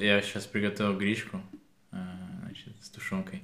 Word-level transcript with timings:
Я 0.00 0.22
сейчас 0.22 0.46
приготовил 0.46 0.96
гречку, 0.98 1.40
э, 1.92 1.96
значит, 2.42 2.74
с 2.82 2.88
тушенкой. 2.90 3.42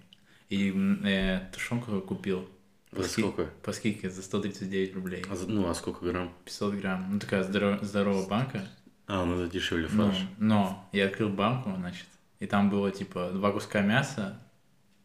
И 0.49 0.73
э, 1.05 1.41
тушенку 1.53 2.01
купил. 2.01 2.49
За 2.93 3.05
ски- 3.05 3.23
сколько? 3.23 3.51
По 3.63 3.73
скидке 3.73 4.11
за 4.11 4.23
139 4.23 4.95
рублей. 4.95 5.25
А 5.31 5.35
за- 5.35 5.49
ну, 5.49 5.69
а 5.69 5.75
сколько 5.75 6.05
грамм? 6.05 6.33
500 6.45 6.75
грамм. 6.75 7.07
Ну, 7.11 7.19
такая 7.19 7.43
здоро- 7.43 7.83
здоровая 7.83 8.27
банка. 8.27 8.67
А, 9.07 9.25
ну 9.25 9.41
это 9.41 9.51
дешевле 9.53 9.89
Ну, 9.91 10.07
фарш. 10.11 10.19
но 10.39 10.89
я 10.93 11.07
открыл 11.07 11.29
банку, 11.31 11.73
значит, 11.77 12.07
и 12.39 12.47
там 12.47 12.69
было, 12.71 12.91
типа, 12.91 13.31
два 13.33 13.51
куска 13.53 13.81
мяса, 13.81 14.39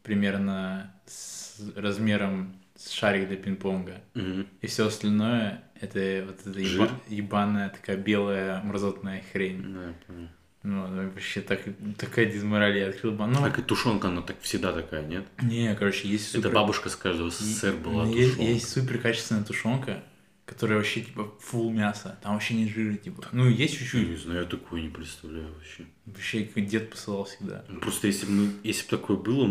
примерно 0.02 0.92
с 1.06 1.60
размером 1.76 2.54
с 2.76 2.90
шарик 2.90 3.28
для 3.28 3.36
пинг-понга. 3.36 4.00
Мгм. 4.14 4.46
И 4.60 4.66
все 4.66 4.86
остальное 4.86 5.62
это 5.80 6.24
вот 6.26 6.46
эта 6.46 6.60
еба- 6.60 6.90
ебаная 7.08 7.70
такая 7.70 7.96
белая 7.96 8.62
мразотная 8.62 9.22
хрень. 9.32 9.74
Да, 9.74 9.86
я 9.88 9.94
понял. 10.06 10.28
Ну, 10.70 11.10
вообще 11.12 11.40
так, 11.40 11.60
такая 11.96 12.26
дизмораль. 12.26 12.76
Я 12.76 12.88
открыл 12.90 13.12
банку. 13.12 13.40
Ну, 13.40 13.46
Так 13.46 13.58
и 13.58 13.62
тушенка, 13.62 14.08
она 14.08 14.20
так 14.20 14.36
всегда 14.42 14.72
такая, 14.72 15.02
нет? 15.06 15.24
не, 15.42 15.74
короче, 15.74 16.06
есть 16.08 16.28
Это 16.34 16.42
супер... 16.42 16.54
бабушка 16.54 16.90
с 16.90 16.96
каждого 16.96 17.30
СССР 17.30 17.74
была 17.76 18.04
есть, 18.06 18.32
тушенка. 18.34 18.52
есть 18.52 18.68
супер 18.68 18.98
качественная 18.98 19.44
тушенка, 19.44 20.02
которая 20.44 20.76
вообще, 20.78 21.00
типа, 21.00 21.32
фул 21.40 21.70
мяса. 21.72 22.18
Там 22.22 22.34
вообще 22.34 22.54
нет 22.54 22.68
жира, 22.68 22.94
типа. 22.96 23.24
Ну, 23.32 23.48
есть 23.48 23.72
Я 23.74 23.78
чуть-чуть. 23.80 24.10
не 24.10 24.16
знаю, 24.16 24.40
я 24.42 24.46
такое 24.46 24.82
не 24.82 24.90
представляю 24.90 25.54
вообще. 25.54 25.86
Вообще, 26.04 26.44
как 26.44 26.66
дед 26.66 26.90
посылал 26.90 27.24
всегда. 27.24 27.64
Ну, 27.68 27.80
Просто 27.80 28.06
если 28.08 28.26
бы, 28.26 28.32
мы- 28.32 28.52
если 28.62 28.82
бы 28.84 28.90
такое 28.98 29.16
было, 29.16 29.50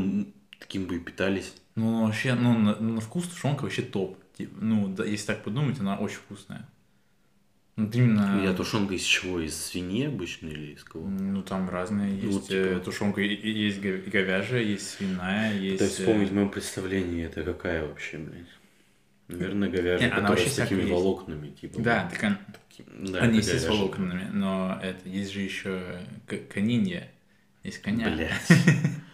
таким 0.60 0.86
бы 0.86 0.98
и 0.98 1.00
питались. 1.00 1.52
Ну, 1.76 2.06
вообще, 2.06 2.36
ну, 2.36 2.58
на, 2.58 2.76
на 2.80 3.02
вкус 3.02 3.28
тушенка 3.28 3.64
вообще 3.64 3.82
топ. 3.82 4.18
Типа, 4.38 4.56
ну, 4.62 4.88
да, 4.88 5.04
если 5.04 5.26
так 5.28 5.44
подумать, 5.44 5.80
она 5.80 5.98
очень 5.98 6.18
вкусная. 6.18 6.68
Вот 7.78 7.96
именно... 7.96 8.42
Я 8.44 8.54
тушенка 8.54 8.96
из 8.96 9.04
чего? 9.04 9.40
Из 9.40 9.56
свиньи 9.56 10.08
обычно 10.08 10.48
или 10.48 10.74
из 10.74 10.84
кого? 10.84 11.08
Ну, 11.08 11.44
там 11.44 11.70
разные 11.70 12.10
Ну, 12.22 12.30
есть. 12.32 12.48
типа- 12.48 12.56
э, 12.58 12.80
Тушенка 12.84 13.22
есть 13.22 13.80
говяжья, 13.80 14.58
есть 14.58 14.90
свиная, 14.90 15.54
есть... 15.58 15.78
То 15.78 15.84
есть 15.86 16.00
вспомнить 16.00 16.30
э, 16.30 16.32
в 16.32 16.36
моем 16.36 16.50
представлении, 16.50 17.24
это 17.24 17.44
какая 17.44 17.86
вообще, 17.88 18.18
блядь? 18.18 18.48
Наверное, 19.28 19.70
говяжья, 19.70 20.08
Не, 20.08 20.12
она 20.14 20.22
которая 20.30 20.48
с 20.50 20.56
такими 20.56 20.80
есть. 20.82 20.92
волокнами, 20.92 21.50
типа. 21.52 21.80
Да, 21.82 22.04
вот. 22.10 22.20
так 22.20 22.24
он- 22.24 23.08
Да, 23.12 23.20
они 23.20 23.42
все 23.42 23.60
с 23.60 23.68
волокнами, 23.68 24.28
но 24.34 24.80
это 24.82 25.08
есть 25.08 25.32
же 25.34 25.42
еще 25.42 26.00
конинья, 26.52 27.08
есть 27.64 27.80
коня, 27.82 28.10
Блядь. 28.10 28.32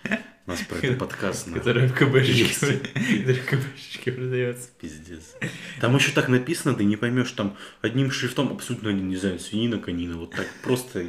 У 0.46 0.52
нас 0.52 0.62
про 0.62 0.78
это 0.78 0.98
подкаст, 0.98 1.50
которая 1.54 1.88
в 1.88 1.94
КБшечке, 1.94 2.80
которая 2.80 3.36
в 3.36 3.46
КБшечке 3.46 4.12
продается. 4.12 4.70
Пиздец. 4.80 5.36
Там 5.80 5.96
еще 5.96 6.12
так 6.12 6.28
написано, 6.28 6.74
ты 6.76 6.84
не 6.84 6.98
поймешь, 6.98 7.32
там 7.32 7.56
одним 7.82 8.12
шрифтом 8.12 8.52
абсолютно 8.52 8.90
не 8.90 9.16
знаю, 9.16 9.40
свинина, 9.40 9.78
конина, 9.80 10.18
вот 10.18 10.32
так 10.32 10.48
просто. 10.62 11.06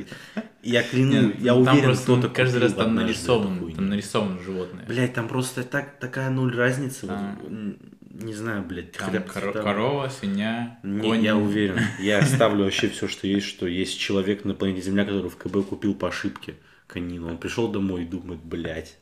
Я 0.62 0.84
кляну, 0.84 1.10
Нет, 1.28 1.41
я 1.41 1.56
уверен, 1.56 1.96
кто-то 1.96 2.28
каждый 2.28 2.60
раз 2.62 2.74
там 2.74 2.94
нарисован, 2.94 3.72
там 3.74 3.88
нарисовано 3.88 4.41
животное. 4.41 4.84
Блядь, 4.86 5.14
там 5.14 5.26
просто 5.26 5.64
так, 5.64 5.98
такая 5.98 6.30
нуль 6.30 6.54
разницы. 6.54 7.06
вот, 7.06 7.10
А. 7.16 7.36
м, 7.44 7.76
не 8.12 8.34
знаю, 8.34 8.62
блядь. 8.62 8.92
Там 8.92 9.10
хотя 9.10 9.19
коро- 9.19 9.52
там- 9.52 9.64
корова, 9.64 10.08
свинья, 10.08 10.78
Не, 10.84 11.00
конь. 11.02 11.22
я 11.24 11.36
уверен. 11.36 11.80
Я 11.98 12.22
ставлю 12.24 12.62
вообще 12.64 12.88
все, 12.88 13.08
что 13.08 13.26
есть, 13.26 13.46
что 13.46 13.66
есть 13.66 13.98
человек 13.98 14.44
на 14.44 14.54
планете 14.54 14.82
Земля, 14.82 15.04
который 15.04 15.28
в 15.28 15.36
КБ 15.36 15.66
купил 15.69 15.94
по 15.96 16.06
ошибке 16.08 16.54
конину. 16.86 17.28
Он 17.28 17.36
пришел 17.38 17.66
домой 17.66 18.02
и 18.04 18.06
думает, 18.06 18.41
блядь. 18.44 18.96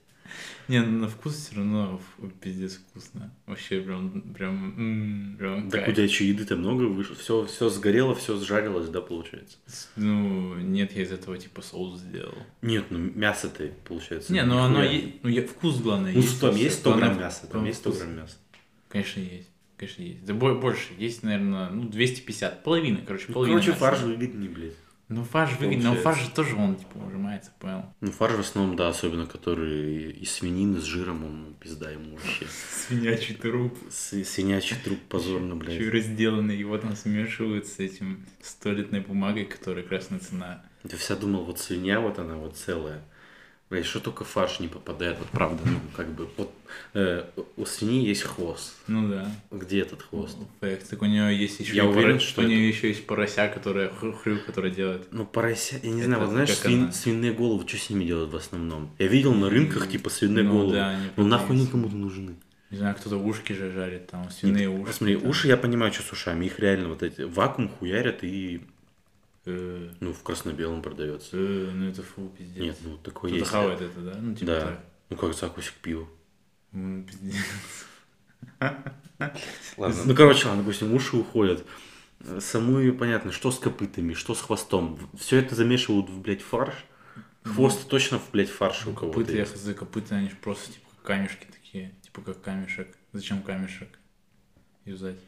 Не, 0.69 0.81
ну 0.83 1.01
на 1.01 1.09
вкус 1.09 1.35
все 1.35 1.57
равно 1.57 2.01
пиздец 2.41 2.75
вкусно. 2.77 3.33
Вообще 3.47 3.81
прям, 3.81 4.23
прям, 4.33 5.37
прям 5.39 5.71
Так 5.71 5.89
у 5.89 5.93
тебя 5.93 6.09
что, 6.09 6.25
еды-то 6.25 6.57
много 6.57 6.83
вышло? 6.85 7.17
Все, 7.17 7.45
все 7.47 7.69
сгорело, 7.69 8.15
все 8.15 8.37
сжарилось, 8.39 8.89
да, 8.89 9.01
получается? 9.01 9.59
Ну, 9.97 10.55
нет, 10.57 10.93
я 10.93 11.03
из 11.03 11.13
этого 11.13 11.37
типа 11.39 11.63
соус 11.63 12.01
сделал. 12.01 12.35
Нет, 12.63 12.87
ну 12.91 12.99
мясо-то, 12.99 13.71
получается. 13.87 14.33
Не, 14.33 14.45
ну 14.45 14.59
оно, 14.59 14.83
ну 15.23 15.29
я- 15.29 15.47
вкус 15.47 15.81
главное 15.81 16.13
Ну, 16.13 16.21
есть. 16.21 16.41
там 16.41 16.55
есть 16.57 16.79
100 16.81 16.91
Главное, 16.91 17.09
грамм 17.11 17.21
мяса, 17.21 17.47
там 17.47 17.65
есть 17.65 17.79
100 17.79 17.91
вкус. 17.91 18.03
грамм 18.03 18.17
мяса. 18.17 18.37
Конечно, 18.89 19.21
есть. 19.21 19.49
Конечно, 19.77 20.03
есть. 20.03 20.25
Да 20.25 20.35
бо- 20.35 20.55
больше. 20.55 20.93
Есть, 20.97 21.23
наверное, 21.25 21.69
ну, 21.71 21.89
250. 21.89 22.63
Половина, 22.63 23.01
короче, 23.05 23.33
половина. 23.33 23.59
короче, 23.61 23.77
фарш 23.77 24.01
выгоднее, 24.03 24.49
блядь. 24.49 24.75
Ну, 25.15 25.25
фарш 25.25 25.59
выгодно, 25.59 25.95
но 25.95 26.01
фарш 26.01 26.21
же 26.23 26.31
тоже 26.31 26.57
он, 26.57 26.77
типа, 26.77 26.97
ужимается, 26.99 27.51
понял? 27.59 27.85
Ну, 28.01 28.11
фарш 28.13 28.35
в 28.35 28.41
основном, 28.41 28.77
да, 28.77 28.89
особенно 28.89 29.27
который 29.27 30.11
из 30.13 30.31
свинины 30.33 30.81
с 30.81 30.85
жиром, 30.85 31.25
он 31.25 31.41
ну, 31.43 31.53
пизда 31.61 31.91
ему 31.91 32.15
вообще. 32.17 32.47
Свинячий 32.87 33.35
труп. 33.35 33.77
С- 33.91 34.25
Свинячий 34.25 34.77
труп 34.83 34.99
позорно, 35.09 35.55
Еще 35.55 35.81
блядь. 35.81 35.93
разделанный, 35.95 36.57
его 36.57 36.79
там 36.79 36.97
смешивают 36.97 37.67
с 37.67 37.79
этим 37.79 38.25
с 38.41 38.55
туалетной 38.55 39.01
бумагой, 39.01 39.45
которая 39.45 39.85
красная 39.85 40.19
цена. 40.21 40.65
Я 40.91 40.97
вся 40.97 41.15
думал, 41.15 41.45
вот 41.45 41.61
свинья, 41.61 42.01
вот 42.01 42.19
она 42.19 42.37
вот 42.37 42.57
целая. 42.57 43.03
Блядь, 43.73 43.87
что 43.87 44.01
только 44.01 44.25
фарш 44.25 44.61
не 44.61 44.69
попадает, 44.69 45.17
вот 45.19 45.29
правда, 45.29 45.63
ну, 45.65 45.79
как 45.97 46.07
бы, 46.13 46.29
вот 46.37 46.53
э, 46.93 47.25
у 47.57 47.65
свиньи 47.65 48.07
есть 48.07 48.21
хвост. 48.21 48.75
Ну 48.87 49.09
да. 49.09 49.27
Где 49.51 49.81
этот 49.81 50.03
хвост? 50.03 50.37
Факт. 50.61 50.91
Так 50.91 51.01
у 51.01 51.07
нее 51.07 51.35
есть 51.35 51.59
еще 51.59 51.75
Я 51.75 51.87
уверен, 51.87 52.21
что 52.21 52.43
у 52.43 52.45
нее 52.45 52.69
еще 52.69 52.89
есть 52.89 53.07
порося, 53.07 53.49
которая 53.49 53.89
хрю, 53.89 54.13
хрю, 54.13 54.41
которая 54.45 54.71
делает. 54.71 55.09
Ну, 55.11 55.25
порося, 55.25 55.77
я 55.83 55.89
не 55.91 56.01
Это 56.01 56.05
знаю, 56.07 56.21
вот 56.21 56.31
знаешь, 56.33 56.51
свин- 56.51 56.83
она? 56.83 56.93
свиные 56.93 57.33
головы, 57.33 57.67
что 57.67 57.79
с 57.79 57.89
ними 57.89 58.05
делают 58.05 58.31
в 58.31 58.37
основном? 58.37 58.91
Я 58.99 59.07
видел 59.07 59.33
на 59.33 59.49
рынках, 59.49 59.89
типа, 59.89 60.11
свиные 60.11 60.45
Ну 60.45 60.53
головы. 60.53 60.73
да, 60.75 60.91
они 60.91 61.07
Ну, 61.17 61.27
нахуй 61.27 61.57
никому 61.57 61.89
нужны. 61.89 62.35
Не 62.71 62.77
знаю, 62.77 62.95
кто-то 62.95 63.17
ушки 63.17 63.55
же 63.55 63.73
жарит, 63.73 64.09
там 64.09 64.31
свиные 64.31 64.69
уши. 64.69 64.85
Посмотри, 64.93 65.17
там. 65.17 65.31
уши 65.31 65.49
я 65.49 65.57
понимаю, 65.57 65.95
что 65.95 66.03
с 66.03 66.13
ушами. 66.13 66.45
Их 66.45 66.59
реально 66.59 66.89
вот 66.91 67.03
эти 67.03 67.23
вакуум 67.23 67.71
хуярят 67.71 68.23
и 68.23 68.61
Э, 69.45 69.91
ну 70.01 70.13
в 70.13 70.23
красно-белом 70.23 70.83
продается. 70.83 71.37
э, 71.37 71.71
ну 71.73 71.89
это 71.89 72.03
фу, 72.03 72.29
пиздец. 72.37 72.63
Нет, 72.63 72.77
ну 72.85 72.97
такое 72.99 73.31
Кто-то 73.31 73.39
есть. 73.41 73.51
хавает 73.51 73.81
это, 73.81 74.01
да? 74.01 74.15
Ну 74.21 74.35
типа 74.35 74.47
Да. 74.53 74.61
так. 74.61 74.85
Ну 75.11 75.17
как 75.17 75.35
закусик 75.35 75.75
пива. 75.75 76.09
М, 76.73 77.05
пиздец. 77.05 77.35
Ну 79.79 80.15
короче, 80.15 80.47
ладно, 80.49 80.63
допустим, 80.63 80.93
уши 80.95 81.17
уходят. 81.17 81.65
Э, 82.21 82.41
Саму 82.41 82.93
понятно, 82.95 83.33
что 83.33 83.51
с 83.51 83.59
копытами, 83.59 84.15
что 84.15 84.35
с 84.35 84.41
хвостом. 84.41 84.99
Все 85.19 85.39
это 85.39 85.55
замешивают 85.55 86.09
в, 86.09 86.21
блядь, 86.21 86.43
фарш. 86.43 86.75
Хвост 87.45 87.89
точно 87.89 88.19
в, 88.21 88.31
блядь, 88.31 88.51
фарш 88.51 88.87
у 88.87 88.93
кого-то 88.93 89.19
Копыта, 89.19 89.37
я 89.37 89.45
хз, 89.45 89.75
копыта, 89.77 90.15
они 90.15 90.29
же 90.29 90.37
просто 90.37 90.73
типа 90.73 90.87
камешки 91.03 91.47
такие. 91.51 91.93
Типа 92.03 92.21
как 92.23 92.41
камешек. 92.41 92.97
Зачем 93.13 93.43
камешек 93.43 93.89
юзать? 94.85 95.19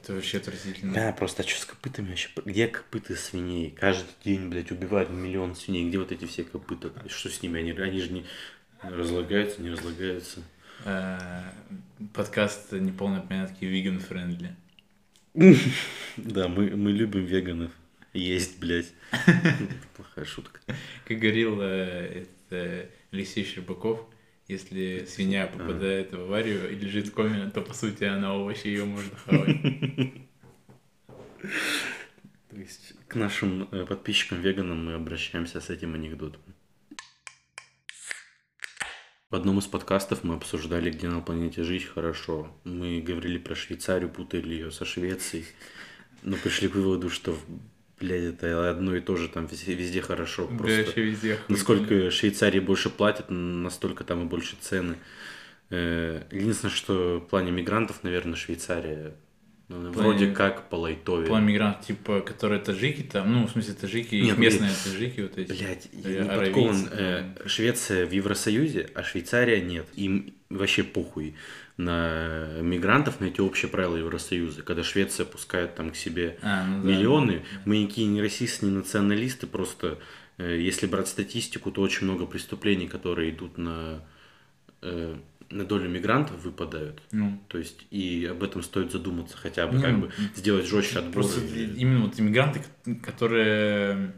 Это 0.00 0.14
вообще 0.14 0.38
отвратительно. 0.38 0.94
Да, 0.94 1.12
просто 1.12 1.42
а 1.42 1.46
что 1.46 1.60
с 1.60 1.64
копытами 1.64 2.08
вообще? 2.10 2.28
Где 2.44 2.68
копыта 2.68 3.14
свиней? 3.14 3.70
Каждый 3.70 4.10
день, 4.24 4.48
блядь, 4.48 4.70
убивают 4.70 5.10
миллион 5.10 5.54
свиней. 5.54 5.88
Где 5.88 5.98
вот 5.98 6.12
эти 6.12 6.24
все 6.24 6.44
копыта? 6.44 6.92
Что 7.08 7.28
с 7.28 7.42
ними? 7.42 7.60
Они, 7.60 7.72
они 7.72 8.00
же 8.00 8.12
не 8.12 8.24
разлагаются, 8.82 9.62
не 9.62 9.70
разлагаются. 9.70 10.42
Э, 10.84 11.42
Подкаст 12.12 12.72
неполной 12.72 13.22
понятки 13.22 13.64
vegan 13.64 14.02
friendly. 14.06 14.52
Да, 16.16 16.48
мы, 16.48 16.76
мы 16.76 16.92
любим 16.92 17.24
веганов. 17.24 17.72
Есть, 18.12 18.58
блядь. 18.58 18.92
Плохая 19.96 20.24
шутка. 20.24 20.60
Как 21.06 21.18
говорил 21.18 21.60
э, 21.60 22.26
это 22.50 22.90
Алексей 23.10 23.44
Щербаков, 23.44 24.06
если 24.52 25.04
свинья 25.06 25.46
попадает 25.46 26.12
в 26.12 26.20
аварию 26.20 26.70
и 26.70 26.76
лежит 26.76 27.08
в 27.08 27.12
коме, 27.12 27.50
то 27.50 27.60
по 27.62 27.74
сути 27.74 28.04
она 28.04 28.34
овощи, 28.34 28.68
ее 28.68 28.84
можно 28.84 29.16
хавать. 29.16 29.56
То 32.50 32.56
есть 32.56 32.94
к 33.08 33.14
нашим 33.14 33.68
э, 33.72 33.86
подписчикам-веганам 33.86 34.84
мы 34.84 34.94
обращаемся 34.94 35.60
с 35.60 35.70
этим 35.70 35.94
анекдотом. 35.94 36.42
В 39.30 39.34
одном 39.34 39.58
из 39.58 39.66
подкастов 39.66 40.24
мы 40.24 40.34
обсуждали, 40.34 40.90
где 40.90 41.08
на 41.08 41.22
планете 41.22 41.64
жить 41.64 41.86
хорошо. 41.86 42.54
Мы 42.64 43.00
говорили 43.00 43.38
про 43.38 43.54
Швейцарию, 43.54 44.10
путали 44.10 44.52
ее 44.52 44.70
со 44.70 44.84
Швецией, 44.84 45.46
но 46.22 46.36
пришли 46.36 46.68
к 46.68 46.74
выводу, 46.74 47.08
что, 47.08 47.34
блядь, 48.02 48.34
это 48.34 48.68
одно 48.70 48.94
и 48.96 49.00
то 49.00 49.16
же, 49.16 49.28
там 49.28 49.46
везде, 49.46 49.74
везде 49.74 50.02
хорошо. 50.02 50.46
Да, 50.50 50.58
Просто 50.58 50.76
вообще 50.84 51.02
везде 51.02 51.32
охуительно. 51.34 51.56
насколько 51.56 52.10
Швейцарии 52.10 52.60
больше 52.60 52.90
платят, 52.90 53.26
настолько 53.30 54.04
там 54.04 54.22
и 54.22 54.24
больше 54.28 54.56
цены. 54.60 54.96
Э, 55.70 56.22
Единственное, 56.30 56.74
что 56.74 57.18
в 57.24 57.28
плане 57.30 57.50
мигрантов, 57.50 58.02
наверное, 58.02 58.36
Швейцария 58.36 59.14
ну, 59.68 59.92
плане- 59.92 59.96
вроде 59.96 60.26
как 60.32 60.68
по 60.68 60.76
лайтове. 60.76 61.26
План 61.26 61.46
мигрант, 61.46 61.80
типа, 61.80 62.20
которые 62.20 62.60
таджики 62.60 63.02
там, 63.02 63.32
ну, 63.32 63.46
в 63.46 63.50
смысле, 63.52 63.74
таджики, 63.74 64.16
Нет, 64.16 64.36
местные 64.36 64.70
таджики 64.84 65.20
вот 65.22 65.38
эти. 65.38 65.52
Блять, 65.52 65.88
Или 65.92 66.12
я 66.12 66.22
не 66.24 66.28
аравийцы, 66.28 66.52
подкован. 66.52 66.88
Э, 66.92 67.34
Швеция 67.46 68.04
в 68.06 68.10
Евросоюзе, 68.10 68.90
а 68.94 69.02
Швейцария 69.02 69.60
нет. 69.62 69.86
Им 69.94 70.34
вообще 70.50 70.82
похуй 70.82 71.36
на 71.76 72.60
мигрантов, 72.60 73.20
на 73.20 73.26
эти 73.26 73.40
общие 73.40 73.70
правила 73.70 73.96
Евросоюза. 73.96 74.62
Когда 74.62 74.82
Швеция 74.82 75.24
пускает 75.26 75.74
там 75.74 75.90
к 75.90 75.96
себе 75.96 76.38
А, 76.42 76.64
ну 76.66 76.82
да. 76.82 76.88
миллионы, 76.90 77.42
мы 77.64 77.78
никакие 77.78 78.06
не 78.08 78.20
расисты, 78.20 78.66
не 78.66 78.72
националисты, 78.72 79.46
просто 79.46 79.98
э, 80.38 80.58
если 80.60 80.86
брать 80.86 81.08
статистику, 81.08 81.70
то 81.72 81.80
очень 81.80 82.06
много 82.06 82.26
преступлений, 82.26 82.88
которые 82.88 83.30
идут 83.30 83.56
на, 83.58 84.00
э, 84.82 85.16
на 85.50 85.64
долю 85.64 85.88
мигрантов, 85.88 86.42
выпадают. 86.44 87.00
Ну, 87.10 87.38
То 87.48 87.58
есть 87.58 87.86
и 87.90 88.26
об 88.30 88.42
этом 88.42 88.62
стоит 88.62 88.92
задуматься 88.92 89.36
хотя 89.36 89.66
бы, 89.66 89.76
Не, 89.76 89.82
как 89.82 89.92
ну, 89.92 89.98
бы 90.02 90.10
сделать 90.36 90.66
жестче 90.66 90.98
отбор. 91.00 91.12
Просто 91.14 91.40
и- 91.40 91.74
именно 91.76 92.06
вот 92.06 92.18
иммигранты, 92.20 92.62
которые, 93.02 94.12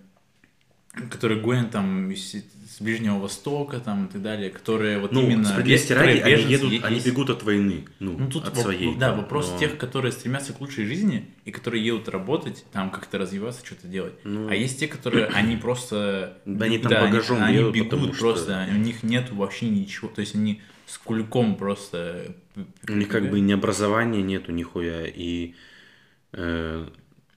которые 1.11 1.41
гонят 1.41 1.71
там 1.71 2.11
из- 2.11 2.35
с 2.35 2.81
Ближнего 2.81 3.21
Востока 3.21 3.79
там 3.79 4.07
и 4.07 4.09
так 4.13 4.21
далее, 4.23 4.51
которые 4.51 4.99
вот 4.99 5.13
Ну, 5.13 5.23
именно... 5.23 5.45
справедливости 5.45 5.93
ради, 5.93 6.19
они, 6.19 6.43
едут, 6.53 6.73
е- 6.73 6.81
они 6.83 6.95
есть- 6.97 7.07
бегут 7.07 7.31
от 7.31 7.43
войны, 7.45 7.85
ну, 8.01 8.17
Ну 8.19 8.29
тут 8.29 8.49
от 8.49 8.55
воп- 8.57 8.63
своей. 8.63 8.95
да, 8.97 9.11
там, 9.11 9.21
вопрос 9.21 9.51
но- 9.53 9.59
тех, 9.59 9.79
которые 9.79 10.11
стремятся 10.11 10.53
к 10.53 10.61
лучшей 10.61 10.85
жизни 10.87 11.31
и 11.45 11.53
которые 11.53 11.85
едут 11.87 12.09
работать, 12.09 12.65
там 12.73 12.91
как-то 12.91 13.19
развиваться, 13.19 13.65
что-то 13.65 13.87
делать. 13.87 14.15
Ну. 14.25 14.49
А 14.49 14.55
есть 14.57 14.81
те, 14.81 14.89
которые 14.89 15.27
они 15.35 15.57
просто 15.57 16.39
Да 16.47 16.65
они 16.67 16.79
там 16.79 16.91
багажом 16.93 17.43
они, 17.45 17.59
едут, 17.59 17.75
бегут 17.75 18.15
что- 18.17 18.19
просто, 18.19 18.67
у 18.73 18.77
них 18.77 19.05
нет 19.05 19.31
вообще 19.31 19.69
ничего, 19.69 20.09
то 20.09 20.21
есть 20.21 20.35
они 20.35 20.61
с 20.87 20.99
кульком 20.99 21.55
просто. 21.57 22.35
У 22.89 22.93
них 22.93 23.09
как 23.09 23.31
бы 23.31 23.39
ни 23.41 23.53
образования 23.53 24.23
нету 24.23 24.51
нихуя, 24.53 25.07
и 25.07 25.55
э, 26.33 26.89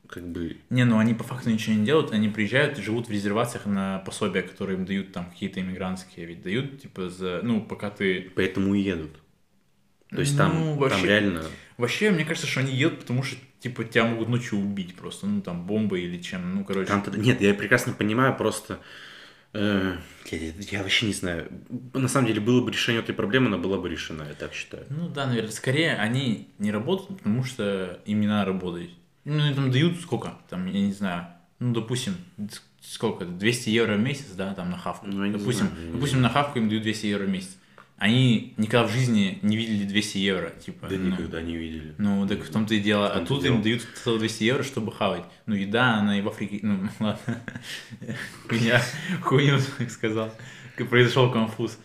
как 0.07 0.27
бы... 0.27 0.57
Не, 0.69 0.86
ну 0.86 0.98
они 1.00 1.13
по 1.13 1.24
факту 1.24 1.50
ничего 1.50 1.75
не 1.75 1.86
делают, 1.86 2.12
они 2.12 2.30
приезжают 2.30 2.77
и 2.80 2.81
живут 2.81 3.07
в 3.07 3.12
резервациях 3.12 3.65
на 3.65 4.00
пособия, 4.00 4.42
которые 4.42 4.77
им 4.77 4.86
дают 4.86 5.12
там 5.12 5.30
какие-то 5.30 5.59
иммигрантские, 5.59 6.25
ведь 6.25 6.42
дают, 6.42 6.81
типа, 6.81 7.09
за, 7.09 7.42
ну, 7.44 7.62
пока 7.62 7.89
ты... 7.89 8.31
Поэтому 8.36 8.74
и 8.75 8.80
едут. 8.81 9.12
То 10.09 10.21
есть 10.21 10.33
Ну, 10.33 10.38
там, 10.38 10.51
там 10.54 10.77
вообще- 10.77 11.06
реально... 11.07 11.44
Вообще, 11.77 12.12
мне 12.12 12.25
кажется, 12.25 12.48
что 12.48 12.62
они 12.62 12.74
едут, 12.74 13.00
потому 13.01 13.21
что, 13.24 13.38
типа, 13.59 13.83
тебя 13.83 14.06
могут 14.06 14.30
ночью 14.30 14.57
убить 14.57 14.95
просто, 14.95 15.27
ну, 15.27 15.42
там, 15.42 15.68
бомбой 15.68 16.01
или 16.04 16.21
чем, 16.21 16.56
ну, 16.56 16.63
короче. 16.63 16.88
Там 16.88 17.04
Нет, 17.18 17.42
я 17.42 17.54
прекрасно 17.54 17.94
понимаю, 17.94 18.36
просто... 18.36 18.80
э, 19.54 19.95
я, 20.31 20.38
я 20.71 20.83
вообще 20.83 21.06
не 21.07 21.13
знаю. 21.13 21.51
На 21.94 22.07
самом 22.07 22.27
деле, 22.27 22.39
было 22.42 22.62
бы 22.63 22.71
решение 22.71 23.01
этой 23.01 23.13
проблемы, 23.13 23.48
она 23.48 23.57
была 23.57 23.77
бы 23.77 23.89
решена, 23.89 24.24
я 24.24 24.33
так 24.33 24.54
считаю. 24.54 24.86
Ну 24.89 25.07
да, 25.09 25.27
наверное, 25.27 25.51
скорее 25.51 25.95
они 25.95 26.50
не 26.57 26.71
работают, 26.71 27.18
потому 27.18 27.44
что 27.44 28.00
им 28.06 28.21
не 28.21 28.27
надо 28.27 28.45
работать. 28.45 28.89
Ну, 29.29 29.45
и 29.45 29.53
там 29.53 29.69
дают 29.71 30.00
сколько? 30.00 30.38
Там, 30.50 30.68
я 30.68 30.79
не 30.79 30.94
знаю, 30.94 31.27
ну, 31.59 31.74
допустим, 31.74 32.15
сколько? 32.81 33.25
200 33.25 33.69
евро 33.69 33.95
в 33.95 34.00
месяц, 34.00 34.31
да, 34.38 34.53
там 34.53 34.71
на 34.71 34.77
хавку. 34.77 35.06
Ну, 35.06 35.25
я 35.25 35.33
допустим, 35.33 35.68
знаю, 35.68 35.88
я 35.88 35.91
допустим, 35.91 36.21
на 36.21 36.29
хавку 36.29 36.59
им 36.59 36.69
дают 36.69 36.83
200 36.83 37.06
евро 37.07 37.25
в 37.25 37.29
месяц. 37.29 37.57
Они 37.97 38.53
никогда 38.56 38.88
в 38.88 38.91
жизни 38.91 39.39
не 39.41 39.57
видели 39.57 39.83
200 39.83 40.18
евро, 40.19 40.50
типа. 40.51 40.88
Да 40.88 40.95
ну, 40.95 41.09
никогда 41.09 41.41
не 41.41 41.57
видели. 41.57 41.94
Ну, 41.97 42.25
так 42.25 42.41
в 42.41 42.50
том-то 42.50 42.74
и 42.74 42.79
дело. 42.79 43.07
В 43.07 43.18
А 43.18 43.25
тут 43.25 43.44
дело. 43.44 43.56
им 43.56 43.62
дают 43.62 43.85
целых 44.01 44.19
200 44.19 44.44
евро, 44.45 44.63
чтобы 44.63 44.94
хавать. 44.94 45.25
Ну, 45.45 45.56
еда, 45.56 45.95
она 45.95 46.18
и 46.18 46.21
в 46.21 46.30
Африке... 46.30 46.59
Ну, 46.62 46.88
ладно. 47.01 47.41
Хуйня, 48.47 48.81
хуйню 49.23 49.59
так 49.77 49.91
сказал. 49.91 50.33
Произошел 50.89 51.30
конфуз. 51.33 51.77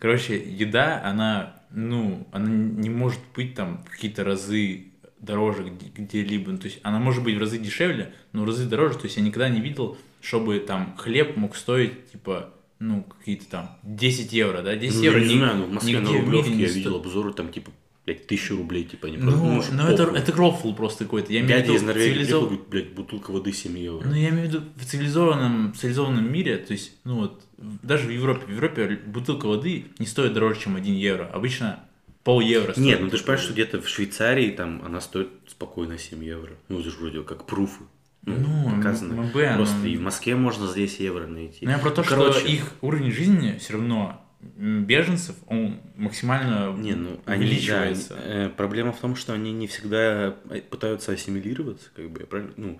Короче, 0.00 0.36
еда, 0.36 1.00
она, 1.04 1.62
ну, 1.70 2.26
она 2.32 2.48
не 2.50 2.90
может 2.90 3.20
быть 3.36 3.54
там 3.54 3.84
в 3.84 3.90
какие-то 3.90 4.24
разы 4.24 4.88
дороже 5.20 5.64
где- 5.64 5.90
где-либо. 6.02 6.52
Ну, 6.52 6.58
То 6.58 6.66
есть 6.66 6.80
она 6.82 6.98
может 6.98 7.22
быть 7.24 7.36
в 7.36 7.38
разы 7.38 7.58
дешевле, 7.58 8.12
но 8.32 8.42
в 8.42 8.46
разы 8.46 8.66
дороже. 8.66 8.94
То 8.98 9.04
есть 9.04 9.16
я 9.16 9.22
никогда 9.22 9.48
не 9.48 9.60
видел, 9.60 9.96
чтобы 10.20 10.58
там 10.60 10.94
хлеб 10.96 11.36
мог 11.36 11.56
стоить, 11.56 12.10
типа, 12.12 12.52
ну, 12.78 13.04
какие-то 13.18 13.46
там 13.46 13.78
10 13.82 14.32
евро, 14.32 14.62
да? 14.62 14.76
10 14.76 14.96
Ну, 14.98 15.02
евро 15.04 15.18
не 15.20 15.34
ни- 15.34 15.38
знаю, 15.38 15.56
ну, 15.58 15.64
в 15.64 15.72
Москве 15.72 16.00
на 16.00 16.12
Рублевке 16.12 16.50
не 16.50 16.62
я 16.62 16.68
видел 16.68 16.96
обзоры, 16.96 17.32
там 17.32 17.50
типа, 17.50 17.70
блядь, 18.06 18.26
тысячу 18.26 18.56
рублей, 18.56 18.84
типа, 18.84 19.08
они 19.08 19.16
Ну, 19.18 19.32
просто... 19.54 19.74
ну 19.74 19.82
это, 19.86 20.04
это 20.04 20.32
рофл 20.32 20.72
просто 20.74 21.04
какой-то. 21.04 21.32
Я 21.32 21.40
имею 21.40 21.60
в 21.60 21.62
виду 21.64 21.74
из 21.74 21.82
Норвегии 21.82 22.14
цивилизов- 22.22 22.46
приехал, 22.48 22.66
блядь, 22.70 22.92
бутылка 22.94 23.30
воды 23.32 23.52
7 23.52 23.76
евро. 23.78 24.06
Ну, 24.08 24.14
я 24.14 24.28
имею 24.30 24.48
в 24.48 24.52
виду 24.52 24.62
в 24.76 24.84
цивилизованном, 24.84 25.74
цивилизованном 25.74 26.32
мире, 26.32 26.56
то 26.58 26.72
есть, 26.72 26.92
ну 27.04 27.16
вот, 27.16 27.42
даже 27.82 28.06
в 28.06 28.10
Европе, 28.10 28.46
в 28.46 28.50
Европе 28.50 28.98
бутылка 29.06 29.46
воды 29.46 29.86
не 29.98 30.06
стоит 30.06 30.32
дороже, 30.32 30.60
чем 30.60 30.76
1 30.76 30.94
евро. 30.94 31.26
Обычно 31.32 31.80
пол 32.28 32.40
евро 32.40 32.72
стоит. 32.72 32.84
Нет, 32.86 33.00
ну 33.00 33.08
ты 33.08 33.16
же 33.16 33.22
понимаешь, 33.24 33.44
что 33.44 33.52
где-то 33.54 33.80
в 33.80 33.88
Швейцарии 33.88 34.50
там 34.50 34.82
она 34.84 35.00
стоит 35.00 35.28
спокойно 35.46 35.96
7 35.96 36.22
евро. 36.22 36.52
Ну, 36.68 36.80
это 36.80 36.90
же 36.90 36.96
вроде 36.98 37.22
как 37.22 37.46
пруфы. 37.46 37.84
Ну, 38.26 38.34
Ну, 38.36 38.76
показано. 38.76 39.14
МБ, 39.22 39.32
Просто 39.56 39.76
ну- 39.78 39.86
и 39.86 39.96
в 39.96 40.02
Москве 40.02 40.36
можно 40.36 40.66
за 40.66 40.74
10 40.74 41.00
евро 41.00 41.26
найти. 41.26 41.64
Но 41.64 41.70
я 41.70 41.78
про 41.78 41.90
то, 41.90 42.02
что 42.02 42.14
Короче, 42.16 42.46
их 42.48 42.72
уровень 42.82 43.10
жизни 43.10 43.56
все 43.58 43.72
равно 43.74 44.22
беженцев, 44.56 45.36
он 45.46 45.80
максимально 45.96 46.72
Не, 46.76 46.94
ну, 46.94 47.18
они, 47.24 47.46
увеличивается. 47.46 48.10
да, 48.14 48.20
э, 48.24 48.48
проблема 48.50 48.92
в 48.92 48.98
том, 49.00 49.16
что 49.16 49.32
они 49.32 49.52
не 49.52 49.66
всегда 49.66 50.36
э, 50.50 50.60
пытаются 50.68 51.12
ассимилироваться, 51.12 51.88
как 51.96 52.10
бы, 52.10 52.20
я 52.20 52.26
правильно, 52.26 52.52
ну, 52.56 52.78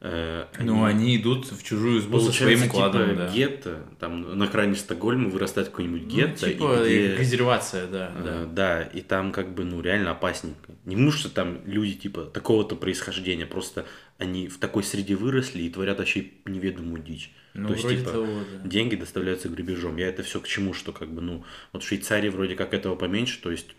э, 0.00 0.44
Но 0.60 0.84
они 0.84 1.16
идут 1.16 1.50
в 1.50 1.62
чужую 1.62 2.00
со 2.02 2.08
получается, 2.08 2.42
своим 2.42 2.62
укладом, 2.64 3.10
типа, 3.10 3.16
да. 3.16 3.28
гетто, 3.28 3.86
там 3.98 4.38
на 4.38 4.46
крайне 4.46 4.74
Стокгольма 4.74 5.28
вырастает 5.28 5.68
какой-нибудь 5.68 6.02
Ну, 6.02 6.08
гетто, 6.08 6.50
типа, 6.50 6.84
и 6.86 7.06
где... 7.08 7.16
резервация, 7.16 7.86
да, 7.86 8.12
Э, 8.14 8.22
да. 8.24 8.44
Да, 8.46 8.82
и 8.82 9.00
там 9.00 9.32
как 9.32 9.54
бы, 9.54 9.64
ну, 9.64 9.80
реально 9.80 10.12
опасненько. 10.12 10.72
Не 10.84 10.94
потому 10.96 11.12
что 11.12 11.28
там 11.28 11.58
люди, 11.66 11.94
типа, 11.94 12.24
такого-то 12.24 12.76
происхождения, 12.76 13.46
просто 13.46 13.86
они 14.18 14.48
в 14.48 14.58
такой 14.58 14.82
среде 14.84 15.16
выросли 15.16 15.62
и 15.62 15.70
творят 15.70 15.98
вообще 15.98 16.26
неведомую 16.44 17.02
дичь. 17.02 17.32
Ну, 17.54 17.68
То 17.68 17.74
есть, 17.74 17.88
типа, 17.88 18.10
того, 18.10 18.26
да. 18.26 18.68
деньги 18.68 18.94
доставляются 18.94 19.48
грабежом. 19.48 19.96
Я 19.96 20.08
это 20.08 20.22
все 20.22 20.40
к 20.40 20.46
чему, 20.46 20.72
что 20.72 20.92
как 20.92 21.12
бы, 21.12 21.20
ну, 21.20 21.44
вот 21.72 21.82
в 21.82 21.86
Швейцарии 21.86 22.28
вроде 22.28 22.54
как 22.54 22.74
этого 22.74 22.94
поменьше, 22.96 23.40
то 23.42 23.50
есть, 23.50 23.66
ну, 23.70 23.74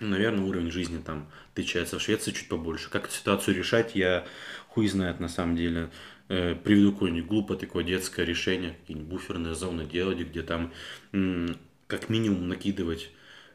наверное, 0.00 0.44
уровень 0.44 0.70
жизни 0.70 0.98
там 1.04 1.28
отличается. 1.52 1.98
В 1.98 2.02
Швеции 2.02 2.32
чуть 2.32 2.48
побольше. 2.48 2.90
Как 2.90 3.06
эту 3.06 3.14
ситуацию 3.14 3.56
решать, 3.56 3.94
я 3.94 4.26
хуй 4.68 4.88
знает 4.88 5.20
на 5.20 5.28
самом 5.28 5.56
деле. 5.56 5.90
Э, 6.28 6.54
приведу 6.54 6.92
какое-нибудь 6.92 7.28
глупое 7.28 7.58
такое 7.58 7.84
детское 7.84 8.24
решение, 8.26 8.76
какие-нибудь 8.80 9.08
буферные 9.10 9.54
зоны 9.54 9.86
делать, 9.86 10.18
где 10.18 10.42
там 10.42 10.72
м, 11.12 11.56
как 11.86 12.10
минимум 12.10 12.48
накидывать 12.48 13.10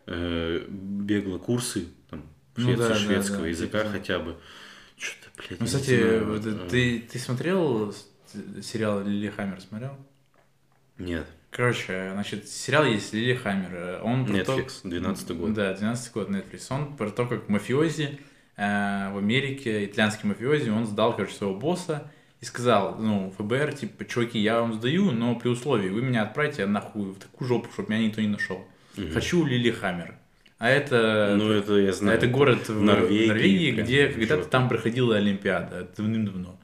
э, 0.07 0.65
бегло 0.69 1.37
курсы 1.37 1.87
там, 2.09 2.25
Ну 2.57 2.69
швед- 2.69 2.77
да, 2.77 2.89
да, 2.89 2.95
шведского 2.95 3.41
да, 3.41 3.47
языка 3.47 3.79
типа, 3.79 3.91
да. 3.91 3.97
хотя 3.99 4.19
бы. 4.19 4.35
Что-то, 4.97 5.29
блядь, 5.37 5.59
Ну, 5.59 5.65
кстати, 5.67 6.19
вот 6.23 6.45
э, 6.45 6.67
ты, 6.69 6.99
ты 7.11 7.19
смотрел 7.19 7.93
сериал 8.63 9.03
Лили 9.03 9.29
Хаммер, 9.29 9.61
смотрел? 9.61 9.95
Нет, 10.97 11.27
Короче, 11.55 12.09
значит, 12.13 12.47
сериал 12.49 12.83
есть 12.85 13.13
Лили 13.13 13.35
Хаммер. 13.35 13.99
Он 14.03 14.25
про 14.25 14.43
то- 14.43 14.57
Netflix, 14.59 14.71
12 14.83 15.31
год. 15.37 15.53
Да, 15.53 15.73
12 15.73 16.11
год 16.13 16.29
Netflix. 16.29 16.61
Он 16.71 16.95
про 16.97 17.09
то, 17.11 17.25
как 17.27 17.47
мафиози 17.47 18.19
э, 18.57 19.11
в 19.13 19.17
Америке, 19.17 19.85
итальянский 19.85 20.27
мафиози, 20.27 20.69
он 20.69 20.85
сдал, 20.87 21.15
короче, 21.15 21.33
своего 21.35 21.55
босса 21.55 22.11
и 22.41 22.45
сказал, 22.45 22.97
ну, 22.99 23.33
ФБР, 23.37 23.73
типа, 23.73 24.03
чуваки, 24.05 24.39
я 24.39 24.61
вам 24.61 24.73
сдаю, 24.73 25.11
но 25.11 25.35
при 25.35 25.49
условии, 25.49 25.89
вы 25.89 26.01
меня 26.01 26.23
отправите 26.23 26.65
нахуй 26.65 27.11
в 27.11 27.19
такую 27.19 27.47
жопу, 27.47 27.69
чтобы 27.71 27.93
меня 27.93 28.07
никто 28.07 28.19
не 28.21 28.27
нашел. 28.27 28.65
Хочу 29.13 29.45
Лили 29.45 29.71
Хаммер. 29.71 30.15
А 30.59 30.69
это, 30.69 31.35
Ну, 31.37 31.51
это 31.51 31.73
я 31.77 31.91
знаю. 31.93 32.17
это 32.17 32.27
город 32.27 32.67
в 32.69 32.81
Норвегии, 32.81 33.27
Норвегии, 33.27 33.71
где 33.71 34.07
когда-то 34.07 34.45
там 34.45 34.69
проходила 34.69 35.17
Олимпиада, 35.17 35.87
давным-давно. 35.97 36.59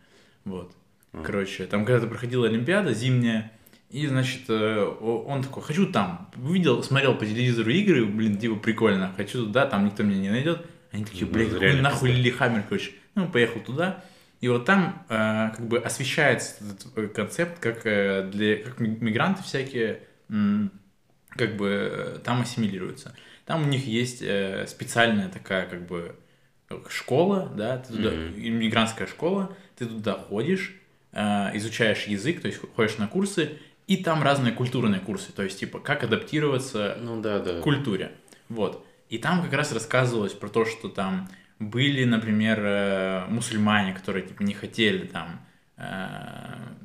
Вот. 0.46 0.74
А. 1.12 1.22
Короче, 1.24 1.66
там 1.66 1.86
когда-то 1.86 2.08
проходила 2.08 2.48
Олимпиада 2.48 2.94
зимняя, 2.94 3.52
и, 3.90 4.06
значит, 4.08 4.42
э, 4.50 4.84
он 4.84 5.42
такой, 5.44 5.64
хочу 5.64 5.92
там, 5.92 6.30
увидел, 6.36 6.84
смотрел 6.84 7.16
по 7.16 7.26
телевизору 7.26 7.70
игры, 7.72 8.06
блин, 8.06 8.38
типа 8.38 8.56
прикольно, 8.56 9.14
хочу 9.18 9.46
туда, 9.46 9.66
там 9.66 9.86
никто 9.86 10.04
меня 10.04 10.20
не 10.20 10.30
найдет. 10.30 10.66
Они 10.92 11.06
такие, 11.06 11.26
Ну, 11.26 11.32
блядь, 11.32 11.48
это 11.50 11.56
какой 11.60 11.82
нахуй. 11.82 12.12
Лили 12.12 12.30
Хаммер, 12.32 12.64
короче. 12.68 12.92
Ну, 13.16 13.28
поехал 13.30 13.62
туда, 13.62 14.04
и 14.42 14.48
вот 14.48 14.66
там 14.66 15.06
э, 15.10 15.50
как 15.56 15.68
бы 15.68 15.78
освещается 15.80 16.56
этот 16.64 16.98
э, 16.98 17.08
концепт, 17.08 17.60
как 17.60 17.86
э, 17.86 18.30
для 18.32 18.58
как 18.64 18.80
ми- 18.80 18.98
мигранты 19.00 19.44
всякие 19.44 20.02
как 21.30 21.58
бы 21.58 21.90
э, 21.92 22.20
там 22.24 22.42
ассимилируются. 22.42 23.16
Там 23.46 23.64
у 23.64 23.66
них 23.66 23.86
есть 23.86 24.22
э, 24.22 24.66
специальная 24.68 25.30
такая 25.30 25.66
как 25.68 25.88
бы 25.88 26.16
школа, 26.90 27.52
да, 27.56 27.78
ты 27.80 27.94
туда, 27.94 28.12
Мгм. 28.12 28.34
иммигрантская 28.38 29.08
школа, 29.08 29.56
ты 29.76 29.88
туда 29.88 30.14
ходишь, 30.14 30.76
изучаешь 31.12 32.04
язык, 32.04 32.42
то 32.42 32.48
есть 32.48 32.60
ходишь 32.76 32.98
на 33.00 33.08
курсы, 33.08 33.58
и 33.90 33.98
там 33.98 34.22
разные 34.22 34.54
культурные 34.54 35.02
курсы, 35.02 35.32
то 35.32 35.42
есть 35.42 35.60
типа 35.60 35.80
как 35.80 36.04
адаптироваться 36.04 36.96
Ну 37.02 37.22
да, 37.22 37.40
да. 37.40 37.60
к 37.60 37.64
культуре. 37.64 38.12
Вот. 38.48 38.86
И 39.10 39.18
там 39.18 39.42
как 39.42 39.52
раз 39.54 39.72
рассказывалось 39.72 40.34
про 40.34 40.48
то, 40.48 40.64
что 40.64 40.90
там 40.90 41.28
были, 41.58 42.06
например, 42.06 42.60
э, 42.62 43.26
мусульмане, 43.30 43.94
которые 43.94 44.28
типа 44.28 44.44
не 44.44 44.54
хотели 44.54 45.08
там, 45.08 45.42
э, 45.78 45.84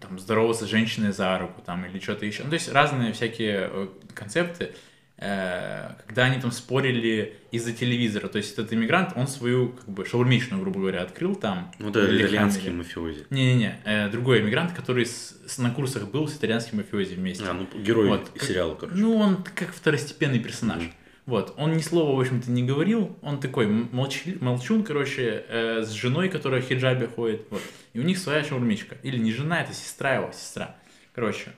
там 0.00 0.18
здороваться 0.18 0.64
с 0.64 0.68
женщиной 0.68 1.12
за 1.12 1.38
руку 1.38 1.60
там 1.60 1.84
или 1.84 2.00
что-то 2.00 2.24
еще. 2.24 2.42
Ну, 2.42 2.48
то 2.48 2.54
есть 2.54 2.72
разные 2.72 3.12
всякие 3.12 3.68
э, 3.70 3.88
концепты, 4.14 4.74
когда 5.16 6.24
они 6.24 6.40
там 6.40 6.50
спорили 6.52 7.36
из-за 7.50 7.72
телевизора. 7.72 8.28
То 8.28 8.38
есть 8.38 8.52
этот 8.52 8.72
иммигрант, 8.72 9.12
он 9.16 9.28
свою 9.28 9.68
как 9.70 9.88
бы 9.88 10.04
шаурмичную, 10.04 10.60
грубо 10.60 10.80
говоря, 10.80 11.02
открыл 11.02 11.36
там. 11.36 11.72
Ну 11.78 11.90
да, 11.90 12.04
итальянские 12.04 12.72
мафиози. 12.72 13.26
Не-не-не, 13.30 13.80
э, 13.84 14.08
другой 14.10 14.40
иммигрант, 14.40 14.72
который 14.72 15.06
с- 15.06 15.36
с- 15.46 15.58
на 15.58 15.70
курсах 15.70 16.08
был 16.10 16.26
с 16.28 16.36
итальянским 16.36 16.78
мафиози 16.78 17.14
вместе. 17.14 17.44
А, 17.48 17.52
ну 17.54 17.66
герой 17.80 18.08
Вот. 18.08 18.30
сериала, 18.40 18.74
короче. 18.74 18.98
Ну, 18.98 19.16
он 19.16 19.44
как 19.54 19.72
второстепенный 19.72 20.40
персонаж. 20.40 20.82
Мгм. 20.82 20.92
Вот, 21.26 21.54
он 21.56 21.72
ни 21.72 21.80
слова, 21.80 22.14
в 22.14 22.20
общем-то, 22.20 22.50
не 22.50 22.62
говорил, 22.64 23.16
он 23.22 23.40
такой 23.40 23.64
м- 23.64 23.88
молчи- 23.92 24.36
молчун, 24.44 24.84
короче, 24.84 25.42
э, 25.48 25.82
с 25.82 25.90
женой, 25.92 26.28
которая 26.28 26.60
в 26.60 26.66
хиджабе 26.66 27.06
ходит, 27.06 27.46
вот, 27.48 27.62
и 27.94 27.98
у 28.00 28.02
них 28.02 28.18
своя 28.18 28.44
шаурмичка, 28.44 28.96
или 29.02 29.16
не 29.16 29.32
жена, 29.32 29.62
это 29.62 29.72
сестра 29.72 30.16
его, 30.16 30.30
сестра, 30.32 30.76
короче, 31.14 31.46
э, 31.46 31.52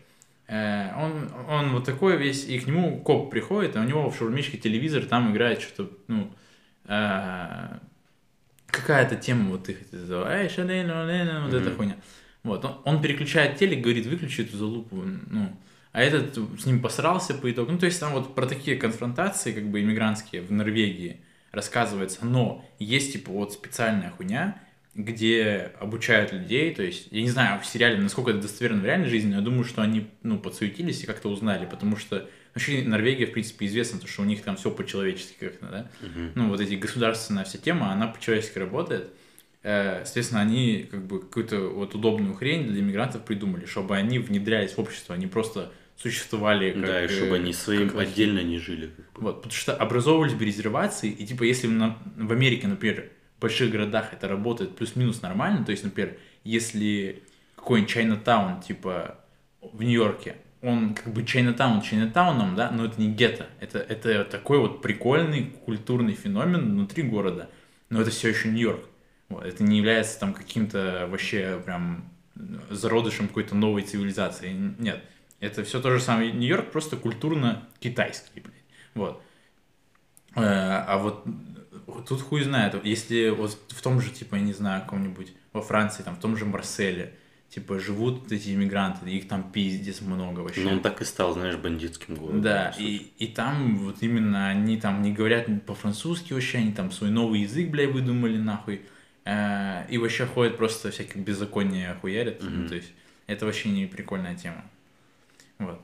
он, 0.49 1.33
он 1.49 1.73
вот 1.73 1.85
такой 1.85 2.17
весь, 2.17 2.47
и 2.47 2.59
к 2.59 2.67
нему 2.67 3.00
коп 3.00 3.31
приходит, 3.31 3.76
а 3.76 3.81
у 3.81 3.85
него 3.85 4.11
в 4.11 4.17
шаурмичке 4.17 4.59
телевизор, 4.59 5.05
там 5.05 5.33
играет 5.33 5.61
что-то, 5.61 5.93
ну, 6.09 6.33
э, 6.85 7.79
какая-то 8.67 9.17
тема, 9.17 9.50
вот 9.50 9.69
их, 9.69 9.79
эй, 9.93 10.49
шалейна, 10.49 11.05
лейна, 11.05 11.45
вот 11.45 11.55
эта 11.55 11.71
Мгм. 11.71 11.76
хуйня, 11.76 11.97
Вот, 12.43 12.65
он, 12.65 12.81
он 12.85 13.03
переключает 13.03 13.57
телек, 13.59 13.81
говорит, 13.81 14.07
выключи 14.07 14.43
эту 14.43 14.57
залупу, 14.57 14.97
ну, 14.97 15.57
а 15.93 16.03
этот 16.03 16.37
с 16.61 16.67
ним 16.67 16.81
посрался 16.81 17.35
по 17.35 17.50
итогу. 17.50 17.73
Ну, 17.73 17.79
то 17.79 17.87
есть 17.87 17.99
там 17.99 18.12
вот 18.12 18.35
про 18.35 18.47
такие 18.47 18.76
конфронтации, 18.76 19.53
как 19.53 19.65
бы, 19.65 19.81
иммигрантские 19.81 20.43
в 20.43 20.53
Норвегии 20.53 21.23
рассказывается, 21.53 22.26
но 22.26 22.65
есть, 22.79 23.15
типа, 23.15 23.33
вот 23.33 23.55
специальная 23.55 24.11
хуйня, 24.11 24.61
где 24.97 25.73
обучают 25.79 26.33
людей, 26.33 26.75
то 26.75 26.83
есть, 26.83 27.09
я 27.11 27.21
не 27.23 27.29
знаю 27.29 27.61
в 27.61 27.67
сериале, 27.67 27.99
насколько 27.99 28.31
это 28.31 28.41
достоверно 28.41 28.81
в 28.81 28.85
реальной 28.85 29.09
жизни, 29.09 29.31
но 29.31 29.37
я 29.37 29.43
думаю, 29.43 29.65
что 29.65 29.83
они, 29.83 30.07
ну, 30.23 30.38
подсуетились 30.38 31.03
и 31.03 31.07
как-то 31.07 31.29
узнали, 31.29 31.67
потому 31.67 31.97
что 31.97 32.29
вообще 32.55 32.83
Норвегия, 32.83 33.26
в 33.26 33.33
принципе, 33.33 33.67
известна, 33.67 34.00
то, 34.00 34.09
что 34.09 34.23
у 34.23 34.25
них 34.25 34.43
там 34.43 34.57
все 34.57 34.71
по-человечески 34.71 35.37
как-то, 35.38 35.67
да, 35.67 35.91
Мгм. 36.00 36.33
ну, 36.35 36.49
вот 36.49 36.61
эти 36.61 36.75
государственная 36.75 37.45
вся 37.45 37.59
тема, 37.59 37.93
она 37.93 38.07
по-человечески 38.07 38.59
работает, 38.59 39.11
Э, 39.69 40.05
соответственно, 40.05 40.43
они 40.43 40.87
как 40.88 41.05
бы 41.05 41.19
какую-то 41.19 41.59
вот 41.71 41.93
удобную 41.97 42.35
хрень 42.35 42.69
для 42.69 42.79
иммигрантов 42.79 43.25
придумали, 43.25 43.67
чтобы 43.67 43.97
они 43.97 44.21
внедрялись 44.21 44.71
в 44.75 44.79
общество, 44.79 45.17
они 45.17 45.26
просто 45.26 45.73
существовали 45.97 46.71
как... 46.71 46.83
Да, 46.83 47.05
и 47.05 47.09
чтобы 47.09 47.33
э, 47.33 47.41
они 47.41 47.53
своим 47.53 47.88
как 47.91 47.99
отдельно 47.99 48.45
не 48.45 48.59
жили. 48.61 48.91
Вот, 49.17 49.38
потому 49.43 49.53
что 49.53 49.75
образовывались 49.75 50.35
бы 50.35 50.45
резервации, 50.45 51.11
и 51.11 51.26
типа 51.26 51.43
если 51.43 51.67
на- 51.67 51.99
в 52.17 52.31
Америке, 52.31 52.69
например, 52.69 53.11
в 53.37 53.40
больших 53.40 53.71
городах 53.71 54.12
это 54.12 54.28
работает 54.28 54.76
плюс-минус 54.76 55.23
нормально, 55.23 55.64
то 55.64 55.73
есть, 55.73 55.85
например, 55.85 56.16
если 56.45 57.23
какой-нибудь 57.57 57.90
Чайнатаун, 57.90 58.61
типа 58.61 59.19
в 59.61 59.83
Нью-Йорке, 59.83 60.37
он 60.62 60.95
как 60.95 61.12
бы 61.12 61.25
Чайнатаун 61.25 61.83
Чайнатауном, 61.83 62.57
да, 62.57 62.71
но 62.71 62.85
это 62.85 63.00
не 63.00 63.12
гетто, 63.12 63.47
это, 63.61 63.78
это 63.78 64.25
такой 64.25 64.59
вот 64.59 64.83
прикольный 64.83 65.47
культурный 65.64 66.14
феномен 66.14 66.71
внутри 66.71 67.02
города, 67.02 67.50
но 67.90 68.00
это 68.00 68.11
все 68.11 68.28
еще 68.28 68.49
Нью-Йорк. 68.49 68.88
Вот, 69.28 69.45
это 69.45 69.64
не 69.64 69.78
является 69.78 70.21
там 70.21 70.33
каким-то 70.33 71.09
вообще 71.11 71.61
прям 71.64 72.09
зародышем 72.71 73.28
какой-то 73.28 73.55
новой 73.57 73.83
цивилизации. 73.83 74.52
Нет. 74.78 75.02
Это 75.40 75.64
все 75.64 75.81
то 75.81 75.90
же 75.90 76.00
самое. 76.00 76.33
Нью-Йорк 76.33 76.71
просто 76.71 76.97
культурно-китайский, 76.97 78.40
блядь. 78.40 78.55
Вот. 78.95 79.23
Э, 80.37 80.85
А 80.87 80.99
вот 80.99 81.26
тут 82.09 82.21
хуй 82.23 82.43
знает. 82.43 82.75
Если 82.85 83.31
вот 83.31 83.59
в 83.69 83.83
том 83.83 84.00
же, 84.00 84.11
типа, 84.11 84.37
я 84.37 84.43
не 84.43 84.52
знаю, 84.52 84.83
каком-нибудь 84.83 85.33
во 85.52 85.62
Франции, 85.62 86.02
там, 86.02 86.16
в 86.16 86.21
том 86.21 86.37
же 86.37 86.45
Марселе, 86.45 87.14
типа, 87.49 87.78
живут 87.78 88.31
эти 88.33 88.50
иммигранты, 88.50 89.09
их 89.11 89.28
там 89.28 89.50
пиздец 89.50 90.00
много 90.00 90.40
вообще. 90.40 90.62
Но 90.62 90.73
он 90.73 90.81
так 90.81 91.00
и 91.00 91.05
стал, 91.05 91.33
знаешь, 91.33 91.57
бандитским 91.57 92.14
городом. 92.16 92.43
Да, 92.43 92.75
и, 92.78 93.12
и 93.19 93.26
там 93.28 93.78
вот 93.78 94.02
именно 94.02 94.49
они 94.49 94.78
там 94.78 95.02
не 95.02 95.12
говорят 95.12 95.47
по-французски 95.64 96.33
вообще, 96.33 96.59
они 96.59 96.73
там 96.73 96.90
свой 96.90 97.11
новый 97.11 97.40
язык, 97.40 97.71
бля, 97.71 97.88
выдумали 97.88 98.37
нахуй. 98.38 98.83
Э, 99.25 99.87
И 99.88 99.99
вообще 99.99 100.26
ходят 100.26 100.57
просто 100.57 100.90
всякие 100.90 101.23
беззакония 101.23 101.95
хуярят. 102.00 102.43
Ну, 102.43 102.50
Мгм. 102.50 102.69
то 102.69 102.75
есть 102.75 102.93
это 103.26 103.47
вообще 103.47 103.71
не 103.71 103.87
прикольная 103.87 104.37
тема. 104.37 104.64
Вот. 105.59 105.81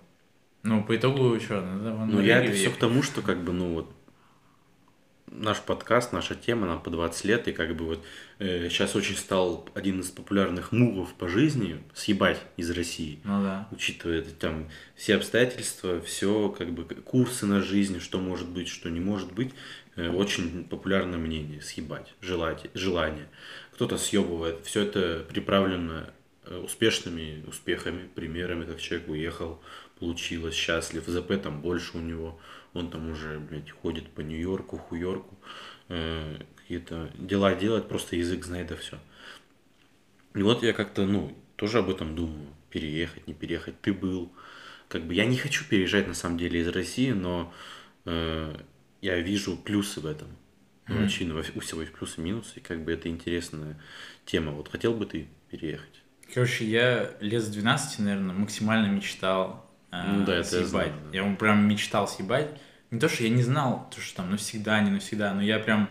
Ну, 0.62 0.84
по 0.84 0.94
итогу, 0.94 1.40
что, 1.40 1.60
надо 1.60 2.06
Ну, 2.06 2.20
я 2.20 2.42
это 2.42 2.52
все 2.52 2.70
к 2.70 2.76
тому, 2.76 3.02
что 3.02 3.20
как 3.22 3.42
бы, 3.42 3.52
ну 3.52 3.74
вот, 3.74 3.92
наш 5.34 5.60
подкаст, 5.60 6.12
наша 6.12 6.34
тема, 6.34 6.66
нам 6.66 6.82
по 6.82 6.90
20 6.90 7.24
лет, 7.24 7.48
и 7.48 7.52
как 7.52 7.74
бы 7.76 7.84
вот 7.84 8.04
сейчас 8.38 8.96
очень 8.96 9.16
стал 9.16 9.68
один 9.74 10.00
из 10.00 10.10
популярных 10.10 10.72
мувов 10.72 11.14
по 11.14 11.28
жизни 11.28 11.82
съебать 11.94 12.38
из 12.56 12.70
России. 12.70 13.20
Ну 13.24 13.42
да. 13.42 13.68
Учитывая 13.70 14.18
это, 14.18 14.30
там 14.30 14.68
все 14.96 15.16
обстоятельства, 15.16 16.00
все 16.00 16.48
как 16.50 16.72
бы 16.72 16.84
курсы 16.84 17.46
на 17.46 17.60
жизнь, 17.60 18.00
что 18.00 18.18
может 18.18 18.48
быть, 18.48 18.68
что 18.68 18.90
не 18.90 19.00
может 19.00 19.32
быть, 19.32 19.52
э, 19.96 20.08
очень 20.08 20.64
популярное 20.64 21.18
мнение 21.18 21.60
съебать, 21.60 22.14
желать, 22.20 22.66
желание. 22.74 23.28
Кто-то 23.72 23.98
съебывает, 23.98 24.64
все 24.64 24.82
это 24.82 25.24
приправлено 25.28 26.10
э, 26.44 26.56
успешными 26.58 27.44
успехами, 27.46 28.08
примерами, 28.14 28.64
как 28.64 28.80
человек 28.80 29.08
уехал, 29.08 29.60
получилось, 29.98 30.54
счастлив, 30.54 31.04
ЗП 31.06 31.40
там 31.40 31.60
больше 31.60 31.96
у 31.96 32.00
него, 32.00 32.40
он 32.74 32.90
там 32.90 33.10
уже, 33.10 33.38
блядь, 33.38 33.70
ходит 33.70 34.08
по 34.10 34.20
Нью-Йорку, 34.20 34.78
Хуйорку, 34.78 35.36
э, 35.88 36.38
какие-то 36.56 37.10
дела 37.18 37.54
делает, 37.54 37.88
просто 37.88 38.16
язык 38.16 38.44
знает, 38.44 38.68
да 38.68 38.76
все. 38.76 38.98
И 40.34 40.42
вот 40.42 40.62
я 40.62 40.72
как-то, 40.72 41.06
ну, 41.06 41.36
тоже 41.56 41.78
об 41.78 41.90
этом 41.90 42.16
думаю, 42.16 42.48
переехать, 42.70 43.26
не 43.26 43.34
переехать. 43.34 43.80
Ты 43.80 43.92
был, 43.92 44.32
как 44.88 45.04
бы, 45.04 45.14
я 45.14 45.26
не 45.26 45.36
хочу 45.36 45.64
переезжать 45.68 46.08
на 46.08 46.14
самом 46.14 46.38
деле 46.38 46.60
из 46.60 46.68
России, 46.68 47.10
но 47.10 47.52
э, 48.06 48.56
я 49.02 49.20
вижу 49.20 49.56
плюсы 49.56 50.00
в 50.00 50.06
этом. 50.06 50.28
Во- 50.88 50.96
у 51.54 51.60
всего 51.60 51.80
есть 51.82 51.92
плюсы 51.92 52.20
и 52.20 52.24
минусы, 52.24 52.58
и 52.58 52.60
как 52.60 52.84
бы 52.84 52.92
это 52.92 53.08
интересная 53.08 53.80
тема. 54.24 54.52
Вот 54.52 54.68
хотел 54.68 54.94
бы 54.94 55.06
ты 55.06 55.28
переехать? 55.50 56.02
Короче, 56.34 56.64
я 56.64 57.14
лет 57.20 57.42
с 57.42 57.48
12, 57.48 57.98
наверное, 58.00 58.34
максимально 58.34 58.86
мечтал 58.90 59.70
Ну 59.92 60.24
да, 60.24 60.36
это 60.36 60.56
я 60.56 60.64
съебать. 60.64 60.68
знаю, 60.68 60.92
да. 61.12 61.18
Я 61.18 61.34
прям 61.36 61.68
мечтал 61.68 62.08
съебать. 62.08 62.48
Не 62.90 62.98
то, 62.98 63.08
что 63.08 63.22
я 63.24 63.28
не 63.30 63.42
знал, 63.42 63.88
то, 63.94 64.00
что 64.00 64.16
там 64.16 64.30
навсегда, 64.30 64.80
не 64.80 64.90
навсегда, 64.90 65.32
но 65.34 65.42
я 65.42 65.58
прям, 65.58 65.88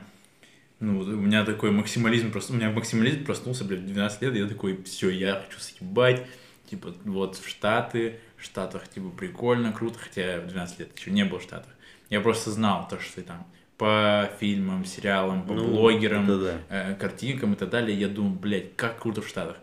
ну, 0.80 1.00
у 1.00 1.04
меня 1.06 1.46
такой 1.46 1.72
максимализм, 1.72 2.32
просто, 2.32 2.54
у 2.54 2.56
меня 2.56 2.70
максимализм 2.72 3.24
проснулся, 3.26 3.64
блядь, 3.66 3.82
в 3.82 3.86
12 3.88 4.22
лет, 4.22 4.36
и 4.36 4.40
я 4.40 4.48
такой, 4.48 4.84
все, 4.84 5.10
я 5.10 5.36
хочу 5.46 5.60
съебать, 5.60 6.26
типа, 6.70 6.94
вот 7.06 7.38
в 7.38 7.48
Штаты, 7.48 8.20
в 8.38 8.44
Штатах, 8.44 8.88
типа, 8.88 9.10
прикольно, 9.10 9.72
круто, 9.72 9.98
хотя 10.00 10.34
я 10.36 10.42
в 10.42 10.48
12 10.48 10.80
лет 10.80 10.98
еще 10.98 11.12
не 11.12 11.26
был 11.26 11.40
в 11.40 11.44
Штатах. 11.44 11.72
Я 12.10 12.22
просто 12.22 12.52
знал 12.52 12.88
то, 12.88 13.00
что 13.00 13.22
там 13.22 13.48
по 13.78 14.30
фильмам, 14.40 14.86
сериалам, 14.86 15.44
по 15.48 15.54
Ну, 15.54 15.66
блогерам, 15.66 16.28
да-да. 16.28 16.58
э, 16.70 16.96
картинкам 16.96 17.54
и 17.54 17.56
так 17.56 17.70
далее, 17.72 18.00
я 18.00 18.08
думаю, 18.10 18.34
блядь, 18.36 18.76
как 18.76 19.00
круто 19.02 19.22
в 19.24 19.28
Штатах. 19.28 19.58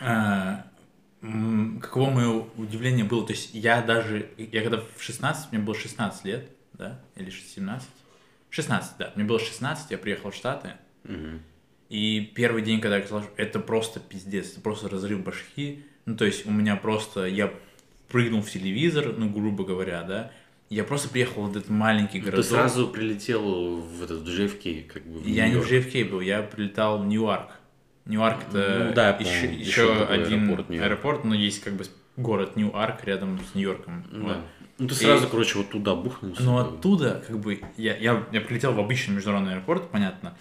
А, 0.00 0.66
каково 1.80 2.10
мое 2.10 2.44
удивление 2.56 3.04
было, 3.04 3.26
то 3.26 3.32
есть 3.32 3.50
я 3.54 3.80
даже, 3.82 4.28
я 4.36 4.62
когда 4.62 4.82
в 4.96 5.02
16, 5.02 5.52
мне 5.52 5.60
было 5.60 5.74
16 5.74 6.24
лет, 6.24 6.48
да, 6.74 7.00
или 7.16 7.30
17? 7.30 7.88
16, 8.50 8.92
да, 8.98 9.12
мне 9.16 9.24
было 9.24 9.38
16, 9.40 9.90
я 9.90 9.98
приехал 9.98 10.30
в 10.30 10.34
Штаты, 10.34 10.72
Мгм. 11.04 11.40
и 11.88 12.20
первый 12.34 12.62
день, 12.62 12.80
когда 12.80 12.98
я 12.98 13.04
сказал, 13.04 13.26
это 13.36 13.58
просто 13.58 14.00
пиздец, 14.00 14.52
это 14.52 14.60
просто 14.60 14.88
разрыв 14.88 15.22
башки. 15.24 15.84
Ну, 16.06 16.16
то 16.16 16.24
есть 16.24 16.46
у 16.46 16.50
меня 16.50 16.76
просто, 16.76 17.24
я 17.26 17.52
прыгнул 18.08 18.42
в 18.42 18.50
телевизор, 18.50 19.14
ну, 19.16 19.28
грубо 19.30 19.64
говоря, 19.64 20.02
да, 20.02 20.30
я 20.70 20.84
просто 20.84 21.08
приехал 21.08 21.42
в 21.42 21.50
этот 21.50 21.68
маленький 21.70 22.20
Ну, 22.20 22.30
Ты 22.30 22.42
сразу 22.42 22.88
прилетел 22.88 23.80
в 23.80 24.02
этот 24.02 24.20
в 24.22 24.28
JFK, 24.28 24.82
как 24.84 25.02
бы. 25.04 25.20
в 25.20 25.26
Я 25.26 25.48
не 25.48 25.56
в 25.56 25.70
Нью-Йорк. 25.70 25.86
JFK 25.88 26.10
был, 26.10 26.20
я 26.20 26.42
прилетал 26.42 27.02
в 27.02 27.06
Ньюарк. 27.06 27.50
Ньюарк 28.06 28.38
это 28.50 28.86
Ну 28.88 28.94
да, 28.94 29.10
еще, 29.16 29.46
еще 29.46 29.60
еще 29.60 30.04
один 30.04 30.50
аэропорт 30.50 30.70
аэропорт, 30.70 31.24
но 31.24 31.34
есть 31.34 31.62
как 31.62 31.74
бы 31.74 31.84
город 32.16 32.56
Ньюарк 32.56 33.04
рядом 33.04 33.40
с 33.40 33.54
Нью-Йорком. 33.54 34.04
Да. 34.10 34.18
Вот. 34.18 34.36
Ну 34.78 34.88
ты 34.88 34.94
И- 34.94 34.98
сразу, 34.98 35.28
короче, 35.28 35.58
вот 35.58 35.70
туда 35.70 35.94
бухнулся. 35.94 36.42
Но 36.42 36.62
да. 36.62 36.68
оттуда, 36.68 37.24
как 37.26 37.38
бы, 37.38 37.60
я, 37.76 37.96
я, 37.96 38.24
я 38.32 38.40
прилетел 38.40 38.72
в 38.72 38.80
обычный 38.80 39.14
международный 39.14 39.52
аэропорт, 39.54 39.90
понятно, 39.90 40.36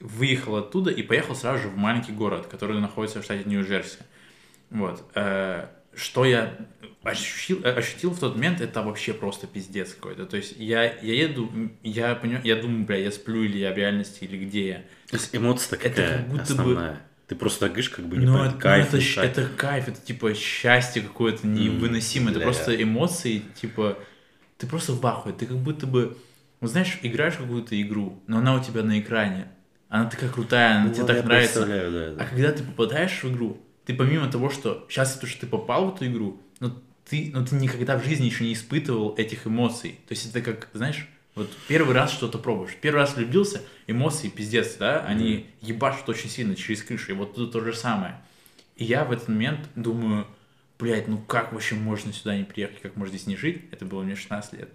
выехал 0.00 0.56
оттуда 0.56 0.90
и 0.90 1.02
поехал 1.02 1.34
сразу 1.34 1.62
же 1.62 1.68
в 1.68 1.76
маленький 1.76 2.12
город, 2.12 2.46
который 2.48 2.78
находится 2.80 3.20
в 3.20 3.24
штате 3.24 3.44
Нью-Джерси. 3.48 3.98
Вот. 4.70 5.04
Что 5.94 6.24
я 6.24 6.54
ощутил, 7.02 7.60
э, 7.64 7.70
ощутил 7.72 8.10
в 8.10 8.18
тот 8.20 8.36
момент, 8.36 8.60
это 8.60 8.82
вообще 8.82 9.12
просто 9.12 9.46
пиздец 9.46 9.92
какой-то. 9.94 10.24
То 10.26 10.36
есть 10.36 10.54
я, 10.56 10.84
я 10.84 11.14
еду, 11.14 11.50
я, 11.82 12.14
понимаю, 12.14 12.42
я 12.44 12.56
думаю, 12.56 12.84
бля, 12.86 12.96
я 12.98 13.10
сплю 13.10 13.42
или 13.42 13.58
я 13.58 13.72
в 13.72 13.76
реальности, 13.76 14.24
или 14.24 14.44
где 14.44 14.68
я. 14.68 14.76
То 15.10 15.16
есть 15.16 15.34
эмоция 15.34 15.76
Это 15.78 15.88
какая 15.88 16.18
как 16.18 16.28
будто 16.28 16.54
бы- 16.54 16.60
основная. 16.62 17.02
Ты 17.28 17.36
просто 17.36 17.60
так 17.60 17.70
говоришь, 17.70 17.88
как 17.90 18.04
бы 18.06 18.16
не 18.18 18.26
Ну, 18.26 18.32
понятно, 18.36 18.50
это, 18.50 18.58
кайф, 18.58 18.92
ну, 18.92 18.98
это, 18.98 19.14
кайф. 19.14 19.30
это 19.38 19.48
кайф, 19.56 19.88
это 19.88 20.00
типа 20.00 20.34
счастье 20.34 21.00
какое-то 21.02 21.46
невыносимое. 21.46 22.30
Это 22.30 22.40
бля. 22.40 22.46
просто 22.46 22.82
эмоции, 22.82 23.42
типа, 23.60 23.98
ты 24.58 24.66
просто 24.66 24.92
в 24.92 25.06
ахуе. 25.06 25.32
Ты 25.34 25.46
как 25.46 25.56
будто 25.56 25.86
бы, 25.86 26.16
вот 26.60 26.70
знаешь, 26.70 26.98
играешь 27.02 27.34
какую-то 27.36 27.80
игру, 27.80 28.22
но 28.26 28.38
она 28.38 28.54
у 28.54 28.62
тебя 28.62 28.82
на 28.82 28.98
экране. 29.00 29.48
Она 29.88 30.10
такая 30.10 30.30
крутая, 30.30 30.76
она 30.76 30.88
Ну, 30.88 30.94
тебе 30.94 31.04
так 31.04 31.24
нравится. 31.24 31.64
да, 31.66 31.90
да. 31.90 32.22
А 32.22 32.26
когда 32.28 32.52
ты 32.52 32.62
попадаешь 32.64 33.22
в 33.22 33.32
игру, 33.32 33.58
ты 33.84 33.94
помимо 33.94 34.30
того, 34.30 34.50
что 34.50 34.86
сейчас 34.88 35.16
то, 35.18 35.26
что 35.26 35.40
ты 35.42 35.46
попал 35.46 35.90
в 35.90 35.94
эту 35.96 36.06
игру, 36.06 36.40
но 36.60 36.80
ты, 37.08 37.30
но 37.32 37.44
ты 37.44 37.56
никогда 37.56 37.98
в 37.98 38.04
жизни 38.04 38.26
еще 38.26 38.44
не 38.44 38.52
испытывал 38.52 39.14
этих 39.16 39.46
эмоций. 39.46 39.98
То 40.06 40.12
есть 40.12 40.26
это 40.26 40.40
как, 40.40 40.68
знаешь, 40.72 41.08
вот 41.34 41.50
первый 41.66 41.94
раз 41.94 42.12
что-то 42.12 42.38
пробуешь. 42.38 42.76
Первый 42.80 42.98
раз 42.98 43.16
влюбился, 43.16 43.62
эмоции 43.86 44.28
пиздец, 44.28 44.76
да, 44.76 45.04
они 45.04 45.46
ебашут 45.60 46.08
очень 46.08 46.28
сильно 46.30 46.54
через 46.54 46.82
крышу. 46.82 47.12
И 47.12 47.14
вот 47.14 47.34
тут 47.34 47.52
то 47.52 47.60
же 47.60 47.74
самое. 47.74 48.20
И 48.76 48.84
я 48.84 49.04
в 49.04 49.12
этот 49.12 49.28
момент 49.28 49.60
думаю, 49.74 50.26
блядь, 50.78 51.08
ну 51.08 51.18
как 51.18 51.52
вообще 51.52 51.74
можно 51.74 52.12
сюда 52.12 52.36
не 52.36 52.44
приехать, 52.44 52.80
как 52.80 52.96
можно 52.96 53.16
здесь 53.16 53.26
не 53.26 53.36
жить? 53.36 53.62
Это 53.70 53.84
было 53.84 54.02
мне 54.02 54.14
16 54.14 54.52
лет. 54.54 54.68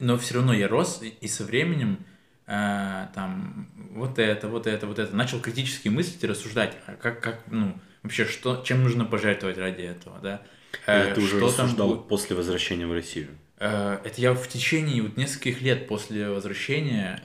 Но 0.00 0.18
все 0.18 0.34
равно 0.34 0.52
я 0.52 0.66
рос, 0.68 1.00
и- 1.02 1.08
и 1.20 1.28
со 1.28 1.44
временем 1.44 1.98
э, 2.46 3.06
там 3.14 3.68
вот 3.90 4.18
это, 4.18 4.48
вот 4.48 4.66
это, 4.66 4.86
вот 4.86 4.98
это. 4.98 5.14
Начал 5.14 5.40
критически 5.40 5.88
мыслить 5.88 6.22
и 6.22 6.26
рассуждать, 6.26 6.76
а 6.86 6.94
как, 6.94 7.20
как, 7.20 7.40
ну, 7.50 7.74
вообще, 8.02 8.24
что, 8.24 8.62
чем 8.64 8.82
нужно 8.82 9.04
пожертвовать 9.04 9.58
ради 9.58 9.82
этого, 9.82 10.18
да? 10.20 10.42
Э, 10.86 11.06
Или 11.06 11.14
ты 11.14 11.20
уже 11.20 11.36
что 11.38 11.50
там 11.52 11.66
рассуждал 11.66 11.88
будет? 11.88 12.08
после 12.08 12.36
возвращения 12.36 12.86
в 12.86 12.92
Россию? 12.92 13.28
Э, 13.58 13.98
это 14.04 14.20
я 14.20 14.34
в 14.34 14.48
течение 14.48 15.02
вот 15.02 15.16
нескольких 15.16 15.62
лет 15.62 15.86
после 15.88 16.28
возвращения 16.28 17.20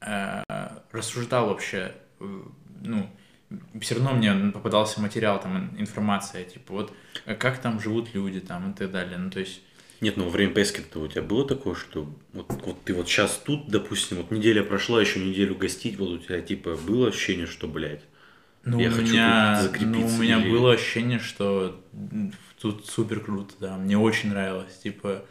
А, 0.00 0.44
э, 0.48 0.96
рассуждал 0.96 1.48
вообще, 1.48 1.92
э, 2.20 2.42
ну, 2.82 3.10
все 3.80 3.96
равно 3.96 4.12
мне 4.12 4.52
попадался 4.52 5.00
материал, 5.00 5.40
там, 5.40 5.74
информация, 5.78 6.44
типа, 6.44 6.72
вот, 6.72 6.92
э, 7.26 7.34
как 7.34 7.58
там 7.58 7.80
живут 7.80 8.14
люди, 8.14 8.40
там, 8.40 8.70
и 8.70 8.74
так 8.74 8.90
далее, 8.90 9.18
ну, 9.18 9.30
то 9.30 9.40
есть... 9.40 9.62
Нет, 10.00 10.16
ну 10.16 10.24
во 10.24 10.30
время 10.30 10.52
поездки-то 10.54 10.98
у 11.00 11.08
тебя 11.08 11.22
было 11.22 11.46
такое, 11.46 11.74
что 11.74 12.08
вот, 12.32 12.46
вот 12.64 12.82
ты 12.84 12.94
вот 12.94 13.06
сейчас 13.08 13.40
тут, 13.44 13.68
допустим, 13.68 14.16
вот 14.18 14.30
неделя 14.30 14.62
прошла, 14.62 15.00
еще 15.00 15.20
неделю 15.20 15.54
гостить, 15.54 15.98
вот 15.98 16.08
у 16.08 16.18
тебя, 16.18 16.40
типа, 16.40 16.76
было 16.76 17.08
ощущение, 17.08 17.46
что, 17.46 17.68
блядь, 17.68 18.02
ну, 18.64 18.80
я 18.80 18.88
у 18.88 18.92
хочу 18.92 19.12
меня, 19.12 19.54
тут 19.60 19.64
закрепиться 19.72 20.08
ну, 20.14 20.16
у 20.16 20.22
меня 20.22 20.40
или- 20.40 20.50
было 20.50 20.72
ощущение, 20.72 21.18
что 21.18 21.82
тут 22.60 22.86
супер 22.86 23.20
круто, 23.20 23.54
да, 23.60 23.76
мне 23.76 23.98
очень 23.98 24.30
нравилось, 24.30 24.78
типа... 24.78 25.24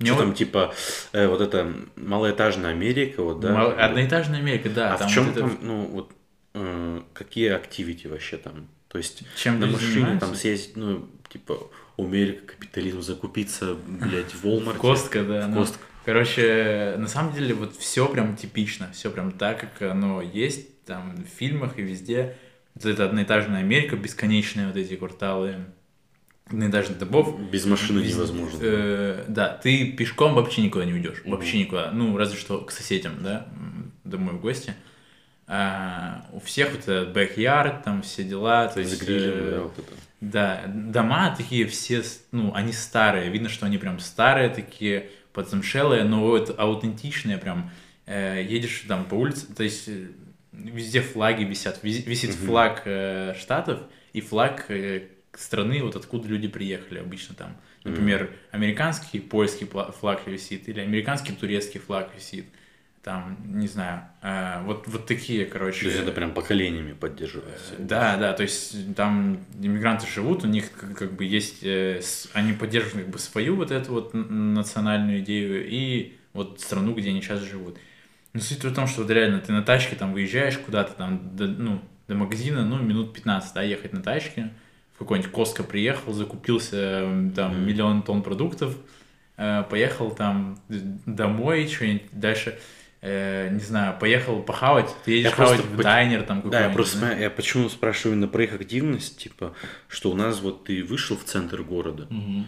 Мне 0.00 0.08
Что 0.08 0.16
вот- 0.16 0.24
там, 0.24 0.34
типа, 0.34 0.74
э, 1.12 1.28
вот 1.28 1.40
это 1.40 1.72
малоэтажная 1.96 2.70
Америка, 2.72 3.22
вот, 3.22 3.40
да? 3.40 3.52
Мал- 3.52 3.74
Одноэтажная 3.78 4.40
Америка, 4.40 4.68
да. 4.68 4.94
а 4.94 4.98
там 4.98 5.08
в 5.08 5.12
чем 5.12 5.24
вот 5.26 5.36
это- 5.36 5.40
там, 5.48 5.58
ну, 5.62 5.84
вот, 5.86 6.12
э, 6.54 7.00
какие 7.12 7.50
активити 7.50 8.06
вообще 8.08 8.38
там? 8.38 8.68
То 8.88 8.98
есть, 8.98 9.22
Чем 9.36 9.60
на 9.60 9.66
машине 9.66 9.92
занимаются? 9.92 10.26
там 10.26 10.34
съездить, 10.36 10.76
ну, 10.76 11.08
типа, 11.28 11.58
Америка, 11.98 12.54
капитализм, 12.54 13.02
закупиться, 13.02 13.74
блядь, 13.74 14.32
в 14.32 14.44
Walmart. 14.44 14.76
Костка, 14.76 15.22
да. 15.22 15.46
В 15.46 15.50
ну, 15.50 15.56
Костко. 15.60 15.78
Короче, 16.04 16.96
на 16.98 17.08
самом 17.08 17.32
деле, 17.32 17.54
вот 17.54 17.76
все 17.76 18.06
прям 18.08 18.36
типично, 18.36 18.90
все 18.92 19.10
прям 19.10 19.32
так, 19.32 19.60
как 19.60 19.90
оно 19.90 20.20
есть 20.20 20.84
там 20.84 21.14
в 21.16 21.38
фильмах 21.38 21.78
и 21.78 21.82
везде. 21.82 22.36
Вот 22.74 22.84
это 22.84 23.06
одноэтажная 23.06 23.60
Америка, 23.60 23.96
бесконечные 23.96 24.66
вот 24.66 24.76
эти 24.76 24.96
кварталы 24.96 25.64
одноэтажных 26.46 26.98
домов. 26.98 27.38
Без 27.50 27.64
машины 27.64 28.00
Вез- 28.00 28.14
невозможно. 28.14 28.58
э, 28.60 29.24
да, 29.28 29.48
ты 29.48 29.92
пешком 29.92 30.34
вообще 30.34 30.62
никуда 30.62 30.84
не 30.84 30.92
уйдешь. 30.92 31.22
Мгм. 31.22 31.30
Вообще 31.30 31.60
никуда. 31.60 31.90
Ну, 31.92 32.16
разве 32.16 32.38
что 32.38 32.60
к 32.60 32.70
соседям, 32.70 33.22
да, 33.22 33.46
домой 34.04 34.34
в 34.34 34.40
гости. 34.40 34.74
А, 35.46 36.26
у 36.32 36.40
всех 36.40 36.72
вот 36.72 36.88
этот 36.88 37.16
backyard, 37.16 37.82
там 37.82 38.02
все 38.02 38.24
дела. 38.24 38.68
То 38.68 38.80
есть, 38.80 39.00
грилем, 39.02 39.32
э, 39.32 39.50
да, 39.50 39.60
вот 39.60 39.78
это. 39.78 39.92
Да, 40.30 40.64
дома 40.66 41.34
такие 41.36 41.66
все, 41.66 42.02
ну, 42.32 42.52
они 42.54 42.72
старые, 42.72 43.30
видно, 43.30 43.48
что 43.48 43.66
они 43.66 43.78
прям 43.78 43.98
старые 43.98 44.48
такие, 44.48 45.10
подзамшелые, 45.32 46.04
но 46.04 46.20
вот 46.20 46.54
аутентичные 46.58 47.38
прям. 47.38 47.70
Э, 48.06 48.42
едешь 48.46 48.84
там 48.86 49.06
по 49.06 49.14
улице, 49.14 49.46
то 49.54 49.62
есть 49.62 49.88
э, 49.88 50.08
везде 50.52 51.00
флаги 51.00 51.44
висят, 51.44 51.82
висит 51.82 52.36
Мгм. 52.36 52.46
флаг 52.46 52.82
э, 52.84 53.34
штатов 53.38 53.80
и 54.12 54.20
флаг 54.20 54.66
э, 54.68 55.08
страны, 55.32 55.82
вот 55.82 55.96
откуда 55.96 56.28
люди 56.28 56.48
приехали 56.48 56.98
обычно 56.98 57.34
там. 57.34 57.56
Например, 57.82 58.30
американский, 58.50 59.20
польский 59.20 59.66
флаг 59.66 60.26
висит, 60.26 60.68
или 60.68 60.80
американский, 60.80 61.32
турецкий 61.32 61.80
флаг 61.80 62.10
висит. 62.14 62.46
Там, 63.04 63.36
не 63.44 63.66
знаю, 63.68 64.00
э, 64.22 64.62
вот, 64.64 64.88
вот 64.88 65.04
такие, 65.04 65.44
короче. 65.44 65.80
То 65.82 65.86
есть 65.88 66.00
это 66.00 66.10
прям 66.10 66.32
поколениями 66.32 66.94
поддерживается. 66.94 67.74
Да, 67.78 68.16
да, 68.16 68.32
то 68.32 68.42
есть 68.42 68.94
там 68.96 69.44
иммигранты 69.60 70.06
живут, 70.06 70.42
у 70.44 70.46
них 70.48 70.72
как, 70.72 70.96
как 70.96 71.12
бы 71.12 71.26
есть, 71.26 71.58
э, 71.62 72.00
с- 72.00 72.30
они 72.32 72.54
поддерживают 72.54 73.04
как 73.04 73.12
бы 73.12 73.18
свою 73.18 73.56
вот 73.56 73.70
эту 73.70 73.92
вот 73.92 74.14
национальную 74.14 75.18
идею 75.20 75.68
и 75.68 76.14
вот 76.32 76.60
страну, 76.62 76.94
где 76.94 77.10
они 77.10 77.20
сейчас 77.20 77.40
живут. 77.40 77.76
Но 78.32 78.40
суть 78.40 78.64
в 78.64 78.74
том, 78.74 78.86
что 78.86 79.02
вот 79.02 79.10
реально 79.10 79.38
ты 79.40 79.52
на 79.52 79.62
тачке 79.62 79.96
там 79.96 80.14
выезжаешь 80.14 80.56
куда-то 80.56 80.94
там, 80.94 81.36
до, 81.36 81.46
ну, 81.46 81.82
до 82.08 82.14
магазина, 82.14 82.64
ну, 82.64 82.78
минут 82.78 83.12
15, 83.12 83.52
да, 83.54 83.60
ехать 83.62 83.92
на 83.92 84.02
тачке, 84.02 84.50
в 84.94 84.98
какой-нибудь 85.00 85.30
Коско 85.30 85.62
приехал, 85.62 86.14
закупился 86.14 87.02
там 87.36 87.52
Мгм. 87.58 87.66
миллион 87.66 88.02
тонн 88.02 88.22
продуктов, 88.22 88.74
э, 89.36 89.62
поехал 89.68 90.10
там 90.10 90.58
д- 90.70 90.80
домой, 91.04 91.68
что-нибудь 91.68 92.04
дальше, 92.12 92.58
э, 93.04 93.50
не 93.50 93.60
знаю, 93.60 93.98
поехал 94.00 94.42
похавать, 94.42 94.88
ты 95.04 95.12
едешь 95.12 95.30
Я 95.30 95.36
хавать 95.36 95.60
просто 95.60 95.76
в 95.76 95.82
дайнер 95.82 96.22
там 96.22 96.48
Да, 96.50 96.64
я 96.66 96.70
просто 96.70 96.98
знаю, 96.98 97.20
я 97.20 97.30
почему 97.30 97.68
спрашиваю 97.68 98.16
именно 98.16 98.28
про 98.28 98.44
их 98.44 98.52
активность, 98.54 99.18
типа, 99.18 99.54
что 99.88 100.10
у 100.10 100.14
нас 100.14 100.40
вот 100.40 100.64
ты 100.64 100.82
вышел 100.82 101.16
в 101.16 101.24
центр 101.24 101.62
города, 101.62 102.06
Мгм. 102.10 102.46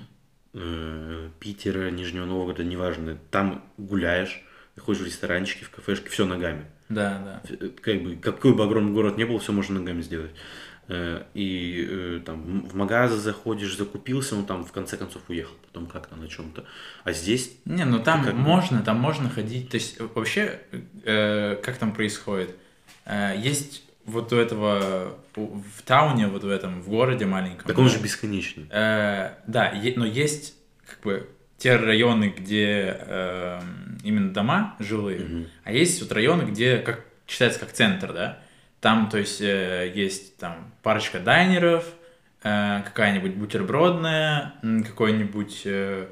э, 0.55 1.29
Питера, 1.39 1.91
Нижнего 1.91 2.25
Новгорода, 2.25 2.65
неважно, 2.65 3.19
там 3.31 3.65
гуляешь, 3.77 4.43
ходишь 4.79 5.03
в 5.03 5.07
ресторанчики, 5.07 5.65
в 5.65 5.71
кафешки, 5.71 6.09
все 6.09 6.25
ногами. 6.25 6.65
Да, 6.89 7.43
да. 7.49 7.55
Э, 7.61 7.69
Как 7.81 8.03
бы, 8.03 8.17
какой 8.17 8.55
бы 8.55 8.65
огромный 8.65 8.93
город 8.93 9.19
ни 9.19 9.25
был, 9.25 9.39
все 9.39 9.53
можно 9.53 9.79
ногами 9.81 10.01
сделать. 10.03 10.31
Э, 10.89 11.23
И 11.35 11.87
э, 11.91 12.21
там 12.25 12.61
в 12.67 12.75
магазы 12.77 13.17
заходишь, 13.17 13.77
закупился, 13.77 14.37
ну 14.37 14.45
там 14.45 14.65
в 14.65 14.71
конце 14.73 14.97
концов 14.97 15.23
уехал, 15.29 15.55
потом 15.67 15.87
как-то 15.87 16.15
на 16.17 16.29
чем-то. 16.29 16.65
А 17.05 17.13
здесь 17.13 17.51
Не, 17.65 17.85
ну 17.85 17.99
там 17.99 18.23
как 18.25 18.35
можно, 18.35 18.83
там 18.83 18.99
можно 19.01 19.29
ходить. 19.29 19.69
То 19.71 19.77
есть 19.77 20.01
э, 20.01 20.09
вообще, 20.15 20.61
э, 21.05 21.57
как 21.63 21.79
там 21.79 21.93
происходит? 21.93 22.55
Э, 23.05 23.35
есть 23.37 23.83
вот 24.05 24.33
у 24.33 24.37
этого 24.37 25.17
в 25.35 25.83
тауне, 25.85 26.29
вот 26.29 26.45
в 26.45 26.49
этом, 26.49 26.81
в 26.81 26.89
городе 26.89 27.27
маленьком. 27.27 27.67
так 27.67 27.77
он 27.79 27.89
же 27.89 27.99
бесконечный. 27.99 28.67
э, 28.71 29.33
да, 29.49 29.71
е- 29.71 29.95
но 29.97 30.07
есть 30.07 30.55
как 30.87 31.01
бы 31.01 31.29
те 31.59 31.75
районы, 31.77 32.33
где 32.39 32.97
э, 33.01 33.61
именно 34.05 34.33
дома 34.33 34.77
жилые, 34.79 35.19
Мгм. 35.21 35.47
а 35.65 35.73
есть 35.73 36.01
вот 36.01 36.13
районы, 36.13 36.43
где 36.49 36.79
как 36.79 37.05
считается 37.27 37.59
как 37.59 37.73
центр, 37.73 38.13
да. 38.13 38.39
Там, 38.81 39.09
то 39.09 39.19
есть, 39.19 39.41
э, 39.41 39.93
есть 39.95 40.37
там 40.37 40.73
парочка 40.83 41.19
дайнеров, 41.19 41.85
э, 42.43 42.83
какая-нибудь 42.85 43.35
бутербродная, 43.35 44.55
какой-нибудь 44.87 45.63
э, 45.65 46.09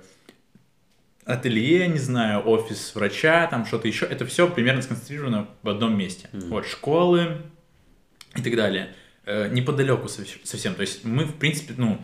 ателье, 1.25 1.89
не 1.89 1.99
знаю, 1.99 2.47
офис 2.47 2.95
врача, 2.95 3.47
там 3.47 3.67
что-то 3.67 3.87
еще. 3.87 4.07
Это 4.07 4.27
все 4.27 4.49
примерно 4.49 4.83
сконцентрировано 4.83 5.49
в 5.63 5.69
одном 5.69 5.97
месте. 5.97 6.29
Мгм. 6.33 6.49
Вот 6.49 6.67
школы 6.67 7.43
и 8.37 8.43
так 8.43 8.57
далее. 8.57 8.95
Неподалеку 9.27 10.09
совсем, 10.09 10.39
совсем. 10.45 10.75
То 10.75 10.83
есть 10.83 11.03
мы, 11.05 11.25
в 11.25 11.37
принципе, 11.37 11.73
ну, 11.79 11.99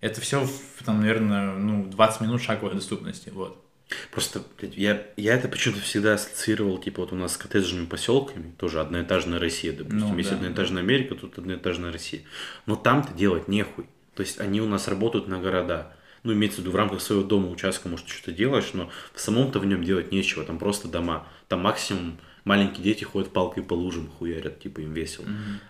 это 0.00 0.20
все, 0.20 0.46
там, 0.84 1.00
наверное, 1.00 1.54
ну, 1.54 1.86
20 1.86 2.20
минут 2.20 2.42
шаговой 2.42 2.74
доступности. 2.74 3.30
Вот. 3.30 3.64
Просто 4.10 4.42
блядь, 4.58 4.76
я, 4.76 5.06
я 5.16 5.34
это 5.34 5.48
почему-то 5.48 5.80
всегда 5.80 6.14
ассоциировал, 6.14 6.78
типа 6.78 7.00
вот 7.02 7.12
у 7.12 7.16
нас 7.16 7.34
с 7.34 7.36
коттеджными 7.36 7.86
поселками, 7.86 8.52
тоже 8.58 8.80
одноэтажная 8.80 9.38
Россия, 9.38 9.72
допустим. 9.72 10.00
Ну, 10.10 10.16
Есть 10.16 10.30
да, 10.30 10.36
одноэтажная 10.36 10.82
Америка, 10.82 11.14
тут 11.14 11.38
одноэтажная 11.38 11.92
Россия. 11.92 12.22
Но 12.66 12.76
там-то 12.76 13.12
делать 13.14 13.48
нехуй. 13.48 13.86
То 14.14 14.22
есть 14.22 14.40
они 14.40 14.60
у 14.60 14.66
нас 14.66 14.88
работают 14.88 15.28
на 15.28 15.38
города. 15.38 15.92
Ну, 16.22 16.32
имеется 16.34 16.58
в 16.58 16.60
виду, 16.60 16.72
в 16.72 16.76
рамках 16.76 17.00
своего 17.00 17.24
дома, 17.24 17.48
участка, 17.50 17.88
может, 17.88 18.08
что-то 18.08 18.32
делаешь, 18.32 18.70
но 18.74 18.90
в 19.14 19.20
самом-то 19.20 19.58
в 19.58 19.64
нем 19.66 19.82
делать 19.82 20.12
нечего. 20.12 20.44
Там 20.44 20.58
просто 20.58 20.86
дома. 20.88 21.26
Там 21.48 21.60
максимум 21.60 22.18
маленькие 22.44 22.84
дети 22.84 23.04
ходят 23.04 23.32
палкой 23.32 23.62
по 23.62 23.72
лужам, 23.74 24.08
хуярят, 24.18 24.60
типа 24.60 24.80
им 24.80 24.92
весело. 24.92 25.26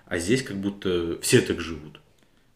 А 0.06 0.18
здесь 0.18 0.42
как 0.42 0.56
будто 0.56 1.18
все 1.22 1.40
так 1.40 1.60
живут. 1.60 2.00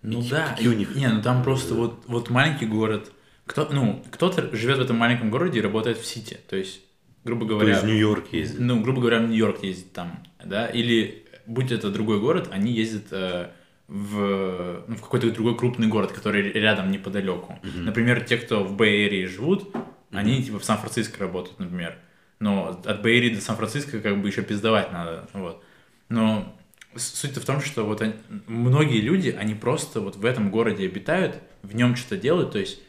Ну 0.02 0.20
И 0.20 0.28
да, 0.28 0.48
какие 0.48 0.68
у 0.68 0.72
них- 0.74 0.94
не, 0.94 1.08
ну 1.08 1.22
там 1.22 1.42
просто 1.42 1.74
вот, 1.74 2.02
вот 2.06 2.30
маленький 2.30 2.66
город. 2.66 3.10
Кто, 3.46 3.68
ну, 3.70 4.02
кто-то 4.10 4.54
живет 4.56 4.78
в 4.78 4.82
этом 4.82 4.96
маленьком 4.96 5.30
городе 5.30 5.58
и 5.58 5.62
работает 5.62 5.98
в 5.98 6.06
Сити. 6.06 6.38
То 6.48 6.56
есть, 6.56 6.80
грубо 7.24 7.42
То 7.46 7.54
говоря, 7.54 7.70
есть 7.70 7.82
в 7.82 7.86
Нью-Йорк 7.86 8.32
ездят. 8.32 8.60
ну, 8.60 8.80
грубо 8.80 9.00
говоря, 9.00 9.18
в 9.18 9.28
Нью-Йорк 9.28 9.62
ездит 9.62 9.92
там, 9.92 10.22
да, 10.44 10.66
или 10.66 11.26
будь 11.46 11.70
это 11.72 11.90
другой 11.90 12.20
город, 12.20 12.48
они 12.52 12.72
ездят 12.72 13.08
э, 13.10 13.50
в, 13.86 14.84
ну, 14.88 14.96
в 14.96 15.00
какой-то 15.02 15.30
другой 15.30 15.56
крупный 15.58 15.88
город, 15.88 16.12
который 16.12 16.50
рядом 16.52 16.90
неподалеку. 16.90 17.58
Мгм. 17.62 17.84
Например, 17.84 18.22
те, 18.24 18.38
кто 18.38 18.64
в 18.64 18.76
Бэй-Эрии 18.76 19.26
живут, 19.26 19.68
они 20.10 20.42
типа 20.42 20.58
в 20.58 20.64
Сан-Франциско 20.64 21.20
работают, 21.20 21.58
например. 21.58 21.98
Но 22.40 22.80
от 22.84 23.02
Бэй-Эрии 23.02 23.34
до 23.34 23.40
Сан-Франциско 23.42 24.00
как 24.00 24.20
бы 24.22 24.28
еще 24.28 24.42
пиздовать 24.42 24.90
надо, 24.92 25.28
вот. 25.34 25.62
Но 26.08 26.56
суть-то 26.96 27.40
в 27.40 27.44
том, 27.44 27.60
что 27.60 27.84
вот 27.84 28.00
они- 28.00 28.14
многие 28.46 29.00
люди, 29.00 29.36
они 29.38 29.54
просто 29.54 30.00
вот 30.00 30.16
в 30.16 30.24
этом 30.24 30.50
городе 30.50 30.86
обитают, 30.86 31.38
в 31.62 31.74
нем 31.74 31.96
что-то 31.96 32.16
делают, 32.16 32.52
то 32.52 32.58
есть 32.58 32.80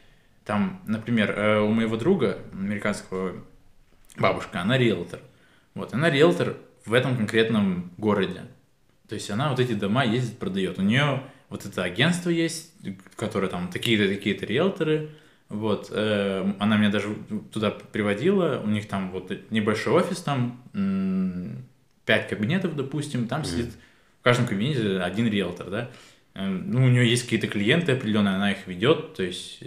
там, 0.46 0.82
например, 0.86 1.32
э, 1.32 1.60
у 1.60 1.72
моего 1.72 1.98
друга, 1.98 2.38
американского 2.54 3.34
бабушка, 4.18 4.62
она 4.62 4.78
риэлтор. 4.78 5.20
Вот, 5.74 5.94
она 5.94 6.10
риэлтор 6.10 6.56
в 6.86 6.94
этом 6.94 7.18
конкретном 7.18 7.92
городе. 7.98 8.42
То 9.10 9.16
есть 9.16 9.30
она 9.30 9.50
вот 9.50 9.60
эти 9.60 9.74
дома 9.74 10.06
ездит, 10.06 10.38
продает. 10.38 10.80
У 10.80 10.84
нее 10.84 11.24
вот 11.50 11.66
это 11.66 11.84
агентство 11.84 12.30
есть, 12.30 12.74
которое 13.16 13.48
там 13.48 13.70
такие-то, 13.70 14.08
такие-то 14.08 14.46
риэлторы. 14.46 15.10
Вот, 15.50 15.90
э, 15.92 16.54
она 16.60 16.78
меня 16.78 16.90
даже 16.90 17.16
туда 17.52 17.70
приводила, 17.72 18.62
у 18.64 18.68
них 18.68 18.88
там 18.88 19.12
вот 19.12 19.32
небольшой 19.52 19.94
офис, 19.94 20.22
там 20.22 20.62
м, 20.74 21.64
пять 22.06 22.28
кабинетов, 22.30 22.76
допустим, 22.76 23.28
там 23.28 23.42
Мгм. 23.42 23.48
сидит 23.50 23.74
в 24.22 24.24
каждом 24.24 24.48
кабинете 24.48 25.00
один 25.00 25.28
риэлтор, 25.28 25.70
да. 25.70 25.92
Э, 26.34 26.48
Ну, 26.48 26.84
у 26.86 26.88
нее 26.90 27.08
есть 27.08 27.24
какие-то 27.24 27.48
клиенты 27.48 27.92
определенные, 27.92 28.36
она 28.36 28.52
их 28.52 28.66
ведет, 28.68 29.14
то 29.16 29.24
есть 29.24 29.60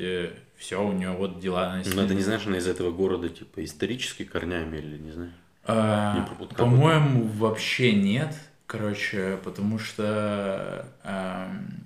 все, 0.59 0.85
у 0.85 0.93
нее 0.93 1.11
вот 1.11 1.39
дела. 1.41 1.73
она 1.73 1.83
Ну, 1.95 2.03
это 2.03 2.15
не 2.15 2.23
знаешь, 2.23 2.47
она 2.47 2.59
из 2.59 2.67
этого 2.67 2.91
города, 2.91 3.29
типа, 3.29 3.65
исторически 3.65 4.25
корнями 4.25 4.79
или 4.79 4.99
не 4.99 5.13
знаю. 5.13 5.33
А, 5.65 6.29
По-моему, 6.57 7.25
вообще 7.25 7.93
нет. 7.93 8.35
Короче, 8.67 9.39
потому 9.45 9.79
что 9.79 10.87
ам, 11.03 11.85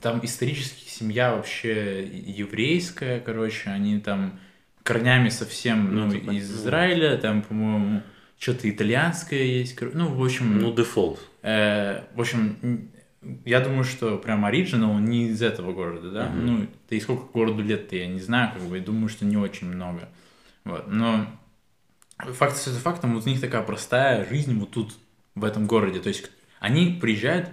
там 0.00 0.24
исторически 0.24 0.88
семья 0.88 1.34
вообще 1.34 2.06
еврейская, 2.06 3.20
короче, 3.20 3.70
они 3.70 3.98
там 3.98 4.38
корнями 4.82 5.28
совсем 5.28 5.94
Ну, 5.94 6.06
ну, 6.06 6.12
типа, 6.12 6.30
из. 6.30 6.50
Израиля, 6.50 7.18
там, 7.18 7.42
по-моему, 7.42 8.02
что-то 8.38 8.70
итальянское 8.70 9.44
есть, 9.44 9.76
ну, 9.80 10.08
в 10.08 10.24
общем... 10.24 10.60
Ну, 10.60 10.72
дефолт. 10.72 11.18
Э, 11.42 12.04
в 12.14 12.20
общем, 12.20 12.90
я 13.44 13.60
думаю, 13.60 13.84
что 13.84 14.18
прям 14.18 14.44
оригинал 14.44 14.98
не 14.98 15.28
из 15.28 15.42
этого 15.42 15.72
города, 15.72 16.10
да? 16.10 16.26
Mm-hmm. 16.26 16.40
Ну, 16.40 16.66
да 16.88 16.96
и 16.96 17.00
сколько 17.00 17.32
городу 17.32 17.62
лет-то, 17.62 17.96
я 17.96 18.06
не 18.06 18.20
знаю, 18.20 18.52
как 18.54 18.62
бы, 18.62 18.78
и 18.78 18.80
думаю, 18.80 19.08
что 19.08 19.24
не 19.24 19.36
очень 19.36 19.68
много. 19.68 20.08
Вот, 20.64 20.88
но 20.88 21.26
факт 22.18 22.56
с 22.56 22.66
фактом, 22.78 23.14
вот 23.14 23.26
у 23.26 23.28
них 23.28 23.40
такая 23.40 23.62
простая 23.62 24.28
жизнь 24.28 24.58
вот 24.58 24.70
тут, 24.70 24.94
в 25.36 25.44
этом 25.44 25.66
городе. 25.66 26.00
То 26.00 26.08
есть 26.08 26.30
они 26.58 26.98
приезжают, 27.00 27.50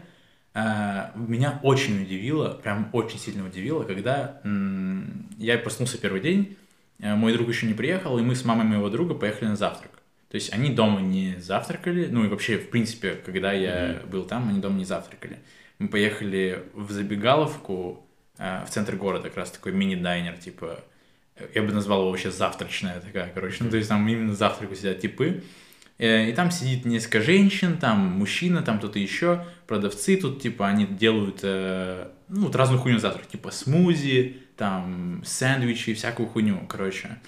э, 0.56 1.12
меня 1.16 1.60
очень 1.62 2.02
удивило, 2.02 2.50
прям 2.50 2.90
очень 2.94 3.20
сильно 3.20 3.46
удивило, 3.46 3.84
когда 3.84 4.42
э, 4.44 5.02
я 5.38 5.60
проснулся 5.60 6.00
первый 6.00 6.22
день, 6.22 6.58
э, 7.00 7.14
мой 7.14 7.34
друг 7.34 7.50
еще 7.50 7.68
не 7.68 7.76
приехал, 7.76 8.18
и 8.18 8.24
мы 8.24 8.36
с 8.36 8.46
мамой 8.46 8.66
моего 8.66 8.90
друга 8.90 9.14
поехали 9.14 9.50
на 9.50 9.56
завтрак. 9.56 9.92
То 10.30 10.36
есть 10.36 10.52
они 10.52 10.72
дома 10.72 11.02
не 11.02 11.36
завтракали, 11.40 12.08
ну 12.10 12.26
и 12.26 12.28
вообще, 12.28 12.58
в 12.58 12.70
принципе, 12.72 13.12
когда 13.24 13.52
я 13.52 13.92
mm-hmm. 13.92 14.10
был 14.10 14.24
там, 14.24 14.50
они 14.50 14.60
дома 14.60 14.80
не 14.80 14.86
завтракали. 14.86 15.38
Мы 15.84 15.90
поехали 15.90 16.64
в 16.74 16.92
забегаловку 16.94 18.08
э, 18.38 18.64
в 18.66 18.70
центр 18.70 18.96
города, 18.96 19.28
как 19.28 19.36
раз 19.36 19.52
такой 19.52 19.74
мини-дайнер, 19.74 20.38
типа, 20.38 20.80
я 21.54 21.62
бы 21.62 21.74
назвал 21.74 22.00
его 22.00 22.12
вообще 22.12 22.32
завтрачная 22.32 23.02
такая, 23.02 23.30
короче. 23.34 23.66
Ну, 23.66 23.70
то 23.70 23.76
есть 23.76 23.90
там 23.90 24.08
именно 24.08 24.34
завтраку 24.34 24.76
сидят 24.76 25.02
типы. 25.02 25.44
Э, 25.98 26.30
и 26.30 26.32
там 26.32 26.52
сидит 26.52 26.86
несколько 26.86 27.20
женщин, 27.20 27.78
там 27.78 28.00
мужчина, 28.00 28.62
там 28.62 28.78
кто-то 28.78 28.98
еще, 28.98 29.46
продавцы 29.68 30.16
тут, 30.16 30.42
типа, 30.42 30.70
они 30.70 30.86
делают, 30.86 31.40
э, 31.44 32.08
ну, 32.30 32.46
вот 32.46 32.56
разную 32.56 32.80
хуйню 32.80 33.00
завтрак, 33.00 33.28
типа 33.28 33.52
смузи, 33.52 34.38
там, 34.56 35.22
сэндвичи, 35.26 35.96
всякую 35.96 36.30
хуйню, 36.30 36.66
короче. 36.70 37.20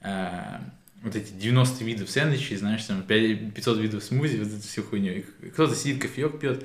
Э, 0.00 0.60
вот 1.02 1.16
эти 1.16 1.32
90 1.32 1.82
видов 1.82 2.08
сэндвичей, 2.08 2.54
знаешь, 2.54 2.84
там 2.84 3.02
500 3.02 3.78
видов 3.78 4.04
смузи, 4.04 4.36
вот 4.36 4.46
эту 4.46 4.62
всю 4.62 4.84
хуйню. 4.84 5.24
Кто-то 5.54 5.74
сидит, 5.74 6.00
кофеек 6.00 6.38
пьет, 6.38 6.64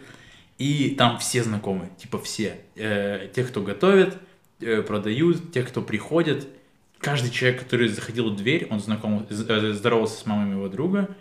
и 0.62 0.94
там 0.96 1.18
все 1.18 1.44
знакомы, 1.44 1.90
типа 1.98 2.20
все. 2.20 2.58
Э, 2.76 3.28
те, 3.34 3.44
кто 3.44 3.64
готовит, 3.64 4.16
э, 4.60 4.84
продают, 4.84 5.52
те, 5.52 5.64
кто 5.64 5.82
приходят. 5.82 6.48
Каждый 7.00 7.32
человек, 7.32 7.64
который 7.64 7.88
заходил 7.88 8.30
в 8.30 8.36
дверь, 8.36 8.68
он 8.70 8.80
знаком, 8.80 9.26
э, 9.28 9.34
здоровался 9.34 10.20
с 10.20 10.26
мамой 10.28 10.46
моего 10.46 10.70
друга, 10.70 11.16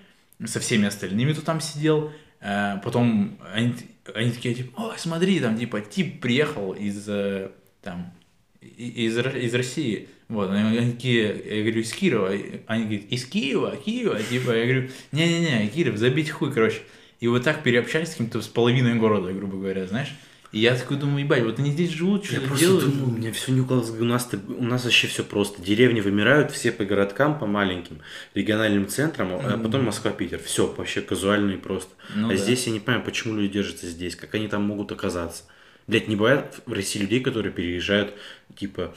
со 0.44 0.60
всеми 0.60 0.86
остальными, 0.86 1.32
кто 1.32 1.40
там 1.40 1.62
сидел. 1.62 2.12
Э, 2.42 2.80
потом 2.84 3.38
они, 3.54 3.74
они 4.14 4.30
такие, 4.32 4.54
типа, 4.54 4.78
ой, 4.78 4.98
смотри, 4.98 5.40
там, 5.40 5.56
типа, 5.56 5.80
тип 5.80 6.20
приехал 6.20 6.72
из, 6.74 7.08
э, 7.08 7.50
там, 7.80 8.12
из, 8.60 9.16
из 9.16 9.54
России. 9.54 10.08
Вот, 10.28 10.50
они 10.50 10.92
такие, 10.92 11.28
я 11.28 11.62
говорю, 11.62 11.80
из 11.80 11.92
Кирова. 11.94 12.28
Они 12.66 12.84
говорят, 12.84 13.06
из 13.08 13.24
Киева, 13.24 13.74
Киева, 13.76 14.22
типа, 14.22 14.50
я 14.50 14.64
говорю, 14.64 14.90
не-не-не, 15.12 15.66
Киров, 15.68 15.96
забить 15.96 16.28
хуй, 16.28 16.52
короче. 16.52 16.82
И 17.20 17.28
вот 17.28 17.44
так 17.44 17.62
переобщались 17.62 18.08
с 18.08 18.12
каким-то 18.12 18.40
с 18.40 18.48
половиной 18.48 18.94
города, 18.94 19.32
грубо 19.32 19.58
говоря, 19.58 19.86
знаешь. 19.86 20.12
И 20.52 20.58
я 20.58 20.74
такой 20.74 20.96
думаю, 20.96 21.24
ебать, 21.24 21.44
вот 21.44 21.60
они 21.60 21.70
здесь 21.70 21.90
живут, 21.90 22.24
что-то 22.24 22.52
я 22.54 22.56
делают. 22.56 22.84
Я 22.84 22.90
думаю, 22.90 23.14
у 23.14 23.16
меня 23.18 23.32
все 23.32 23.52
не 23.52 23.60
укладывается. 23.60 24.02
У 24.02 24.04
нас, 24.04 24.28
у 24.48 24.64
нас 24.64 24.84
вообще 24.84 25.06
все 25.06 25.22
просто. 25.22 25.62
Деревни 25.62 26.00
вымирают, 26.00 26.50
все 26.50 26.72
по 26.72 26.84
городкам, 26.84 27.38
по 27.38 27.46
маленьким 27.46 28.00
региональным 28.34 28.88
центрам, 28.88 29.28
mm-hmm. 29.28 29.52
а 29.52 29.58
потом 29.58 29.84
Москва-Питер. 29.84 30.40
Все 30.42 30.66
вообще 30.66 31.02
казуально 31.02 31.52
и 31.52 31.56
просто. 31.56 31.92
Ну, 32.16 32.28
а 32.28 32.30
да. 32.30 32.36
здесь 32.36 32.66
я 32.66 32.72
не 32.72 32.80
понимаю, 32.80 33.04
почему 33.04 33.36
люди 33.36 33.52
держатся 33.52 33.86
здесь, 33.86 34.16
как 34.16 34.34
они 34.34 34.48
там 34.48 34.64
могут 34.64 34.90
оказаться. 34.90 35.44
Блять, 35.86 36.08
не 36.08 36.16
бывает 36.16 36.60
в 36.66 36.72
России 36.72 36.98
людей, 36.98 37.20
которые 37.20 37.52
переезжают, 37.52 38.14
типа, 38.56 38.92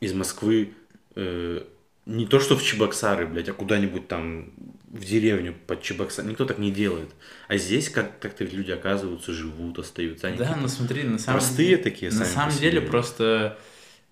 из 0.00 0.12
Москвы 0.12 0.74
э, 1.14 1.62
не 2.08 2.26
то 2.26 2.40
что 2.40 2.56
в 2.56 2.62
Чебоксары, 2.62 3.26
блядь, 3.26 3.50
а 3.50 3.52
куда-нибудь 3.52 4.08
там 4.08 4.54
в 4.90 5.04
деревню 5.04 5.54
под 5.66 5.82
Чебоксар. 5.82 6.24
Никто 6.24 6.46
так 6.46 6.56
не 6.58 6.72
делает. 6.72 7.10
А 7.48 7.58
здесь 7.58 7.90
как- 7.90 8.18
как-то 8.18 8.44
люди 8.44 8.70
оказываются, 8.70 9.34
живут, 9.34 9.78
остаются. 9.78 10.28
Они 10.28 10.38
да, 10.38 10.56
ну 10.58 10.68
смотри, 10.68 11.02
на 11.02 11.18
самом 11.18 11.40
Простые 11.40 11.76
такие 11.76 12.10
На 12.10 12.24
самом 12.24 12.56
деле 12.56 12.80
просто 12.80 13.58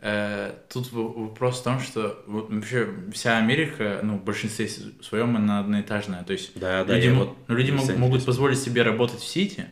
э, 0.00 0.52
тут 0.70 0.92
вопрос 0.92 1.60
в 1.60 1.64
том, 1.64 1.80
что 1.80 2.22
вот, 2.26 2.50
вообще 2.50 2.86
вся 3.14 3.38
Америка, 3.38 4.00
ну, 4.02 4.18
в 4.18 4.24
большинстве 4.24 4.68
своем 5.00 5.34
она 5.34 5.60
одноэтажная. 5.60 6.22
То 6.24 6.34
есть 6.34 6.52
да, 6.54 6.84
да, 6.84 6.96
люди, 6.98 7.08
вот 7.08 7.34
ну, 7.48 7.54
люди 7.56 7.70
мог, 7.70 7.96
могут 7.96 8.26
позволить 8.26 8.58
себе 8.58 8.82
работать 8.82 9.20
в 9.20 9.26
Сити 9.26 9.68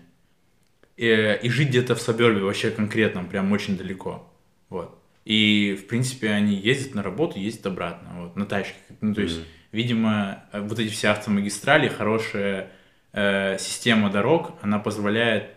и, 0.96 1.38
и 1.42 1.50
жить 1.50 1.68
где-то 1.68 1.94
в 1.94 2.00
Сабербе 2.00 2.40
вообще 2.40 2.70
конкретно, 2.70 3.22
прям 3.24 3.52
очень 3.52 3.76
далеко. 3.76 4.32
Вот. 4.70 4.98
И, 5.24 5.78
в 5.80 5.86
принципе, 5.86 6.30
они 6.30 6.54
ездят 6.54 6.94
на 6.94 7.02
работу, 7.02 7.38
ездят 7.38 7.66
обратно, 7.66 8.08
вот, 8.22 8.36
на 8.36 8.44
тачках. 8.44 8.76
Ну, 9.00 9.14
то 9.14 9.22
есть, 9.22 9.38
mm-hmm. 9.38 9.72
видимо, 9.72 10.44
вот 10.52 10.78
эти 10.78 10.90
все 10.90 11.08
автомагистрали, 11.08 11.88
хорошая 11.88 12.70
э, 13.12 13.56
система 13.58 14.10
дорог, 14.10 14.52
она 14.60 14.78
позволяет 14.78 15.50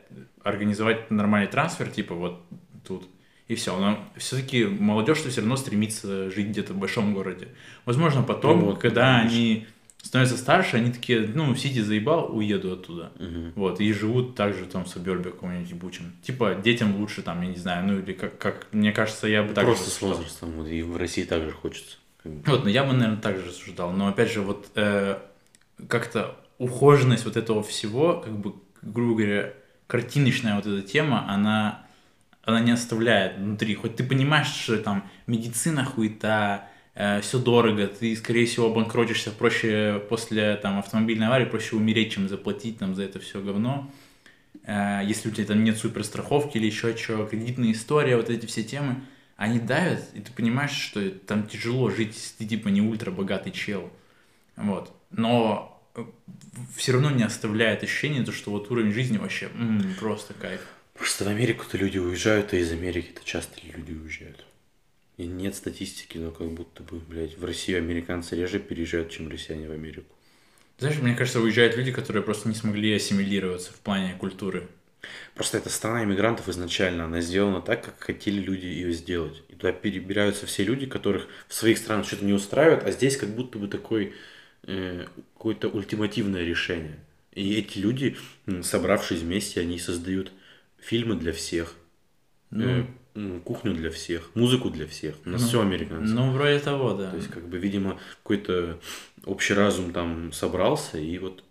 организовать 0.43 1.11
нормальный 1.11 1.49
трансфер, 1.49 1.89
типа 1.89 2.15
вот 2.15 2.41
тут. 2.87 3.09
И 3.47 3.55
все. 3.55 3.77
Но 3.77 3.97
все-таки 4.17 4.65
молодежь 4.65 5.19
все 5.19 5.41
равно 5.41 5.55
стремится 5.55 6.29
жить 6.29 6.47
где-то 6.47 6.73
в 6.73 6.77
большом 6.77 7.13
городе. 7.13 7.49
Возможно, 7.85 8.21
потом, 8.21 8.59
ну, 8.59 8.65
вот, 8.67 8.79
когда 8.79 9.19
конечно. 9.19 9.37
они 9.37 9.67
становятся 10.07 10.37
старше, 10.37 10.77
они 10.77 10.91
такие, 10.91 11.29
ну, 11.33 11.53
Сити 11.55 11.79
заебал, 11.79 12.35
уеду 12.35 12.71
оттуда. 12.71 13.11
Угу. 13.19 13.51
Вот, 13.55 13.81
и 13.81 13.91
живут 13.91 14.35
также 14.35 14.65
там 14.65 14.85
в 14.85 14.87
Сабербе 14.87 15.31
каком-нибудь 15.31 15.69
ебучем. 15.69 16.13
Типа, 16.21 16.55
детям 16.55 16.95
лучше 16.95 17.21
там, 17.21 17.41
я 17.41 17.49
не 17.49 17.57
знаю, 17.57 17.85
ну, 17.85 17.99
или 17.99 18.13
как, 18.13 18.37
как 18.37 18.67
мне 18.71 18.93
кажется, 18.93 19.27
я 19.27 19.43
бы 19.43 19.53
так 19.53 19.65
Просто 19.65 19.89
с 19.89 20.01
возрастом, 20.01 20.51
вот, 20.51 20.67
и 20.67 20.81
в 20.81 20.95
России 20.95 21.23
также 21.23 21.51
хочется. 21.51 21.97
Вот, 22.23 22.63
но 22.63 22.69
я 22.69 22.85
бы, 22.85 22.93
наверное, 22.93 23.21
так 23.21 23.37
же 23.37 23.47
рассуждал. 23.47 23.91
Но, 23.91 24.07
опять 24.07 24.31
же, 24.31 24.41
вот 24.41 24.69
э, 24.75 25.19
как-то 25.89 26.37
ухоженность 26.57 27.25
вот 27.25 27.35
этого 27.35 27.61
всего, 27.61 28.21
как 28.21 28.37
бы, 28.37 28.53
грубо 28.81 29.15
говоря, 29.15 29.53
картиночная 29.87 30.55
вот 30.55 30.65
эта 30.65 30.87
тема, 30.87 31.25
она, 31.29 31.85
она 32.43 32.61
не 32.61 32.71
оставляет 32.71 33.37
внутри. 33.37 33.75
Хоть 33.75 33.97
ты 33.97 34.05
понимаешь, 34.05 34.47
что 34.47 34.77
там 34.77 35.09
медицина 35.27 35.83
хуета, 35.83 36.69
э, 36.97 37.21
все 37.21 37.39
дорого, 37.39 37.87
ты, 37.87 38.15
скорее 38.15 38.45
всего, 38.45 38.67
обанкротишься, 38.67 39.31
проще 39.31 40.03
после 40.09 40.55
там, 40.57 40.79
автомобильной 40.79 41.27
аварии, 41.27 41.45
проще 41.45 41.75
умереть, 41.75 42.13
чем 42.13 42.27
заплатить 42.27 42.79
там, 42.79 42.95
за 42.95 43.03
это 43.03 43.19
все 43.19 43.39
говно. 43.41 43.89
Э, 44.63 45.01
если 45.05 45.29
у 45.29 45.31
тебя 45.31 45.45
там 45.45 45.63
нет 45.63 45.77
суперстраховки 45.77 46.57
или 46.57 46.65
еще 46.65 46.93
чего, 46.95 47.25
кредитная 47.25 47.71
история, 47.71 48.17
вот 48.17 48.29
эти 48.29 48.45
все 48.45 48.63
темы, 48.63 48.97
они 49.37 49.59
давят, 49.59 50.03
и 50.15 50.19
ты 50.19 50.31
понимаешь, 50.31 50.71
что 50.71 51.09
там 51.11 51.47
тяжело 51.47 51.89
жить, 51.91 52.15
если 52.15 52.37
ты 52.39 52.45
типа 52.45 52.69
не 52.69 52.81
ультра 52.81 53.11
богатый 53.11 53.51
чел. 53.51 53.91
Вот. 54.55 54.91
Но 55.11 55.79
э, 55.95 56.03
все 56.75 56.93
равно 56.93 57.11
не 57.11 57.23
оставляет 57.23 57.83
ощущение, 57.83 58.23
то, 58.23 58.31
что 58.31 58.49
вот 58.49 58.71
уровень 58.71 58.91
жизни 58.91 59.17
вообще 59.17 59.49
м-м, 59.53 59.95
просто 59.99 60.33
кайф. 60.33 60.61
Просто 60.95 61.25
в 61.25 61.27
Америку-то 61.27 61.77
люди 61.77 61.99
уезжают, 61.99 62.53
а 62.53 62.57
из 62.57 62.71
Америки-то 62.71 63.21
часто 63.23 63.59
люди 63.63 63.91
уезжают. 63.91 64.46
И 65.17 65.25
нет 65.25 65.55
статистики, 65.55 66.17
но 66.19 66.31
как 66.31 66.47
будто 66.51 66.83
бы, 66.83 66.99
блядь, 66.99 67.37
в 67.37 67.43
Россию 67.43 67.79
американцы 67.79 68.35
реже 68.35 68.59
переезжают, 68.59 69.09
чем 69.09 69.29
россияне 69.29 69.67
в 69.67 69.71
Америку. 69.71 70.13
Знаешь, 70.77 70.99
мне 70.99 71.15
кажется, 71.15 71.41
уезжают 71.41 71.75
люди, 71.75 71.91
которые 71.91 72.21
просто 72.21 72.47
не 72.47 72.53
смогли 72.53 72.93
ассимилироваться 72.93 73.73
в 73.73 73.79
плане 73.79 74.15
культуры. 74.19 74.67
Просто 75.33 75.57
эта 75.57 75.69
страна 75.69 76.03
иммигрантов 76.03 76.49
изначально, 76.49 77.05
она 77.05 77.21
сделана 77.21 77.61
так, 77.61 77.83
как 77.83 77.99
хотели 77.99 78.39
люди 78.39 78.65
ее 78.65 78.91
сделать. 78.91 79.41
И 79.49 79.55
туда 79.55 79.71
перебираются 79.71 80.45
все 80.45 80.63
люди, 80.63 80.85
которых 80.85 81.27
в 81.47 81.53
своих 81.53 81.79
странах 81.79 82.05
что-то 82.05 82.25
не 82.25 82.33
устраивает, 82.33 82.83
а 82.83 82.91
здесь 82.91 83.17
как 83.17 83.29
будто 83.29 83.57
бы 83.57 83.67
такой 83.67 84.13
э, 84.63 85.07
какое-то 85.33 85.69
ультимативное 85.69 86.43
решение. 86.43 86.99
И 87.33 87.55
эти 87.55 87.79
люди, 87.79 88.17
собравшись 88.61 89.21
вместе, 89.21 89.61
они 89.61 89.79
создают 89.79 90.31
фильмы 90.79 91.15
для 91.15 91.33
всех. 91.33 91.75
Ну, 92.49 92.81
э, 92.81 92.85
кухню 93.43 93.73
для 93.73 93.89
всех, 93.89 94.29
музыку 94.35 94.69
для 94.69 94.87
всех. 94.87 95.15
У 95.25 95.29
нас 95.29 95.41
ну, 95.41 95.47
все 95.47 95.61
американцы. 95.61 96.13
Ну, 96.13 96.31
вроде 96.31 96.59
того, 96.59 96.93
да. 96.93 97.11
То 97.11 97.17
есть, 97.17 97.29
как 97.29 97.47
бы, 97.47 97.57
видимо, 97.57 97.99
какой-то 98.23 98.79
общий 99.25 99.53
разум 99.53 99.93
там 99.93 100.31
собрался, 100.31 100.97
и 100.97 101.17
вот 101.17 101.43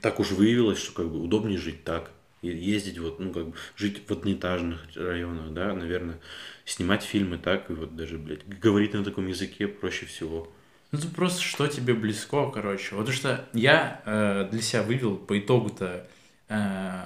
так 0.00 0.20
уж 0.20 0.30
выявилось, 0.30 0.78
что 0.78 0.92
как 0.92 1.10
бы 1.10 1.20
удобнее 1.20 1.58
жить 1.58 1.84
так. 1.84 2.10
И 2.42 2.48
ездить 2.48 2.98
вот, 2.98 3.20
ну, 3.20 3.32
как 3.32 3.48
бы, 3.48 3.54
жить 3.76 4.02
в 4.06 4.12
одноэтажных 4.12 4.80
районах, 4.94 5.52
да, 5.52 5.74
наверное, 5.74 6.18
снимать 6.64 7.02
фильмы 7.02 7.36
так, 7.36 7.70
и 7.70 7.74
вот 7.74 7.96
даже, 7.96 8.16
блядь, 8.16 8.46
говорить 8.46 8.94
на 8.94 9.04
таком 9.04 9.26
языке 9.26 9.68
проще 9.68 10.06
всего. 10.06 10.50
Ну, 10.92 10.98
это 10.98 11.08
просто 11.08 11.42
что 11.42 11.66
тебе 11.66 11.94
близко, 11.94 12.50
короче. 12.50 12.94
Вот 12.94 13.08
что 13.10 13.46
я 13.52 14.00
э, 14.06 14.48
для 14.50 14.62
себя 14.62 14.82
вывел 14.82 15.16
по 15.16 15.38
итогу-то 15.38 16.08
э, 16.48 17.02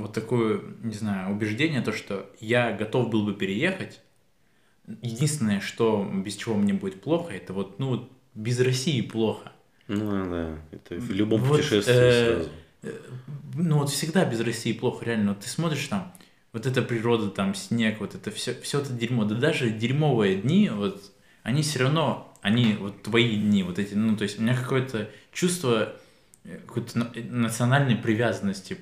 вот 0.00 0.12
такое, 0.12 0.60
не 0.82 0.94
знаю, 0.94 1.34
убеждение, 1.34 1.80
то, 1.80 1.92
что 1.92 2.30
я 2.40 2.72
готов 2.72 3.10
был 3.10 3.24
бы 3.24 3.34
переехать. 3.34 4.00
Единственное, 5.02 5.60
что 5.60 6.08
без 6.14 6.36
чего 6.36 6.54
мне 6.54 6.72
будет 6.72 7.02
плохо, 7.02 7.34
это 7.34 7.52
вот, 7.52 7.78
ну, 7.78 7.88
вот 7.88 8.12
без 8.34 8.58
России 8.60 9.00
плохо. 9.02 9.52
Ну 9.86 10.30
да, 10.30 10.58
это 10.70 10.96
в 10.96 11.10
любом 11.10 11.42
вот, 11.42 11.58
путешествии 11.58 11.94
э, 11.94 12.34
сразу. 12.34 12.50
Э, 12.82 12.92
ну 13.54 13.78
вот 13.78 13.90
всегда 13.90 14.24
без 14.24 14.40
России 14.40 14.72
плохо, 14.72 15.04
реально. 15.04 15.30
Вот 15.30 15.40
ты 15.40 15.48
смотришь 15.48 15.86
там, 15.88 16.12
вот 16.52 16.66
эта 16.66 16.82
природа, 16.82 17.30
там 17.30 17.54
снег, 17.54 18.00
вот 18.00 18.14
это 18.14 18.30
все, 18.30 18.54
все 18.60 18.80
это 18.80 18.92
дерьмо. 18.92 19.24
Да 19.24 19.34
даже 19.34 19.70
дерьмовые 19.70 20.36
дни, 20.36 20.70
вот 20.70 21.12
они 21.42 21.62
все 21.62 21.80
равно 21.80 22.32
они, 22.42 22.74
вот 22.74 23.02
твои 23.02 23.36
дни, 23.36 23.62
вот 23.62 23.78
эти, 23.78 23.94
ну, 23.94 24.16
то 24.16 24.22
есть 24.22 24.38
у 24.38 24.42
меня 24.42 24.54
какое-то 24.54 25.10
чувство 25.32 25.96
э, 26.44 26.58
какой-то 26.58 26.98
на- 26.98 27.12
национальной 27.14 27.96
привязанности 27.96 28.78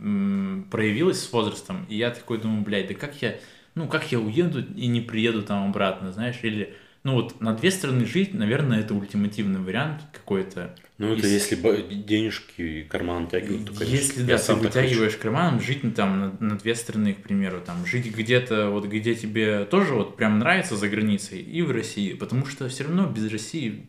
м, 0.00 0.66
проявилось 0.70 1.20
с 1.22 1.32
возрастом, 1.32 1.86
и 1.88 1.96
я 1.96 2.10
такой 2.10 2.38
думаю, 2.38 2.62
блядь, 2.62 2.88
да 2.88 2.94
как 2.94 3.20
я, 3.22 3.36
ну, 3.74 3.88
как 3.88 4.10
я 4.12 4.18
уеду 4.20 4.64
и 4.74 4.86
не 4.86 5.00
приеду 5.00 5.42
там 5.42 5.68
обратно, 5.70 6.12
знаешь, 6.12 6.36
или, 6.42 6.74
ну, 7.04 7.14
вот 7.14 7.40
на 7.40 7.54
две 7.54 7.70
стороны 7.70 8.04
жить, 8.06 8.34
наверное, 8.34 8.80
это 8.80 8.94
ультимативный 8.94 9.60
вариант 9.60 10.02
какой-то. 10.12 10.74
Ну, 10.98 11.08
это 11.12 11.26
Если- 11.26 11.54
если 11.56 11.94
денежки 12.04 12.62
и 12.62 12.82
карман 12.84 13.28
тягивают, 13.28 13.66
то, 13.66 13.72
конечно. 13.74 13.94
Если 13.94 14.22
да, 14.22 14.38
ты 14.38 14.44
хочу. 14.44 14.58
вытягиваешь 14.60 15.16
карманом, 15.16 15.60
жить 15.60 15.84
ну, 15.84 15.90
там 15.92 16.18
на, 16.20 16.36
на 16.40 16.58
две 16.58 16.74
стороны, 16.74 17.12
к 17.12 17.22
примеру, 17.22 17.60
там 17.64 17.84
жить 17.86 18.10
где-то, 18.16 18.70
вот 18.70 18.86
где 18.86 19.14
тебе 19.14 19.66
тоже 19.66 19.92
вот 19.94 20.16
прям 20.16 20.38
нравится 20.38 20.74
за 20.76 20.88
границей 20.88 21.40
и 21.42 21.60
в 21.62 21.70
России, 21.70 22.14
потому 22.14 22.46
что 22.46 22.68
все 22.68 22.84
равно 22.84 23.06
без 23.06 23.30
России 23.30 23.86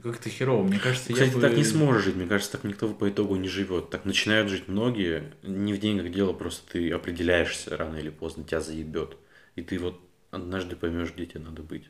как-то 0.00 0.28
херово. 0.28 0.62
Мне 0.66 0.78
кажется, 0.78 1.12
Кстати, 1.12 1.28
я 1.28 1.34
бы... 1.34 1.40
так 1.40 1.56
не 1.56 1.64
сможешь 1.64 2.04
жить. 2.04 2.16
Мне 2.16 2.26
кажется, 2.26 2.52
так 2.52 2.64
никто 2.64 2.88
по 2.88 3.08
итогу 3.08 3.36
не 3.36 3.48
живет. 3.48 3.90
Так 3.90 4.04
начинают 4.04 4.48
жить 4.48 4.68
многие. 4.68 5.32
Не 5.42 5.72
в 5.72 5.78
деньгах 5.78 6.10
дело, 6.10 6.32
просто 6.32 6.72
ты 6.72 6.90
определяешься 6.90 7.76
рано 7.76 7.96
или 7.96 8.10
поздно, 8.10 8.44
тебя 8.44 8.60
заебет. 8.60 9.16
И 9.56 9.62
ты 9.62 9.78
вот 9.78 10.00
однажды 10.30 10.76
поймешь, 10.76 11.12
где 11.14 11.26
тебе 11.26 11.40
надо 11.40 11.62
быть. 11.62 11.88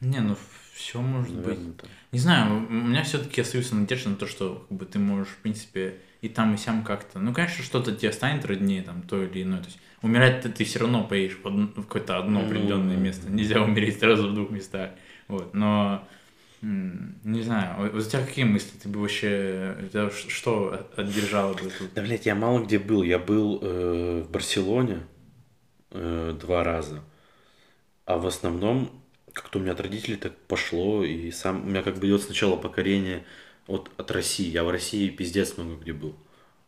Не, 0.00 0.18
ну 0.20 0.36
все 0.74 1.00
может 1.00 1.34
быть. 1.34 1.46
Наверное, 1.46 1.72
так. 1.74 1.90
Не 2.10 2.18
знаю, 2.18 2.66
у 2.66 2.70
меня 2.72 3.04
все-таки 3.04 3.40
остается 3.40 3.76
надежда 3.76 4.10
на 4.10 4.16
то, 4.16 4.26
что 4.26 4.66
как 4.68 4.78
бы, 4.78 4.84
ты 4.84 4.98
можешь, 4.98 5.28
в 5.28 5.36
принципе, 5.38 5.98
и 6.22 6.28
там, 6.28 6.54
и 6.54 6.56
сям 6.56 6.82
как-то. 6.82 7.20
Ну, 7.20 7.32
конечно, 7.32 7.62
что-то 7.62 7.94
тебе 7.94 8.12
станет 8.12 8.44
роднее, 8.44 8.82
там, 8.82 9.02
то 9.02 9.22
или 9.22 9.42
иное. 9.44 9.60
То 9.60 9.66
есть 9.66 9.78
умирать 10.02 10.42
ты, 10.42 10.64
все 10.64 10.80
равно 10.80 11.04
поедешь 11.04 11.38
в, 11.40 11.46
одно- 11.46 11.68
в 11.68 11.82
какое-то 11.82 12.18
одно 12.18 12.40
Ну, 12.40 12.46
определенное 12.46 12.96
место. 12.96 13.30
Нельзя 13.30 13.62
умереть 13.62 14.00
сразу 14.00 14.28
в 14.28 14.34
двух 14.34 14.50
местах. 14.50 14.90
Вот. 15.28 15.54
Но 15.54 16.06
не 16.62 17.42
знаю, 17.42 17.96
у 17.96 18.00
тебя 18.00 18.24
какие 18.24 18.44
мысли? 18.44 18.70
Ты 18.80 18.88
бы 18.88 19.00
вообще 19.00 19.76
тебя 19.92 20.10
ш- 20.10 20.28
что 20.28 20.72
от- 20.72 20.98
отдержало 20.98 21.54
бы 21.54 21.70
тут? 21.70 21.92
Да, 21.94 22.02
блядь, 22.02 22.26
я 22.26 22.34
мало 22.34 22.64
где 22.64 22.78
был. 22.78 23.02
Я 23.02 23.18
был 23.18 23.58
э, 23.60 24.22
в 24.26 24.30
Барселоне 24.30 25.00
э, 25.90 26.36
два 26.40 26.64
раза. 26.64 27.02
А 28.04 28.18
в 28.18 28.26
основном, 28.26 28.90
как-то 29.32 29.58
у 29.58 29.62
меня 29.62 29.72
от 29.72 29.80
родителей 29.80 30.16
так 30.16 30.36
пошло. 30.46 31.04
И 31.04 31.30
сам 31.30 31.62
у 31.64 31.66
меня 31.66 31.82
как 31.82 31.96
бы 31.96 32.06
идет 32.06 32.22
сначала 32.22 32.56
покорение 32.56 33.24
от, 33.66 33.90
от 33.96 34.10
России. 34.10 34.48
Я 34.48 34.64
в 34.64 34.70
России 34.70 35.08
пиздец 35.08 35.56
много 35.56 35.76
где 35.80 35.92
был. 35.92 36.14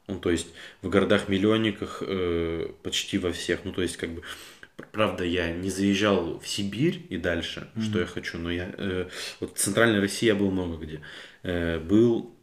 Ну, 0.06 0.18
то 0.18 0.30
есть 0.30 0.48
в 0.82 0.88
городах-миллионниках 0.88 2.02
э, 2.06 2.68
почти 2.82 3.18
во 3.18 3.32
всех. 3.32 3.64
Ну, 3.64 3.72
то 3.72 3.82
есть 3.82 3.96
как 3.96 4.10
бы... 4.10 4.22
пр- 4.76 4.88
Правда, 4.92 5.24
я 5.24 5.52
не 5.52 5.70
заезжал 5.70 6.38
в 6.38 6.46
Сибирь 6.48 7.06
и 7.10 7.16
дальше, 7.18 7.68
что 7.80 8.00
я 8.00 8.06
хочу, 8.06 8.38
но 8.38 8.50
я... 8.50 8.72
э, 8.76 9.08
вот 9.40 9.56
в 9.56 9.60
Центральной 9.60 10.00
России 10.00 10.26
я 10.26 10.34
был 10.34 10.50
много 10.50 10.76
где. 10.84 11.00
Э, 11.42 11.78
был 11.78 12.34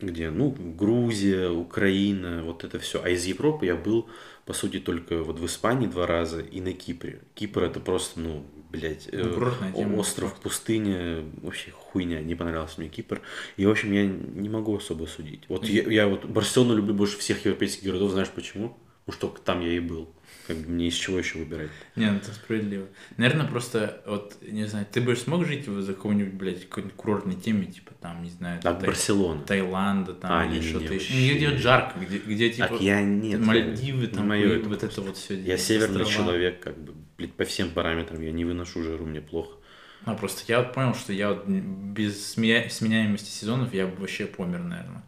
где, 0.00 0.30
ну, 0.30 0.50
Грузия, 0.50 1.48
Украина, 1.48 2.42
вот 2.44 2.64
это 2.64 2.78
все. 2.78 3.02
А 3.02 3.08
из 3.08 3.24
Европы 3.24 3.66
я 3.66 3.76
был, 3.76 4.08
по 4.44 4.52
сути, 4.52 4.80
только 4.80 5.22
вот 5.22 5.38
в 5.38 5.46
Испании 5.46 5.86
два 5.86 6.06
раза 6.06 6.40
и 6.40 6.60
на 6.60 6.72
Кипре. 6.72 7.20
Кипр 7.34 7.62
это 7.62 7.80
просто, 7.80 8.20
ну, 8.20 8.44
блядь, 8.70 9.08
э, 9.12 9.40
Ну, 9.72 9.96
остров, 9.96 10.34
пустыня, 10.40 11.24
вообще 11.42 11.70
хуйня, 11.70 12.20
не 12.20 12.34
понравился 12.34 12.80
мне 12.80 12.88
Кипр. 12.88 13.22
И, 13.56 13.64
в 13.66 13.70
общем, 13.70 13.92
я 13.92 14.04
не 14.06 14.48
могу 14.48 14.76
особо 14.76 15.06
судить. 15.06 15.44
Вот 15.48 15.68
я, 15.68 15.82
я 15.84 16.08
вот 16.08 16.24
Барселону 16.24 16.74
люблю 16.76 16.92
больше 16.94 17.16
всех 17.18 17.44
европейских 17.44 17.84
городов, 17.84 18.10
знаешь 18.10 18.28
почему? 18.30 18.76
Потому 19.06 19.34
что 19.34 19.42
там 19.42 19.60
я 19.60 19.72
и 19.74 19.80
был. 19.80 20.10
Как 20.46 20.56
бы 20.58 20.70
мне 20.72 20.88
из 20.88 20.94
чего 20.94 21.18
еще 21.18 21.38
выбирать. 21.38 21.70
Не, 21.96 22.10
ну 22.10 22.16
это 22.18 22.32
справедливо. 22.32 22.86
Наверное, 23.16 23.46
просто, 23.46 24.02
вот, 24.06 24.36
не 24.42 24.66
знаю, 24.66 24.86
ты 24.90 25.00
бы 25.00 25.16
смог 25.16 25.46
жить 25.46 25.66
в 25.66 25.86
какой-нибудь, 25.86 26.34
блядь, 26.34 26.68
какой-нибудь 26.68 26.96
курортной 26.96 27.34
теме, 27.36 27.66
типа 27.66 27.92
там, 28.00 28.22
не 28.22 28.30
знаю, 28.30 28.60
Так, 28.60 28.80
Тай- 28.80 28.94
Таиланда. 28.94 29.44
Таиланда 29.46 30.14
там 30.14 30.30
А, 30.32 30.46
или 30.46 30.60
что-то 30.60 30.92
еще. 30.94 31.14
Где, 31.14 31.34
где 31.34 31.56
жарко, 31.56 31.98
где, 31.98 32.18
где 32.18 32.50
типа 32.50 32.68
Так 32.68 32.80
я 32.82 33.00
нет. 33.02 33.40
Мальдивы, 33.40 34.02
не 34.02 34.06
там, 34.08 34.28
хуй, 34.28 34.38
это 34.42 34.68
вот 34.68 34.78
просто. 34.80 34.86
это 35.00 35.00
вот 35.08 35.16
все. 35.16 35.40
Я 35.40 35.56
северный 35.56 36.04
человек, 36.04 36.60
как 36.60 36.78
бы, 36.78 36.92
блядь, 37.16 37.32
по 37.32 37.44
всем 37.44 37.70
параметрам. 37.70 38.20
Я 38.20 38.32
не 38.32 38.44
выношу 38.44 38.82
жару, 38.82 39.06
мне 39.06 39.22
плохо. 39.22 39.56
А 40.04 40.14
просто 40.14 40.42
я 40.48 40.60
вот 40.60 40.74
понял, 40.74 40.94
что 40.94 41.14
я 41.14 41.30
вот 41.30 41.46
без 41.48 42.36
сменя- 42.36 42.68
сменяемости 42.68 43.30
сезонов 43.30 43.72
я 43.72 43.86
бы 43.86 43.96
вообще 43.96 44.26
помер, 44.26 44.58
наверное. 44.58 45.02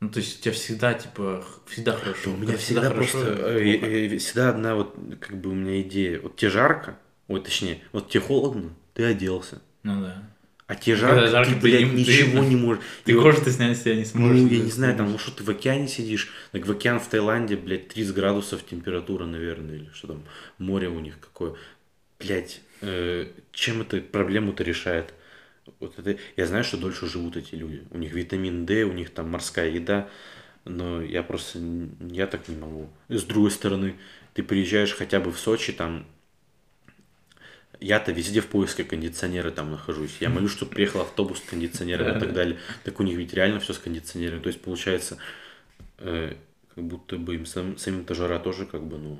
Ну, 0.00 0.10
то 0.10 0.18
есть 0.18 0.38
у 0.38 0.42
тебя 0.42 0.52
всегда, 0.52 0.94
типа, 0.94 1.44
всегда 1.66 1.92
хорошо. 1.92 2.30
У 2.30 2.36
меня 2.36 2.46
Когда 2.46 2.58
всегда 2.58 2.88
хорошо, 2.90 3.12
просто, 3.12 3.48
э, 3.48 3.76
э, 4.14 4.18
всегда 4.18 4.50
одна 4.50 4.74
вот, 4.74 4.94
как 5.20 5.40
бы 5.40 5.50
у 5.50 5.54
меня 5.54 5.80
идея. 5.80 6.20
Вот 6.20 6.36
тебе 6.36 6.50
жарко, 6.50 6.98
ой, 7.28 7.40
точнее, 7.40 7.80
вот 7.92 8.10
тебе 8.10 8.20
холодно, 8.20 8.74
ты 8.92 9.04
оделся. 9.04 9.62
Ну 9.82 10.02
да. 10.02 10.22
А 10.66 10.74
тебе 10.74 10.96
Когда 10.96 11.14
жарко, 11.14 11.30
жарко, 11.30 11.50
ты, 11.52 11.56
ты 11.56 11.62
блядь, 11.62 11.90
ты- 11.90 11.96
ничего 11.96 12.44
не 12.44 12.56
можешь. 12.56 12.82
Ты 13.04 13.12
И 13.12 13.14
вот, 13.14 13.22
кожу-то 13.22 13.50
снять 13.52 13.78
себя 13.78 13.94
не 13.94 14.04
сможешь. 14.04 14.42
Ну, 14.42 14.48
ты 14.48 14.56
я 14.56 14.64
не 14.64 14.70
знаю, 14.70 14.96
там, 14.96 15.12
ну 15.12 15.16
что, 15.18 15.30
ты 15.30 15.44
в 15.44 15.48
океане 15.48 15.86
сидишь, 15.86 16.28
так 16.50 16.66
в 16.66 16.70
океан 16.72 16.98
в 16.98 17.06
Таиланде, 17.08 17.56
блядь, 17.56 17.88
30 17.88 18.14
градусов 18.14 18.66
температура, 18.66 19.24
наверное, 19.26 19.76
или 19.76 19.90
что 19.94 20.08
там, 20.08 20.24
море 20.58 20.88
у 20.88 20.98
них 20.98 21.20
какое. 21.20 21.54
Блядь, 22.18 22.60
э, 22.80 23.28
чем 23.52 23.82
это 23.82 24.00
проблему-то 24.00 24.64
решает? 24.64 25.14
Вот 25.80 25.98
это, 25.98 26.18
я 26.36 26.46
знаю, 26.46 26.64
что 26.64 26.76
дольше 26.76 27.06
живут 27.06 27.36
эти 27.36 27.54
люди. 27.54 27.82
У 27.90 27.98
них 27.98 28.12
витамин 28.12 28.66
D, 28.66 28.84
у 28.84 28.92
них 28.92 29.10
там 29.10 29.30
морская 29.30 29.68
еда, 29.68 30.08
но 30.64 31.02
я 31.02 31.22
просто, 31.22 31.60
я 32.00 32.26
так 32.26 32.48
не 32.48 32.56
могу. 32.56 32.88
И 33.08 33.16
с 33.16 33.24
другой 33.24 33.50
стороны, 33.50 33.96
ты 34.34 34.42
приезжаешь 34.42 34.94
хотя 34.94 35.20
бы 35.20 35.32
в 35.32 35.38
Сочи, 35.38 35.72
там, 35.72 36.06
я-то 37.80 38.12
везде 38.12 38.40
в 38.40 38.46
поиске 38.46 38.84
кондиционера 38.84 39.50
там 39.50 39.70
нахожусь. 39.70 40.16
Я 40.20 40.30
молюсь, 40.30 40.52
чтобы 40.52 40.72
приехал 40.72 41.02
автобус 41.02 41.38
с 41.38 41.42
кондиционером 41.42 42.16
и 42.16 42.20
так 42.20 42.32
далее. 42.34 42.58
Так 42.84 43.00
у 43.00 43.02
них 43.02 43.16
ведь 43.16 43.34
реально 43.34 43.60
все 43.60 43.72
с 43.72 43.78
кондиционером. 43.78 44.40
То 44.40 44.48
есть 44.48 44.60
получается, 44.60 45.18
э, 45.98 46.34
как 46.74 46.84
будто 46.84 47.18
бы 47.18 47.34
им 47.34 47.46
сам, 47.46 47.76
самим-то 47.76 48.14
жара 48.14 48.38
тоже 48.38 48.66
как 48.66 48.82
бы, 48.84 48.98
ну, 48.98 49.18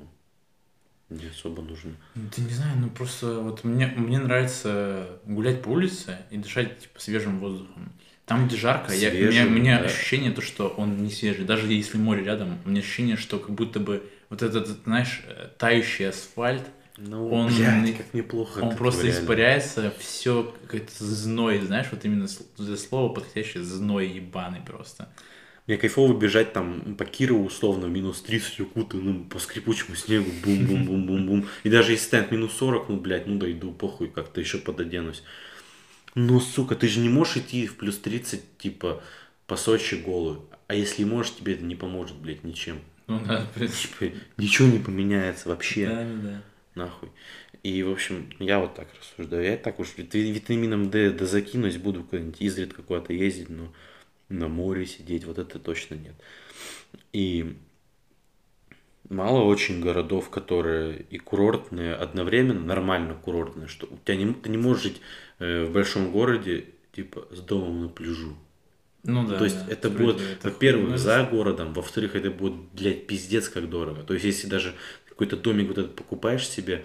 не 1.09 1.25
особо 1.27 1.61
нужна. 1.61 1.91
Ну, 2.15 2.29
Ты 2.33 2.41
не 2.41 2.49
знаю, 2.49 2.77
ну 2.79 2.89
просто 2.89 3.39
вот 3.39 3.63
мне, 3.63 3.87
мне 3.87 4.19
нравится 4.19 5.19
гулять 5.25 5.61
по 5.61 5.69
улице 5.69 6.17
и 6.31 6.37
дышать 6.37 6.79
типа 6.79 6.99
свежим 6.99 7.39
воздухом. 7.39 7.91
Там, 8.25 8.47
где 8.47 8.57
жарко, 8.57 8.93
я, 8.93 9.09
у 9.09 9.13
меня, 9.13 9.27
у 9.27 9.31
Свежим, 9.31 9.55
меня 9.55 9.79
да. 9.79 9.85
ощущение 9.85 10.31
то, 10.31 10.41
что 10.41 10.67
он 10.67 11.01
не 11.01 11.09
свежий. 11.11 11.45
Даже 11.45 11.71
если 11.71 11.97
море 11.97 12.25
рядом, 12.25 12.57
у 12.65 12.69
меня 12.69 12.81
ощущение, 12.81 13.15
что 13.15 13.39
как 13.39 13.51
будто 13.51 13.79
бы 13.79 14.03
вот 14.29 14.41
этот, 14.41 14.67
знаешь, 14.83 15.23
тающий 15.57 16.09
асфальт, 16.09 16.63
Ну, 16.97 17.29
Он- 17.31 17.47
блядь, 17.55 17.95
как 17.95 18.13
неплохо. 18.13 18.59
он 18.59 18.75
просто 18.75 19.03
реально. 19.05 19.21
испаряется, 19.21 19.93
все 19.99 20.53
какой-то 20.63 20.91
зной, 21.05 21.61
знаешь, 21.61 21.87
вот 21.91 22.03
именно 22.03 22.27
за 22.57 22.75
слово 22.75 23.13
подходящее 23.13 23.63
зной 23.63 24.07
ебаный 24.07 24.59
просто. 24.59 25.07
Мне 25.67 25.77
кайфово 25.77 26.17
бежать 26.17 26.53
там 26.53 26.95
по 26.95 27.03
Кирову 27.03 27.45
условно 27.45 27.87
минус 27.87 28.21
30 28.21 28.61
укутанным 28.61 29.25
по 29.25 29.37
скрипучему 29.37 29.95
снегу, 29.95 30.31
бум-бум-бум-бум-бум. 30.43 31.47
И 31.63 31.69
даже 31.69 31.91
если 31.91 32.05
станет 32.05 32.31
минус 32.31 32.53
40, 32.53 32.87
ну, 32.87 32.97
блядь, 32.97 33.27
ну, 33.27 33.37
дойду, 33.37 33.73
похуй, 33.73 34.07
как-то 34.07 34.39
еще 34.39 34.59
пододенусь. 34.59 35.23
Ну, 36.15 36.39
сука, 36.39 36.75
ты 36.75 36.87
же 36.87 37.01
не 37.01 37.09
можешь 37.09 37.37
идти 37.37 37.67
в 37.67 37.75
плюс 37.75 37.97
30, 37.97 38.57
типа, 38.57 39.03
по 39.45 39.57
Сочи 39.57 39.95
голую. 39.95 40.45
А 40.67 40.73
если 40.73 41.03
можешь, 41.03 41.35
тебе 41.35 41.53
это 41.53 41.65
не 41.65 41.75
поможет, 41.75 42.15
блядь, 42.15 42.45
ничем. 42.45 42.79
Ну 43.07 43.19
да, 43.25 43.41
в 43.45 43.51
принципе. 43.53 44.09
Типа, 44.09 44.21
ничего 44.37 44.67
не 44.69 44.79
поменяется 44.79 45.49
вообще. 45.49 45.87
Да, 45.87 45.95
да, 45.95 46.29
да. 46.29 46.43
Нахуй. 46.75 47.09
И, 47.63 47.83
в 47.83 47.91
общем, 47.91 48.29
я 48.39 48.59
вот 48.59 48.75
так 48.75 48.87
рассуждаю. 48.97 49.43
Я 49.43 49.57
так 49.57 49.79
уж 49.79 49.89
вит- 49.97 50.13
витамином 50.13 50.89
D 50.89 51.11
да 51.11 51.25
закинусь, 51.25 51.75
буду 51.75 52.03
куда-нибудь 52.03 52.41
изредка 52.41 52.83
куда-то 52.83 53.11
ездить, 53.13 53.49
но 53.49 53.73
на 54.29 54.47
море 54.47 54.85
сидеть, 54.85 55.25
вот 55.25 55.37
это 55.39 55.59
точно 55.59 55.95
нет. 55.95 56.15
И 57.13 57.57
мало 59.09 59.43
очень 59.43 59.81
городов, 59.81 60.29
которые 60.29 61.05
и 61.09 61.17
курортные 61.17 61.93
одновременно, 61.93 62.59
нормально 62.59 63.15
курортные, 63.15 63.67
что 63.67 63.87
у 63.87 63.97
тебя 63.97 64.15
не, 64.17 64.33
ты 64.33 64.49
не 64.49 64.57
можешь 64.57 64.83
жить 64.83 65.01
э, 65.39 65.65
в 65.65 65.71
большом 65.71 66.11
городе, 66.11 66.65
типа, 66.91 67.27
с 67.31 67.39
домом 67.39 67.81
на 67.83 67.89
пляжу. 67.89 68.35
Ну 69.03 69.25
да. 69.25 69.37
То 69.37 69.45
есть 69.45 69.65
да, 69.65 69.71
это 69.71 69.89
будет, 69.89 70.21
во-первых, 70.43 70.97
за 70.97 71.23
городом, 71.23 71.73
во-вторых, 71.73 72.15
это 72.15 72.29
будет, 72.29 72.55
блядь, 72.73 73.07
пиздец 73.07 73.47
как 73.47 73.69
дорого. 73.69 74.03
То 74.03 74.13
есть 74.13 74.25
если 74.25 74.47
даже 74.47 74.73
какой-то 75.07 75.37
домик 75.37 75.69
вот 75.69 75.77
этот 75.77 75.95
покупаешь 75.95 76.47
себе 76.47 76.83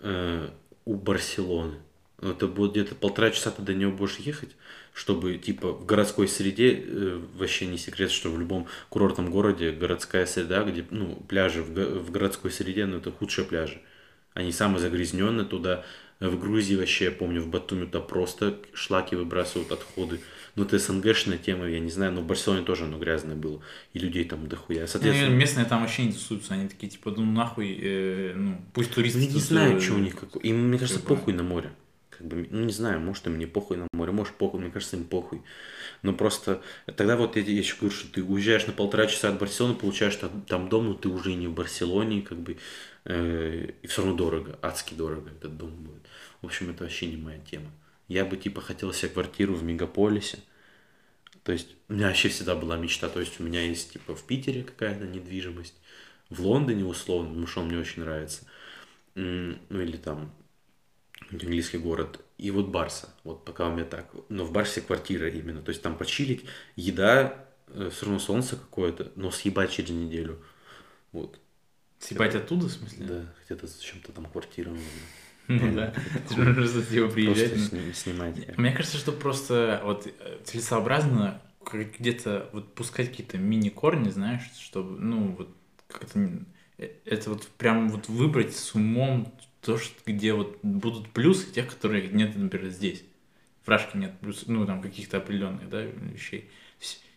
э, 0.00 0.48
у 0.86 0.94
Барселоны, 0.94 1.74
ну, 2.20 2.30
это 2.30 2.46
будет 2.46 2.72
где-то 2.72 2.94
полтора 2.94 3.30
часа 3.30 3.50
ты 3.50 3.62
до 3.62 3.74
него 3.74 3.92
будешь 3.92 4.16
ехать, 4.16 4.56
чтобы, 4.98 5.38
типа, 5.38 5.70
в 5.70 5.86
городской 5.86 6.26
среде, 6.26 6.82
э, 6.84 7.20
вообще 7.36 7.66
не 7.66 7.78
секрет, 7.78 8.10
что 8.10 8.30
в 8.30 8.38
любом 8.38 8.66
курортном 8.88 9.30
городе 9.30 9.70
городская 9.70 10.26
среда, 10.26 10.64
где, 10.64 10.84
ну, 10.90 11.14
пляжи 11.28 11.62
в, 11.62 11.70
в 11.70 12.10
городской 12.10 12.50
среде, 12.50 12.84
ну, 12.84 12.96
это 12.96 13.12
худшие 13.12 13.44
пляжи. 13.44 13.80
Они 14.34 14.50
самые 14.50 14.80
загрязненные 14.80 15.46
туда. 15.46 15.84
В 16.18 16.36
Грузии 16.36 16.74
вообще, 16.74 17.04
я 17.04 17.10
помню, 17.12 17.40
в 17.40 17.46
Батуми 17.46 17.86
то 17.86 18.00
просто 18.00 18.58
шлаки 18.72 19.14
выбрасывают 19.14 19.70
отходы. 19.70 20.18
Ну, 20.56 20.64
это 20.64 20.80
СНГшная 20.80 21.38
тема, 21.38 21.68
я 21.68 21.78
не 21.78 21.90
знаю, 21.90 22.10
но 22.10 22.20
в 22.20 22.26
Барселоне 22.26 22.64
тоже 22.64 22.82
оно 22.82 22.98
грязное 22.98 23.36
было. 23.36 23.62
И 23.92 24.00
людей 24.00 24.24
там 24.24 24.48
дохуя. 24.48 24.80
Ну, 24.80 24.86
Соответственно, 24.88 25.32
местные 25.32 25.66
там 25.66 25.82
вообще 25.82 26.06
не 26.06 26.12
тусуются, 26.12 26.54
они 26.54 26.68
такие, 26.68 26.88
типа, 26.88 27.14
ну 27.16 27.24
нахуй, 27.24 27.78
э, 27.80 28.32
ну, 28.34 28.60
пусть 28.74 28.92
туристы 28.92 29.20
я 29.20 29.26
не 29.28 29.38
знаю, 29.38 29.80
что 29.80 29.94
у 29.94 29.98
них 29.98 30.16
какой. 30.16 30.42
Им, 30.42 30.70
мне 30.70 30.78
кажется, 30.78 31.00
похуй 31.00 31.34
на 31.34 31.44
море. 31.44 31.70
Как 32.18 32.26
бы, 32.26 32.48
ну, 32.50 32.64
не 32.64 32.72
знаю, 32.72 33.00
может, 33.00 33.26
им 33.26 33.38
не 33.38 33.46
похуй 33.46 33.76
на 33.76 33.86
море, 33.92 34.10
может, 34.10 34.34
похуй, 34.34 34.60
мне 34.60 34.70
кажется, 34.70 34.96
им 34.96 35.04
похуй. 35.04 35.42
Но 36.02 36.12
просто 36.12 36.62
тогда 36.96 37.16
вот 37.16 37.36
я, 37.36 37.42
я 37.42 37.58
еще 37.58 37.76
говорю, 37.76 37.94
что 37.94 38.12
ты 38.12 38.22
уезжаешь 38.22 38.66
на 38.66 38.72
полтора 38.72 39.06
часа 39.06 39.28
от 39.28 39.38
Барселоны, 39.38 39.74
получаешь 39.74 40.16
там, 40.16 40.42
там 40.42 40.68
дом, 40.68 40.88
но 40.88 40.94
ты 40.94 41.08
уже 41.08 41.34
не 41.34 41.46
в 41.46 41.54
Барселоне, 41.54 42.22
как 42.22 42.38
бы, 42.38 42.58
э, 43.04 43.70
и 43.82 43.86
все 43.86 44.02
равно 44.02 44.16
дорого, 44.16 44.58
адски 44.62 44.94
дорого 44.94 45.30
этот 45.30 45.56
дом 45.56 45.70
будет. 45.70 46.02
В 46.42 46.46
общем, 46.46 46.70
это 46.70 46.84
вообще 46.84 47.06
не 47.06 47.16
моя 47.16 47.38
тема. 47.38 47.70
Я 48.08 48.24
бы, 48.24 48.36
типа, 48.36 48.60
хотел 48.60 48.92
себе 48.92 49.10
квартиру 49.10 49.54
в 49.54 49.62
мегаполисе, 49.62 50.38
то 51.44 51.52
есть 51.52 51.68
у 51.88 51.94
меня 51.94 52.08
вообще 52.08 52.28
всегда 52.28 52.54
была 52.54 52.76
мечта, 52.76 53.08
то 53.08 53.20
есть 53.20 53.40
у 53.40 53.44
меня 53.44 53.62
есть, 53.62 53.92
типа, 53.92 54.14
в 54.14 54.24
Питере 54.24 54.64
какая-то 54.64 55.06
недвижимость, 55.06 55.74
в 56.30 56.40
Лондоне 56.44 56.84
условно, 56.84 57.28
потому 57.28 57.46
что 57.46 57.60
он 57.60 57.68
мне 57.68 57.78
очень 57.78 58.02
нравится, 58.02 58.44
ну 59.14 59.56
или 59.70 59.96
там 59.96 60.32
английский 61.30 61.78
город, 61.78 62.20
и 62.38 62.50
вот 62.50 62.68
Барса, 62.68 63.08
вот 63.24 63.44
пока 63.44 63.68
у 63.68 63.72
меня 63.72 63.84
так, 63.84 64.10
но 64.28 64.44
в 64.44 64.52
Барсе 64.52 64.80
квартира 64.80 65.28
именно, 65.28 65.62
то 65.62 65.70
есть 65.70 65.82
там 65.82 65.96
почилить, 65.96 66.44
еда, 66.76 67.44
э, 67.68 67.90
все 67.92 68.06
равно 68.06 68.18
солнце 68.18 68.56
какое-то, 68.56 69.12
но 69.16 69.30
съебать 69.30 69.70
через 69.70 69.90
неделю, 69.90 70.42
вот. 71.12 71.38
Съебать 71.98 72.34
оттуда, 72.34 72.66
в 72.66 72.72
смысле? 72.72 73.06
Да, 73.06 73.34
где-то 73.44 73.66
зачем-то 73.66 74.12
там 74.12 74.26
квартира. 74.26 74.72
Ну 75.50 75.74
да, 75.74 75.94
просто 76.28 76.82
типа 76.84 77.08
приезжать. 77.08 77.52
Просто 77.54 77.94
снимать. 77.94 78.58
Мне 78.58 78.70
кажется, 78.70 78.98
что 78.98 79.12
просто 79.12 79.80
вот 79.82 80.06
э, 80.06 80.40
целесообразно 80.44 81.40
где-то 81.72 82.50
вот 82.52 82.74
пускать 82.74 83.08
какие-то 83.08 83.38
мини-корни, 83.38 84.10
знаешь, 84.10 84.42
чтобы, 84.60 84.98
ну, 84.98 85.34
вот 85.38 85.48
как-то 85.86 86.20
э, 86.78 86.90
это 87.04 87.30
вот 87.30 87.46
прям 87.56 87.88
вот 87.88 88.08
выбрать 88.08 88.54
с 88.54 88.74
умом 88.74 89.32
то, 89.68 89.76
что, 89.76 89.92
где 90.06 90.32
вот 90.32 90.58
будут 90.62 91.10
плюсы 91.10 91.52
тех, 91.52 91.68
которые 91.68 92.08
нет, 92.08 92.34
например, 92.34 92.70
здесь. 92.70 93.04
В 93.66 93.68
Рашке 93.68 93.98
нет 93.98 94.18
плюс, 94.18 94.44
ну, 94.46 94.64
там, 94.64 94.80
каких-то 94.80 95.18
определенных, 95.18 95.68
да, 95.68 95.82
вещей. 95.82 96.48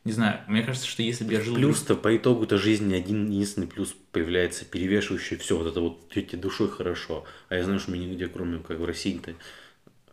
Не 0.04 0.12
знаю, 0.12 0.42
мне 0.50 0.62
кажется, 0.62 0.86
что 0.86 1.02
если 1.02 1.24
бы 1.24 1.32
я 1.32 1.40
жил... 1.40 1.56
Плюс-то 1.56 1.96
по 1.96 2.14
итогу-то 2.14 2.58
жизни 2.58 2.94
один 2.94 3.30
единственный 3.30 3.68
плюс 3.68 3.96
появляется, 4.12 4.66
перевешивающий 4.66 5.38
все, 5.38 5.58
вот 5.58 5.68
это 5.68 5.80
вот 5.80 6.10
тете 6.10 6.36
душой 6.36 6.70
хорошо. 6.70 7.24
А 7.48 7.56
я 7.56 7.64
знаю, 7.64 7.80
что 7.80 7.92
мне 7.92 8.06
нигде, 8.06 8.28
кроме 8.28 8.60
как 8.60 8.80
в 8.80 8.86
России-то, 8.86 9.34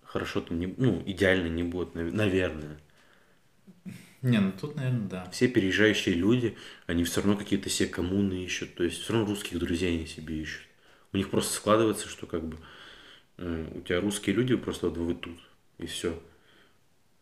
хорошо 0.04 0.40
там 0.40 0.60
не, 0.60 0.72
ну, 0.76 1.02
идеально 1.06 1.48
не 1.48 1.64
будет, 1.64 1.96
наверное. 1.96 2.78
Не, 4.22 4.38
ну 4.38 4.52
тут, 4.52 4.76
наверное, 4.76 5.08
да. 5.08 5.30
Все 5.32 5.48
переезжающие 5.48 6.14
люди, 6.14 6.56
они 6.86 7.02
все 7.02 7.20
равно 7.20 7.36
какие-то 7.36 7.68
себе 7.68 7.88
коммуны 7.88 8.44
ищут, 8.44 8.76
то 8.76 8.84
есть 8.84 9.02
все 9.02 9.14
равно 9.14 9.26
русских 9.26 9.58
друзей 9.58 9.96
они 9.96 10.06
себе 10.06 10.40
ищут. 10.40 10.67
У 11.12 11.16
них 11.16 11.30
просто 11.30 11.54
складывается, 11.54 12.08
что 12.08 12.26
как 12.26 12.44
бы 12.44 12.56
э, 13.38 13.66
у 13.74 13.80
тебя 13.80 14.00
русские 14.00 14.36
люди 14.36 14.56
просто 14.56 14.88
вот 14.88 14.98
вы 14.98 15.14
тут, 15.14 15.38
и 15.78 15.86
все. 15.86 16.20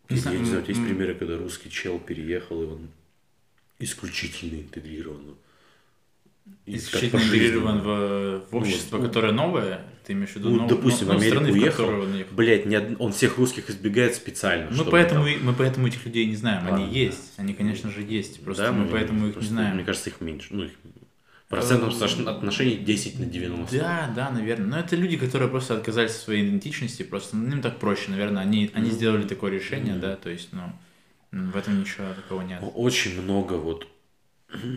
Не 0.08 0.16
знаю, 0.16 0.36
я 0.36 0.42
не 0.42 0.48
знаю, 0.48 0.64
есть 0.66 0.84
примеры, 0.84 1.14
когда 1.14 1.36
русский 1.36 1.70
чел 1.70 1.98
переехал, 1.98 2.62
и 2.62 2.66
он 2.66 2.88
исключительно 3.78 4.60
интегрирован. 4.60 5.36
Исключительно 6.64 7.20
интегрирован 7.20 7.80
в, 7.80 8.50
в 8.50 8.56
общество, 8.56 8.98
ну, 8.98 9.04
которое 9.04 9.32
новое, 9.32 9.84
ты 10.04 10.12
имеешь 10.12 10.30
в 10.30 10.36
виду? 10.36 10.50
Ну, 10.50 10.56
нов, 10.58 10.70
допустим, 10.70 11.08
нов, 11.08 11.16
в 11.16 11.18
Америку 11.18 11.42
страны, 11.42 11.52
уехал, 11.52 11.86
в 11.86 12.34
блядь, 12.34 12.66
не, 12.66 12.96
он 12.98 13.12
всех 13.12 13.36
русских 13.36 13.68
избегает 13.68 14.14
специально. 14.14 14.70
Мы 14.70 14.84
поэтому, 14.84 15.24
там... 15.24 15.44
мы 15.44 15.52
поэтому 15.54 15.88
этих 15.88 16.04
людей 16.04 16.24
не 16.26 16.36
знаем, 16.36 16.64
Ладно. 16.64 16.84
они 16.84 16.94
есть, 16.94 17.32
они, 17.36 17.52
конечно 17.52 17.90
же, 17.90 18.02
есть, 18.02 18.44
просто 18.44 18.64
да, 18.64 18.72
мы 18.72 18.86
поэтому 18.86 19.26
их 19.26 19.36
не 19.36 19.46
знаем. 19.46 19.74
Мне 19.74 19.84
кажется, 19.84 20.10
их 20.10 20.20
меньше, 20.20 20.48
ну, 20.50 20.64
их 20.64 20.72
Процентном 21.48 21.92
отношении 22.28 22.76
10 22.76 23.20
на 23.20 23.26
90. 23.26 23.78
Да, 23.78 24.12
да, 24.16 24.30
наверное. 24.30 24.66
Но 24.66 24.78
это 24.80 24.96
люди, 24.96 25.16
которые 25.16 25.48
просто 25.48 25.76
отказались 25.76 26.10
от 26.10 26.16
своей 26.16 26.44
идентичности, 26.44 27.04
просто 27.04 27.36
ну, 27.36 27.52
им 27.52 27.62
так 27.62 27.78
проще, 27.78 28.10
наверное. 28.10 28.42
Они, 28.42 28.70
они 28.74 28.90
сделали 28.90 29.28
такое 29.28 29.52
решение, 29.52 29.94
mm-hmm. 29.94 30.00
да, 30.00 30.16
то 30.16 30.28
есть, 30.28 30.48
ну, 30.52 30.72
в 31.30 31.56
этом 31.56 31.80
ничего 31.80 32.12
такого 32.14 32.42
нет. 32.42 32.60
Очень 32.74 33.22
много 33.22 33.54
вот 33.54 33.86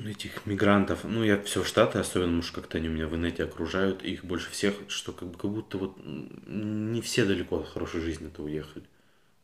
этих 0.06 0.46
мигрантов, 0.46 1.04
ну, 1.04 1.24
я 1.24 1.42
все 1.42 1.64
в 1.64 1.68
Штаты, 1.68 2.00
особенно, 2.00 2.34
может, 2.34 2.52
как-то 2.52 2.78
они 2.78 2.88
меня 2.88 3.08
в 3.08 3.16
инете 3.16 3.44
окружают, 3.46 4.04
их 4.04 4.24
больше 4.24 4.52
всех, 4.52 4.76
что 4.90 5.12
как, 5.12 5.38
как 5.38 5.52
будто 5.52 5.78
вот 5.78 5.98
не 6.06 7.02
все 7.02 7.26
далеко 7.26 7.60
от 7.60 7.70
хорошей 7.70 8.02
жизни-то 8.02 8.44
уехали. 8.44 8.86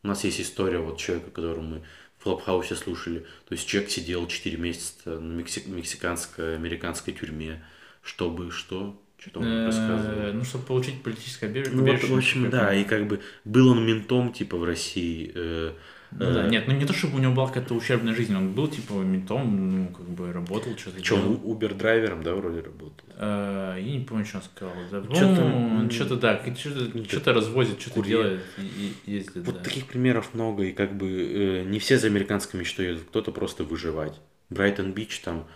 У 0.03 0.07
нас 0.07 0.23
есть 0.23 0.39
история 0.39 0.79
вот 0.79 0.99
человека, 0.99 1.31
которому 1.31 1.67
мы 1.67 1.81
Клабхаусе 2.25 2.75
слушали. 2.75 3.19
То 3.47 3.53
есть 3.53 3.67
человек 3.67 3.91
сидел 3.91 4.27
4 4.27 4.57
месяца 4.57 5.19
на 5.19 5.39
мексик- 5.39 5.67
мексиканской, 5.67 6.55
американской 6.55 7.13
тюрьме, 7.13 7.63
чтобы 8.01 8.49
что? 8.51 8.99
Что-то 9.19 9.41
он 9.41 9.45
э, 9.45 9.65
рассказывал. 9.67 10.33
Ну, 10.33 10.43
чтобы 10.43 10.65
получить 10.65 11.03
политическое 11.03 11.47
убежище. 11.47 11.75
Ну, 11.75 11.85
вот, 11.85 12.03
в 12.03 12.17
общем, 12.17 12.49
да, 12.49 12.73
и 12.73 12.83
как 12.83 13.07
бы 13.07 13.21
был 13.43 13.69
он 13.69 13.85
ментом, 13.85 14.33
типа, 14.33 14.57
в 14.57 14.63
России, 14.63 15.31
э, 15.35 15.73
ну, 16.17 16.33
да, 16.33 16.45
э, 16.45 16.49
нет, 16.49 16.65
ну 16.67 16.73
не 16.73 16.85
то, 16.85 16.93
чтобы 16.93 17.17
у 17.17 17.19
него 17.19 17.33
была 17.33 17.47
какая-то 17.47 17.73
ущербная 17.73 18.15
жизнь, 18.15 18.33
он 18.33 18.53
был 18.53 18.69
типа 18.69 18.93
ментом, 18.93 19.79
ну, 19.79 19.87
как 19.89 20.07
бы 20.07 20.31
работал, 20.31 20.77
что-то 20.77 21.03
Что, 21.03 21.15
он 21.15 21.35
Uber-драйвером, 21.43 22.23
да, 22.23 22.33
вроде 22.35 22.61
работал? 22.61 23.05
Э, 23.17 23.75
я 23.77 23.97
не 23.97 24.05
помню, 24.05 24.25
что 24.25 24.37
он 24.37 24.43
сказал. 24.43 24.73
Да. 24.91 25.03
Что-то, 25.03 25.41
ну, 25.41 25.79
он 25.79 25.91
что-то, 25.91 26.15
да, 26.15 26.41
что-то, 26.55 27.03
что-то 27.03 27.33
развозит, 27.33 27.81
что-то 27.81 28.01
делает 28.01 28.41
и, 28.57 28.93
ездит, 29.05 29.45
Вот 29.45 29.57
да. 29.57 29.63
таких 29.63 29.87
примеров 29.87 30.33
много, 30.33 30.63
и 30.63 30.71
как 30.71 30.95
бы 30.95 31.07
э, 31.07 31.63
не 31.65 31.79
все 31.79 31.97
за 31.97 32.07
американской 32.07 32.59
мечтой 32.59 32.87
едут, 32.87 33.03
кто-то 33.03 33.31
просто 33.31 33.65
выживать. 33.65 34.19
Брайтон-Бич 34.49 35.19
там, 35.19 35.47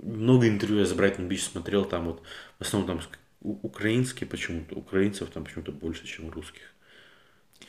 много 0.00 0.48
интервью 0.48 0.78
я 0.78 0.86
за 0.86 0.94
Брайтон-Бич 0.94 1.42
смотрел, 1.42 1.84
там 1.84 2.06
вот, 2.06 2.22
в 2.58 2.62
основном 2.62 2.98
там 2.98 3.06
украинские 3.40 4.28
почему-то, 4.28 4.74
украинцев 4.74 5.28
там 5.30 5.44
почему-то 5.44 5.72
больше, 5.72 6.06
чем 6.06 6.30
русских. 6.30 6.71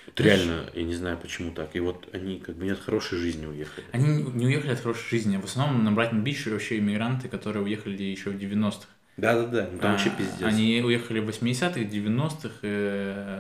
Вот 0.06 0.19
реально, 0.19 0.69
я 0.73 0.84
не 0.84 0.95
знаю, 0.95 1.17
почему 1.17 1.51
так. 1.51 1.75
И 1.75 1.79
вот 1.79 2.08
они 2.13 2.39
как 2.39 2.56
бы 2.56 2.65
не 2.65 2.71
от 2.71 2.79
хорошей 2.79 3.17
жизни 3.17 3.45
уехали. 3.45 3.86
Они 3.91 4.23
не 4.23 4.45
уехали 4.45 4.71
от 4.71 4.79
хорошей 4.79 5.10
жизни. 5.10 5.38
В 5.38 5.45
основном 5.45 5.84
на 5.84 5.91
Брайтон-Бич 5.91 6.45
вообще 6.47 6.79
иммигранты, 6.79 7.27
которые 7.27 7.63
уехали 7.63 8.01
еще 8.01 8.29
в 8.29 8.36
90-х. 8.36 8.88
Да-да-да, 9.17 9.69
ну, 9.71 9.77
там 9.77 9.91
а, 9.91 9.93
вообще 9.93 10.10
пиздец. 10.10 10.41
Они 10.41 10.82
уехали 10.82 11.19
в 11.19 11.29
80-х, 11.29 11.79
90-х, 11.79 12.67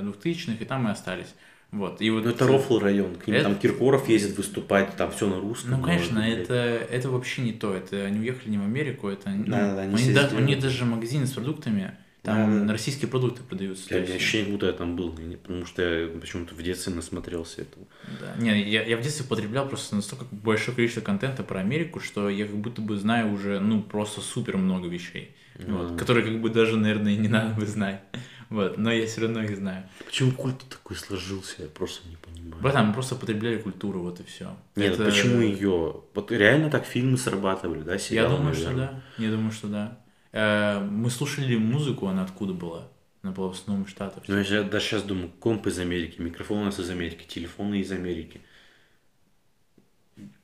2000-х, 0.01 0.57
и 0.59 0.65
там 0.65 0.87
и 0.87 0.91
остались. 0.91 1.33
Вот. 1.71 1.99
И 2.01 2.11
вот... 2.11 2.23
Ну, 2.23 2.29
это 2.29 2.45
Рофл 2.45 2.77
район, 2.77 3.15
к 3.15 3.25
ним 3.25 3.35
это... 3.35 3.45
там 3.45 3.57
Киркоров 3.57 4.07
ездит 4.07 4.37
выступать, 4.37 4.95
там 4.95 5.11
все 5.11 5.27
на 5.27 5.39
русском. 5.39 5.71
Ну, 5.71 5.81
конечно, 5.81 6.19
это, 6.19 6.53
это 6.53 7.09
вообще 7.09 7.41
не 7.41 7.53
то. 7.53 7.73
Это 7.73 8.05
они 8.05 8.19
уехали 8.19 8.51
не 8.51 8.59
в 8.59 8.63
Америку, 8.63 9.07
это... 9.09 9.31
Ну, 9.31 9.45
да, 9.47 9.73
да, 9.73 9.81
они, 9.81 9.95
они, 9.95 10.13
да, 10.13 10.29
они 10.37 10.55
даже 10.55 10.85
магазины 10.85 11.25
с 11.25 11.31
продуктами 11.31 11.97
там 12.23 12.67
да. 12.67 12.73
российские 12.73 13.09
продукты 13.09 13.43
продаются. 13.43 13.93
Я, 13.93 14.01
я 14.01 14.15
ощущение, 14.15 14.53
будто 14.53 14.67
я 14.67 14.71
там 14.71 14.95
был, 14.95 15.11
потому 15.41 15.65
что 15.65 15.81
я 15.81 16.07
почему-то 16.07 16.55
в 16.55 16.63
детстве 16.63 16.93
насмотрелся 16.93 17.63
этого. 17.63 17.85
Да. 18.21 18.41
Не, 18.41 18.63
я, 18.63 18.81
я 18.83 18.95
в 18.95 19.01
детстве 19.01 19.25
потреблял 19.25 19.67
просто 19.67 19.97
настолько 19.97 20.25
большое 20.31 20.73
количество 20.73 21.01
контента 21.01 21.43
про 21.43 21.59
Америку, 21.59 21.99
что 21.99 22.29
я 22.29 22.45
как 22.45 22.55
будто 22.55 22.81
бы 22.81 22.95
знаю 22.95 23.33
уже, 23.33 23.59
ну, 23.59 23.83
просто 23.83 24.21
супер 24.21 24.55
много 24.55 24.87
вещей, 24.87 25.35
mm. 25.55 25.73
вот, 25.73 25.99
которые 25.99 26.25
как 26.25 26.39
бы 26.39 26.49
даже, 26.49 26.77
наверное, 26.77 27.17
не 27.17 27.27
надо 27.27 27.59
бы 27.59 27.65
знать. 27.65 28.01
Вот, 28.49 28.77
но 28.77 28.91
я 28.91 29.05
все 29.07 29.21
равно 29.21 29.41
их 29.41 29.57
знаю. 29.57 29.83
Почему 30.05 30.31
культ 30.31 30.63
такой 30.69 30.95
сложился, 30.95 31.63
я 31.63 31.67
просто 31.67 32.07
не 32.07 32.15
понимаю. 32.15 32.61
Братан, 32.61 32.87
мы 32.87 32.93
просто 32.93 33.15
потребляли 33.15 33.57
культуру, 33.57 34.01
вот 34.01 34.19
и 34.19 34.23
все. 34.23 34.55
Нет, 34.75 34.93
Это... 34.93 35.05
почему 35.05 35.41
ее? 35.41 36.03
Вот 36.13 36.31
реально 36.31 36.69
так 36.69 36.85
фильмы 36.85 37.17
срабатывали, 37.17 37.81
да, 37.81 37.97
сериалы, 37.97 38.29
Я 38.29 38.37
думаю, 38.37 38.53
наверное. 38.53 38.85
что 38.85 38.93
да. 38.93 39.23
Я 39.23 39.31
думаю, 39.31 39.51
что 39.51 39.67
да. 39.67 39.97
Э, 40.33 40.79
мы 40.79 41.09
слушали 41.09 41.55
музыку, 41.55 42.07
она 42.07 42.23
откуда 42.23 42.53
была? 42.53 42.87
Она 43.21 43.31
была 43.31 43.49
в 43.49 43.51
основном 43.51 43.87
Штатов. 43.87 44.23
Ну, 44.27 44.37
я 44.37 44.63
даже 44.63 44.85
сейчас 44.85 45.03
думаю, 45.03 45.29
комп 45.39 45.67
из 45.67 45.79
Америки, 45.79 46.19
микрофон 46.19 46.57
у 46.57 46.65
нас 46.65 46.79
из 46.79 46.89
Америки, 46.89 47.25
телефоны 47.25 47.79
из 47.79 47.91
Америки. 47.91 48.41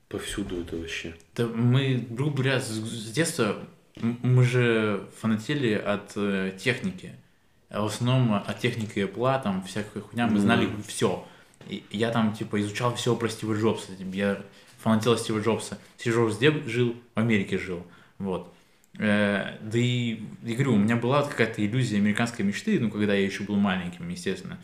Повсюду 0.08 0.62
это 0.62 0.78
вообще. 0.78 1.16
Да 1.36 1.46
мы, 1.48 2.08
грубо 2.10 2.38
говоря, 2.38 2.62
с, 2.62 3.12
детства 3.12 3.58
мы 4.00 4.44
же 4.46 5.08
фанатели 5.20 5.74
от 5.74 6.14
э, 6.16 6.54
техники. 6.58 7.16
А 7.70 7.82
в 7.82 7.88
основном 7.88 8.34
от 8.34 8.60
техники 8.60 9.00
Apple, 9.00 9.44
там 9.44 9.64
всякая 9.64 10.02
хуйня, 10.02 10.28
мы 10.28 10.34
ну, 10.34 10.40
знали 10.40 10.70
все. 10.88 11.28
И 11.68 11.84
я 11.92 12.12
там, 12.12 12.34
типа, 12.34 12.60
изучал 12.62 12.96
все 12.96 13.16
про 13.16 13.28
Стива 13.28 13.54
Джобса. 13.54 13.92
Я 14.14 14.42
фанател 14.80 15.18
Стива 15.18 15.40
Джобса. 15.40 15.78
Стив 15.98 16.16
Джобс 16.16 16.38
где 16.38 16.52
жил? 16.68 16.96
В 17.14 17.20
Америке 17.20 17.58
жил. 17.58 17.86
Вот. 18.18 18.52
Э, 19.00 19.58
да 19.62 19.80
и, 19.80 20.20
я 20.44 20.54
говорю, 20.56 20.74
у 20.74 20.78
меня 20.78 20.98
была 20.98 21.24
какая-то 21.24 21.66
иллюзия 21.66 21.98
американской 21.98 22.44
мечты, 22.46 22.80
ну, 22.80 22.92
когда 22.92 23.16
я 23.16 23.24
еще 23.24 23.44
был 23.44 23.56
маленьким, 23.56 24.08
естественно. 24.10 24.60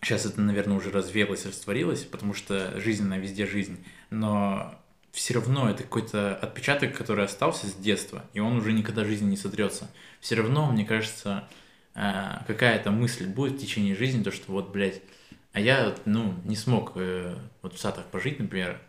Сейчас 0.00 0.24
это, 0.24 0.40
наверное, 0.40 0.76
уже 0.76 0.90
развеялось, 0.90 1.44
растворилось, 1.44 2.04
потому 2.04 2.32
что 2.32 2.80
жизнь, 2.80 3.04
на 3.04 3.18
везде 3.18 3.46
жизнь. 3.46 3.84
Но 4.10 4.80
все 5.10 5.34
равно 5.34 5.68
это 5.68 5.82
какой-то 5.82 6.36
отпечаток, 6.36 6.96
который 6.96 7.24
остался 7.24 7.66
с 7.66 7.74
детства, 7.74 8.24
и 8.34 8.40
он 8.40 8.56
уже 8.56 8.72
никогда 8.72 9.04
жизни 9.04 9.30
не 9.30 9.36
сотрется. 9.36 9.90
Все 10.20 10.36
равно, 10.36 10.70
мне 10.70 10.84
кажется, 10.84 11.48
э, 11.94 12.38
какая-то 12.46 12.92
мысль 12.92 13.26
будет 13.26 13.54
в 13.54 13.58
течение 13.58 13.96
жизни, 13.96 14.22
то, 14.22 14.30
что 14.30 14.52
вот, 14.52 14.70
блядь, 14.70 15.02
а 15.52 15.60
я, 15.60 15.96
ну, 16.04 16.34
не 16.44 16.54
смог 16.54 16.92
э, 16.94 17.36
вот 17.62 17.74
в 17.74 17.80
Сатах 17.80 18.06
пожить, 18.06 18.38
например, 18.38 18.80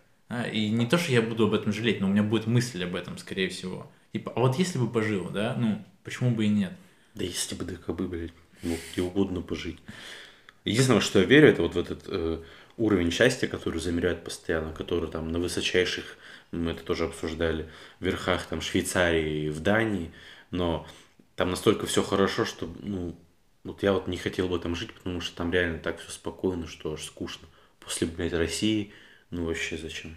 и 0.51 0.69
не 0.69 0.87
то, 0.87 0.97
что 0.97 1.11
я 1.11 1.21
буду 1.21 1.45
об 1.47 1.53
этом 1.53 1.71
жалеть, 1.71 2.01
но 2.01 2.07
у 2.07 2.09
меня 2.09 2.23
будет 2.23 2.47
мысль 2.47 2.83
об 2.83 2.95
этом, 2.95 3.17
скорее 3.19 3.49
всего. 3.49 3.91
Типа, 4.15 4.31
а 4.33 4.39
вот 4.39 4.57
если 4.57 4.77
бы 4.77 4.89
пожил, 4.89 5.29
да, 5.29 5.57
ну, 5.59 5.83
почему 6.05 6.31
бы 6.31 6.45
и 6.45 6.47
нет? 6.47 6.71
Да 7.15 7.25
если 7.25 7.53
бы, 7.53 7.65
да 7.65 7.75
как 7.75 7.97
бы, 7.97 8.07
блядь, 8.07 8.31
мог 8.63 8.79
где 8.93 9.01
угодно 9.01 9.41
пожить. 9.41 9.77
Единственное, 10.63 11.01
что 11.01 11.19
я 11.19 11.25
верю, 11.25 11.49
это 11.49 11.61
вот 11.61 11.75
в 11.75 11.77
этот 11.77 12.03
э, 12.07 12.41
уровень 12.77 13.11
счастья, 13.11 13.47
который 13.47 13.81
замеряют 13.81 14.23
постоянно, 14.23 14.71
который 14.71 15.11
там 15.11 15.33
на 15.33 15.39
высочайших, 15.39 16.17
мы 16.53 16.71
это 16.71 16.85
тоже 16.85 17.03
обсуждали, 17.03 17.69
верхах 17.99 18.45
там 18.45 18.61
Швейцарии, 18.61 19.49
в 19.49 19.59
Дании, 19.59 20.13
но 20.49 20.87
там 21.35 21.49
настолько 21.49 21.85
все 21.85 22.01
хорошо, 22.01 22.45
что, 22.45 22.73
ну, 22.83 23.17
вот 23.65 23.83
я 23.83 23.91
вот 23.91 24.07
не 24.07 24.15
хотел 24.15 24.47
бы 24.47 24.59
там 24.59 24.77
жить, 24.77 24.93
потому 24.93 25.19
что 25.19 25.35
там 25.35 25.51
реально 25.51 25.79
так 25.79 25.99
все 25.99 26.09
спокойно, 26.09 26.67
что 26.67 26.93
аж 26.93 27.03
скучно. 27.03 27.49
После, 27.81 28.07
блядь, 28.07 28.31
России, 28.31 28.93
ну 29.29 29.43
вообще 29.43 29.77
зачем? 29.77 30.15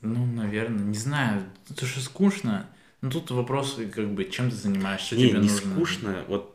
Ну, 0.00 0.24
наверное, 0.24 0.82
не 0.82 0.96
знаю, 0.96 1.44
то 1.76 1.84
что 1.84 2.00
скучно, 2.00 2.70
но 3.02 3.10
тут 3.10 3.30
вопрос, 3.32 3.78
как 3.94 4.10
бы, 4.14 4.24
чем 4.24 4.48
ты 4.50 4.56
занимаешься, 4.56 5.16
не, 5.16 5.28
тебе 5.28 5.40
не 5.40 5.48
нужно. 5.48 5.74
скучно, 5.74 6.24
вот 6.28 6.52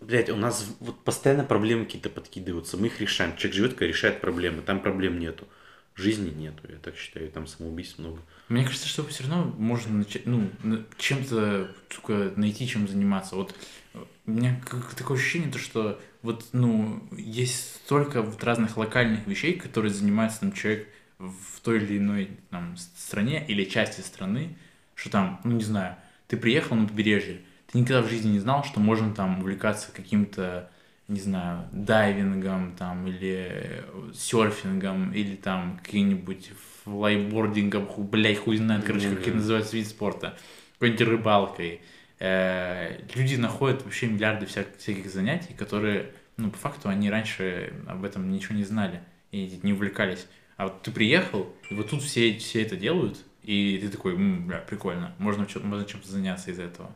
Блять, 0.00 0.30
у 0.30 0.36
нас 0.36 0.64
вот 0.78 1.02
постоянно 1.02 1.42
проблемы 1.42 1.84
какие-то 1.84 2.08
подкидываются, 2.08 2.76
мы 2.76 2.86
их 2.86 3.00
решаем. 3.00 3.36
Человек 3.36 3.54
живет, 3.56 3.82
решает 3.82 4.20
проблемы, 4.20 4.62
там 4.62 4.80
проблем 4.80 5.18
нету. 5.18 5.48
Жизни 5.96 6.30
нету, 6.30 6.62
я 6.68 6.76
так 6.76 6.96
считаю, 6.96 7.28
там 7.30 7.48
самоубийств 7.48 7.98
много. 7.98 8.22
Мне 8.48 8.64
кажется, 8.64 8.86
что 8.86 9.04
все 9.04 9.24
равно 9.24 9.52
можно 9.58 9.98
начать, 9.98 10.24
ну, 10.26 10.48
чем-то, 10.96 11.74
сука, 11.90 12.32
найти, 12.36 12.68
чем 12.68 12.86
заниматься. 12.86 13.34
Вот 13.34 13.52
у 13.94 14.30
меня 14.30 14.62
как 14.64 14.94
такое 14.94 15.18
ощущение, 15.18 15.50
то, 15.50 15.58
что 15.58 16.00
вот, 16.22 16.46
ну, 16.52 17.02
есть 17.10 17.74
столько 17.84 18.22
вот 18.22 18.44
разных 18.44 18.76
локальных 18.76 19.26
вещей, 19.26 19.54
которые 19.54 19.92
занимается 19.92 20.40
там 20.40 20.52
человек 20.52 20.88
в 21.18 21.60
той 21.62 21.78
или 21.78 21.98
иной 21.98 22.38
там 22.50 22.76
стране 22.76 23.44
или 23.44 23.64
части 23.64 24.00
страны, 24.00 24.56
что 24.98 25.10
там, 25.10 25.40
ну, 25.44 25.52
не 25.52 25.62
знаю, 25.64 25.94
ты 26.26 26.36
приехал 26.36 26.74
на 26.76 26.88
побережье, 26.88 27.40
ты 27.70 27.78
никогда 27.78 28.02
в 28.02 28.10
жизни 28.10 28.32
не 28.32 28.38
знал, 28.40 28.64
что 28.64 28.80
можно 28.80 29.14
там 29.14 29.38
увлекаться 29.38 29.92
каким-то, 29.92 30.70
не 31.06 31.20
знаю, 31.20 31.68
дайвингом 31.72 32.74
там 32.76 33.06
или 33.06 33.46
э, 33.50 33.82
серфингом 34.14 35.12
или 35.12 35.36
там 35.36 35.78
каким-нибудь 35.82 36.50
флайбордингом, 36.84 37.86
ху, 37.86 38.02
блядь, 38.02 38.38
хуй 38.38 38.56
знает, 38.56 38.84
короче, 38.84 39.10
как 39.10 39.20
это 39.28 39.36
называется 39.36 39.76
вид 39.76 39.86
спорта, 39.86 40.36
какой-нибудь 40.74 41.06
рыбалкой. 41.06 41.80
Э, 42.18 43.00
Люди 43.14 43.36
находят 43.36 43.84
вообще 43.84 44.06
миллиарды 44.08 44.46
вся- 44.46 44.66
всяких 44.78 45.10
занятий, 45.10 45.54
которые, 45.54 46.12
ну, 46.36 46.50
по 46.50 46.58
факту, 46.58 46.88
они 46.88 47.08
раньше 47.10 47.72
об 47.86 48.04
этом 48.04 48.30
ничего 48.32 48.56
не 48.56 48.64
знали 48.64 49.00
и 49.30 49.60
не 49.62 49.72
увлекались. 49.72 50.26
А 50.56 50.64
вот 50.64 50.82
ты 50.82 50.90
приехал, 50.90 51.54
и 51.70 51.74
вот 51.74 51.90
тут 51.90 52.02
все, 52.02 52.36
все 52.38 52.62
это 52.62 52.74
делают, 52.76 53.24
и 53.48 53.78
ты 53.78 53.88
такой, 53.88 54.14
«М, 54.14 54.46
бля, 54.46 54.58
прикольно, 54.58 55.14
можно, 55.18 55.46
чё- 55.46 55.60
можно 55.60 55.86
чем-то 55.86 56.06
заняться 56.06 56.50
из 56.50 56.58
этого. 56.58 56.90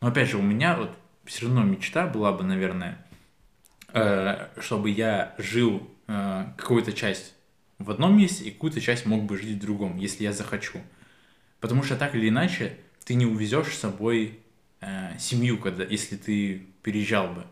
Но 0.00 0.06
опять 0.08 0.28
же, 0.30 0.36
у 0.38 0.42
меня 0.42 0.76
вот 0.76 0.96
все 1.24 1.46
равно 1.46 1.64
мечта 1.64 2.06
была 2.06 2.30
бы, 2.32 2.44
наверное, 2.44 3.04
э, 3.92 4.48
чтобы 4.60 4.90
я 4.90 5.34
жил 5.38 5.88
э, 6.06 6.44
какую-то 6.56 6.92
часть 6.92 7.34
в 7.78 7.90
одном 7.90 8.16
месте 8.16 8.44
и 8.44 8.50
какую-то 8.50 8.80
часть 8.80 9.04
мог 9.06 9.24
бы 9.24 9.36
жить 9.36 9.56
в 9.56 9.60
другом, 9.60 9.96
если 9.96 10.22
я 10.24 10.32
захочу. 10.32 10.80
Потому 11.60 11.82
что 11.82 11.96
так 11.96 12.14
или 12.14 12.28
иначе 12.28 12.76
ты 13.04 13.14
не 13.14 13.26
увезешь 13.26 13.68
с 13.74 13.78
собой 13.78 14.38
э, 14.80 15.18
семью, 15.18 15.58
когда, 15.58 15.84
если 15.84 16.16
ты 16.16 16.66
переезжал 16.82 17.28
бы. 17.34 17.44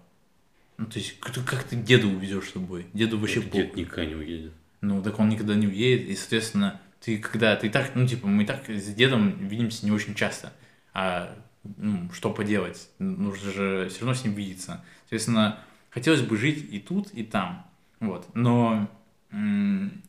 Ну, 0.76 0.86
то 0.86 0.99
есть, 0.99 1.18
как, 1.18 1.34
ты- 1.34 1.43
как 1.43 1.64
ты 1.64 1.76
деда 1.76 2.07
увезешь 2.07 2.49
с 2.51 2.53
собой? 2.53 2.86
Деду 2.95 3.18
вообще 3.18 3.41
Дед 3.43 3.51
похуй. 3.51 3.82
никогда 3.82 4.05
не 4.07 4.14
уедет. 4.14 4.53
Ну, 4.80 5.03
так 5.03 5.18
он 5.18 5.28
никогда 5.28 5.55
не 5.57 5.66
уедет, 5.66 6.09
и, 6.09 6.14
соответственно, 6.14 6.80
ты 7.01 7.18
когда, 7.18 7.57
ты 7.57 7.70
так, 7.70 7.92
ну, 7.94 8.07
типа, 8.07 8.26
мы 8.26 8.44
так 8.44 8.68
с 8.68 8.94
дедом 8.94 9.49
видимся 9.49 9.84
не 9.84 9.92
очень 9.92 10.14
часто, 10.14 10.53
а, 10.92 11.36
ну, 11.76 12.11
что 12.12 12.30
поделать, 12.30 12.88
нужно 12.99 13.53
же 13.53 13.88
все 13.88 14.01
равно 14.01 14.14
с 14.14 14.24
ним 14.24 14.34
видеться. 14.34 14.84
Соответственно, 15.03 15.61
хотелось 15.90 16.22
бы 16.22 16.36
жить 16.36 16.66
и 16.70 16.80
тут, 16.80 17.11
и 17.12 17.24
там, 17.24 17.66
вот, 18.01 18.28
но 18.34 18.88
м, 19.30 20.03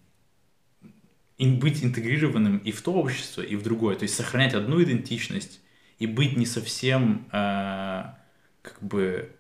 быть 1.37 1.83
интегрированным 1.83 2.57
и 2.57 2.71
в 2.71 2.81
то 2.81 2.93
общество, 2.93 3.41
и 3.41 3.55
в 3.55 3.63
другое, 3.63 3.95
то 3.95 4.03
есть 4.03 4.15
сохранять 4.15 4.53
одну 4.53 4.81
идентичность 4.83 5.61
и 5.99 6.07
быть 6.07 6.37
не 6.37 6.45
совсем, 6.45 7.27
а, 7.31 8.17
как 8.61 8.81
бы, 8.81 9.31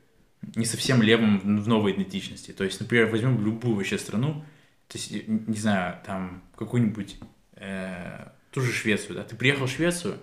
не 0.55 0.65
совсем 0.65 1.01
левым 1.01 1.39
в 1.39 1.67
новой 1.67 1.93
идентичности. 1.93 2.51
То 2.51 2.63
есть, 2.63 2.79
например, 2.79 3.07
возьмем 3.07 3.43
любую 3.43 3.75
вообще 3.75 3.97
страну, 3.97 4.45
то 4.87 4.97
есть, 4.97 5.11
э, 5.11 5.23
не 5.27 5.57
знаю, 5.57 5.99
там, 6.05 6.43
какую-нибудь, 6.55 7.17
э, 7.59 8.27
ту 8.51 8.61
же 8.61 8.71
Швецию, 8.71 9.15
да, 9.15 9.23
ты 9.23 9.35
приехал 9.35 9.67
в 9.67 9.71
Швецию, 9.71 10.17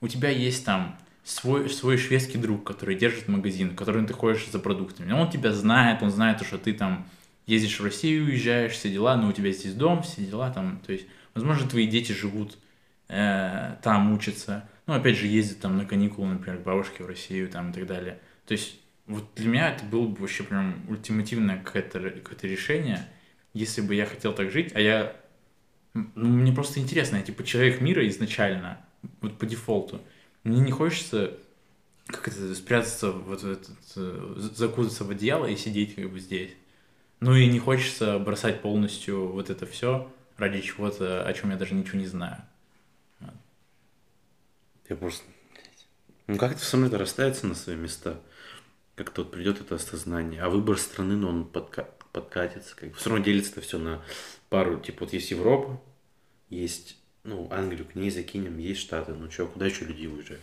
у 0.00 0.08
тебя 0.08 0.30
есть 0.30 0.64
там 0.64 0.98
свой, 1.24 1.68
свой 1.68 1.96
шведский 1.96 2.38
друг, 2.38 2.64
который 2.64 2.96
держит 2.96 3.28
магазин, 3.28 3.70
в 3.70 3.76
который 3.76 4.04
ты 4.06 4.12
ходишь 4.12 4.48
за 4.50 4.58
продуктами. 4.58 5.12
Он 5.12 5.30
тебя 5.30 5.52
знает, 5.52 6.02
он 6.02 6.10
знает, 6.10 6.42
что 6.44 6.58
ты 6.58 6.72
там 6.72 7.08
ездишь 7.46 7.80
в 7.80 7.84
Россию, 7.84 8.26
уезжаешь, 8.26 8.72
все 8.72 8.90
дела, 8.90 9.16
но 9.16 9.28
у 9.28 9.32
тебя 9.32 9.52
здесь 9.52 9.74
дом, 9.74 10.02
все 10.02 10.24
дела 10.24 10.50
там, 10.50 10.80
то 10.84 10.92
есть, 10.92 11.06
возможно, 11.34 11.68
твои 11.68 11.86
дети 11.86 12.12
живут 12.12 12.58
э, 13.08 13.76
там, 13.82 14.12
учатся, 14.12 14.68
ну, 14.86 14.94
опять 14.94 15.16
же, 15.16 15.26
ездят 15.26 15.60
там 15.60 15.76
на 15.76 15.84
каникулы, 15.84 16.28
например, 16.28 16.60
к 16.60 16.64
бабушке 16.64 17.04
в 17.04 17.06
Россию 17.06 17.48
там 17.48 17.70
и 17.70 17.72
так 17.72 17.86
далее. 17.86 18.18
То 18.46 18.52
есть, 18.52 18.78
вот 19.06 19.30
для 19.36 19.48
меня 19.48 19.70
это 19.70 19.84
было 19.84 20.06
бы 20.06 20.20
вообще 20.20 20.42
прям 20.42 20.74
ультимативное 20.88 21.58
какое-то, 21.58 22.00
какое-то 22.00 22.46
решение, 22.46 23.06
если 23.54 23.80
бы 23.80 23.94
я 23.94 24.06
хотел 24.06 24.32
так 24.32 24.50
жить, 24.50 24.72
а 24.74 24.80
я... 24.80 25.16
Ну, 25.94 26.28
мне 26.28 26.52
просто 26.52 26.80
интересно, 26.80 27.16
я 27.16 27.22
типа 27.22 27.44
человек 27.44 27.80
мира 27.80 28.06
изначально, 28.08 28.80
вот 29.20 29.38
по 29.38 29.46
дефолту. 29.46 30.00
Мне 30.42 30.60
не 30.60 30.72
хочется 30.72 31.38
как 32.06 32.28
это, 32.28 32.54
спрятаться, 32.54 33.12
вот 33.12 33.44
этот, 33.44 33.70
э, 33.96 34.34
закутаться 34.54 35.04
в 35.04 35.10
одеяло 35.10 35.46
и 35.46 35.56
сидеть 35.56 35.94
как 35.94 36.10
бы 36.10 36.18
здесь. 36.18 36.52
Ну 37.20 37.34
и 37.34 37.46
не 37.46 37.58
хочется 37.58 38.18
бросать 38.18 38.62
полностью 38.62 39.28
вот 39.28 39.50
это 39.50 39.66
все 39.66 40.12
ради 40.36 40.60
чего-то, 40.60 41.24
о 41.24 41.32
чем 41.32 41.50
я 41.50 41.56
даже 41.56 41.74
ничего 41.74 41.98
не 41.98 42.06
знаю. 42.06 42.42
Я 44.88 44.96
просто... 44.96 45.24
Ну 46.26 46.36
как 46.36 46.52
это 46.52 46.60
все 46.60 46.76
равно 46.76 46.88
это 46.88 46.98
расставится 46.98 47.46
на 47.46 47.54
свои 47.54 47.76
места? 47.76 48.20
Как-то 48.94 49.22
вот 49.22 49.30
придет 49.30 49.60
это 49.60 49.76
осознание. 49.76 50.42
А 50.42 50.50
выбор 50.50 50.78
страны, 50.78 51.16
ну 51.16 51.28
он 51.28 51.44
подка- 51.44 51.88
подкатится. 52.12 52.76
Как... 52.76 52.94
Все 52.96 53.10
равно 53.10 53.24
делится 53.24 53.60
все 53.60 53.78
на 53.78 54.02
пару. 54.52 54.78
Типа 54.78 55.04
вот 55.04 55.12
есть 55.12 55.30
Европа, 55.30 55.80
есть, 56.50 56.96
ну, 57.24 57.48
Англию 57.50 57.86
к 57.86 57.94
ней 57.94 58.10
закинем, 58.10 58.58
есть 58.58 58.80
Штаты. 58.80 59.14
Ну 59.14 59.30
что, 59.30 59.46
куда 59.46 59.66
еще 59.66 59.84
люди 59.84 60.06
уезжают? 60.06 60.42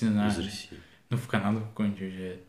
Не 0.00 0.08
знаю. 0.08 0.30
Из 0.32 0.38
России. 0.38 0.78
Ну 1.10 1.16
в 1.16 1.26
Канаду 1.28 1.60
какой-нибудь 1.60 2.00
уезжает. 2.00 2.40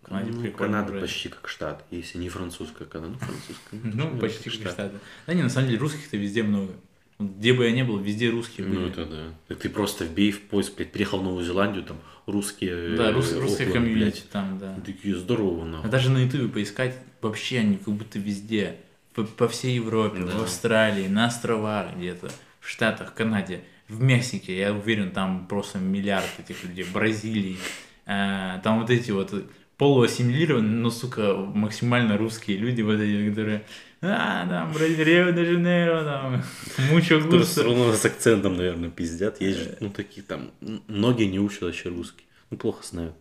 В 0.00 0.06
Канаде 0.06 0.30
ну, 0.32 0.42
прикольно 0.42 0.72
Канада 0.72 0.90
вроде. 0.92 1.06
почти 1.06 1.28
как 1.28 1.48
штат, 1.48 1.84
если 1.90 2.18
не 2.18 2.28
французская 2.28 2.84
Канада. 2.86 3.12
Ну, 3.12 3.18
французская. 3.18 3.56
Ну, 3.72 3.90
наверное, 3.96 4.20
почти 4.20 4.50
как 4.50 4.52
как 4.52 4.62
штат. 4.62 4.72
штаты. 4.72 4.98
Да 5.26 5.34
не, 5.34 5.42
на 5.42 5.48
самом 5.50 5.68
деле 5.68 5.78
русских-то 5.80 6.16
везде 6.16 6.42
много. 6.42 6.72
Где 7.18 7.52
бы 7.52 7.64
я 7.64 7.70
ни 7.70 7.82
был, 7.82 7.98
везде 7.98 8.28
русские 8.30 8.66
были. 8.66 8.78
Ну, 8.78 8.86
это 8.88 9.06
да. 9.06 9.34
Так 9.48 9.60
ты 9.60 9.68
просто 9.68 10.04
вбей 10.04 10.32
в 10.32 10.42
поиск, 10.42 10.74
блядь, 10.76 10.90
приехал 10.92 11.20
в 11.20 11.22
Новую 11.22 11.44
Зеландию, 11.44 11.84
там 11.84 11.98
русские... 12.26 12.96
Да, 12.96 13.10
э, 13.10 13.12
рус- 13.12 13.32
Окленд, 13.32 13.72
комьюнити 13.72 14.22
там, 14.32 14.58
да. 14.58 14.78
Такие 14.84 15.14
здорово, 15.16 15.62
А 15.62 15.66
нахуй. 15.66 15.90
даже 15.90 16.10
на 16.10 16.24
ютубе 16.24 16.48
поискать, 16.48 16.98
вообще 17.20 17.60
они 17.60 17.76
как 17.76 17.94
будто 17.94 18.18
везде. 18.18 18.80
По, 19.14 19.22
по 19.24 19.48
всей 19.48 19.76
Европе, 19.76 20.20
Да. 20.20 20.38
в 20.38 20.42
Австралии, 20.42 21.06
на 21.08 21.26
островах 21.26 21.94
где-то, 21.96 22.30
в 22.60 22.68
Штатах, 22.68 23.14
Канаде, 23.14 23.62
в 23.88 24.02
Мексике, 24.02 24.58
я 24.58 24.72
уверен, 24.72 25.10
там 25.12 25.46
просто 25.46 25.78
миллиард 25.78 26.28
этих 26.38 26.64
людей, 26.64 26.84
в 26.84 26.92
Бразилии. 26.92 27.58
А, 28.06 28.58
там 28.60 28.80
вот 28.80 28.90
эти 28.90 29.10
вот 29.10 29.32
полуассимилированные, 29.76 30.70
но, 30.70 30.90
сука, 30.90 31.34
максимально 31.34 32.16
русские 32.16 32.56
люди, 32.58 32.82
вот 32.82 33.00
эти, 33.00 33.28
которые, 33.30 33.64
а, 34.00 34.46
там, 34.48 34.76
Рио-де-Жанейро, 34.76 36.04
там, 36.04 36.42
мучо 36.90 37.20
Которые 37.20 37.44
все 37.44 37.62
равно 37.62 37.92
с 37.92 38.04
акцентом, 38.04 38.56
наверное, 38.56 38.90
пиздят. 38.90 39.40
Есть 39.40 39.58
же, 39.58 39.76
ну, 39.80 39.90
такие 39.90 40.22
там, 40.22 40.50
многие 40.88 41.24
не 41.24 41.38
учат 41.38 41.62
вообще 41.62 41.88
русский. 41.88 42.24
Ну, 42.50 42.56
плохо 42.56 42.84
знают. 42.84 43.14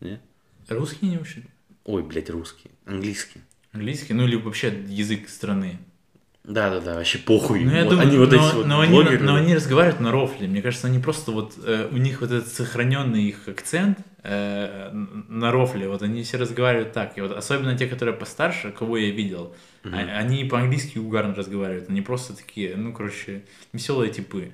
Не? 0.00 0.20
Русские 0.68 1.10
не 1.10 1.18
учат? 1.18 1.44
Ой, 1.84 2.02
блядь, 2.02 2.30
русский. 2.30 2.70
Английский. 2.86 3.40
Английский, 3.72 4.14
ну 4.14 4.24
или 4.24 4.36
вообще 4.36 4.72
язык 4.88 5.28
страны. 5.28 5.78
Да-да-да, 6.42 6.94
вообще 6.94 7.18
похуй. 7.18 7.62
Ну, 7.64 7.70
я 7.70 7.84
Вот 7.84 7.90
думаю, 7.90 8.08
они 8.08 8.18
вот 8.18 8.30
но, 8.32 8.36
эти 8.48 8.54
вот 8.56 8.66
но 8.66 8.80
они, 8.80 8.92
блогеры. 8.94 9.18
но 9.22 9.34
они 9.36 9.54
разговаривают 9.54 10.00
на 10.00 10.10
рофле. 10.10 10.48
Мне 10.48 10.62
кажется, 10.62 10.86
они 10.86 10.98
просто 10.98 11.30
вот, 11.32 11.54
э, 11.64 11.88
у 11.92 11.96
них 11.98 12.22
вот 12.22 12.30
этот 12.32 12.48
сохраненный 12.48 13.24
их 13.24 13.46
акцент 13.46 13.98
э, 14.22 14.90
на 14.92 15.52
рофле, 15.52 15.86
вот 15.88 16.02
они 16.02 16.22
все 16.22 16.38
разговаривают 16.38 16.92
так. 16.92 17.16
И 17.18 17.20
вот 17.20 17.32
особенно 17.32 17.76
те, 17.76 17.86
которые 17.86 18.14
постарше, 18.16 18.72
кого 18.72 18.96
я 18.96 19.10
видел, 19.10 19.54
Мгм. 19.84 19.94
а- 19.94 19.98
они 20.18 20.44
по-английски 20.44 20.98
угарно 20.98 21.34
разговаривают. 21.34 21.88
Они 21.90 22.00
просто 22.00 22.34
такие, 22.34 22.74
ну, 22.74 22.92
короче, 22.94 23.44
веселые 23.72 24.10
типы. 24.10 24.50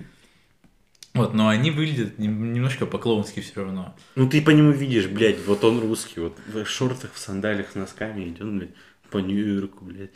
Вот, 1.15 1.33
но 1.35 1.49
они 1.49 1.71
выглядят 1.71 2.19
нем- 2.19 2.53
немножко 2.53 2.85
по-клоунски 2.85 3.41
все 3.41 3.63
равно. 3.63 3.97
Ну, 4.17 4.29
ты 4.29 4.43
по 4.43 4.51
нему 4.51 4.73
видишь, 4.73 5.07
блядь, 5.07 5.39
вот 5.47 5.65
он 5.65 5.81
русский, 5.81 6.21
вот 6.21 6.37
в 6.53 6.67
шортах, 6.67 7.13
в 7.15 7.19
сандалиях, 7.19 7.71
с 7.71 7.75
носками 7.75 8.25
идет, 8.29 8.47
блядь, 8.53 8.71
по 9.17 9.21
Нью-Йорку, 9.21 9.85
блядь. 9.87 10.11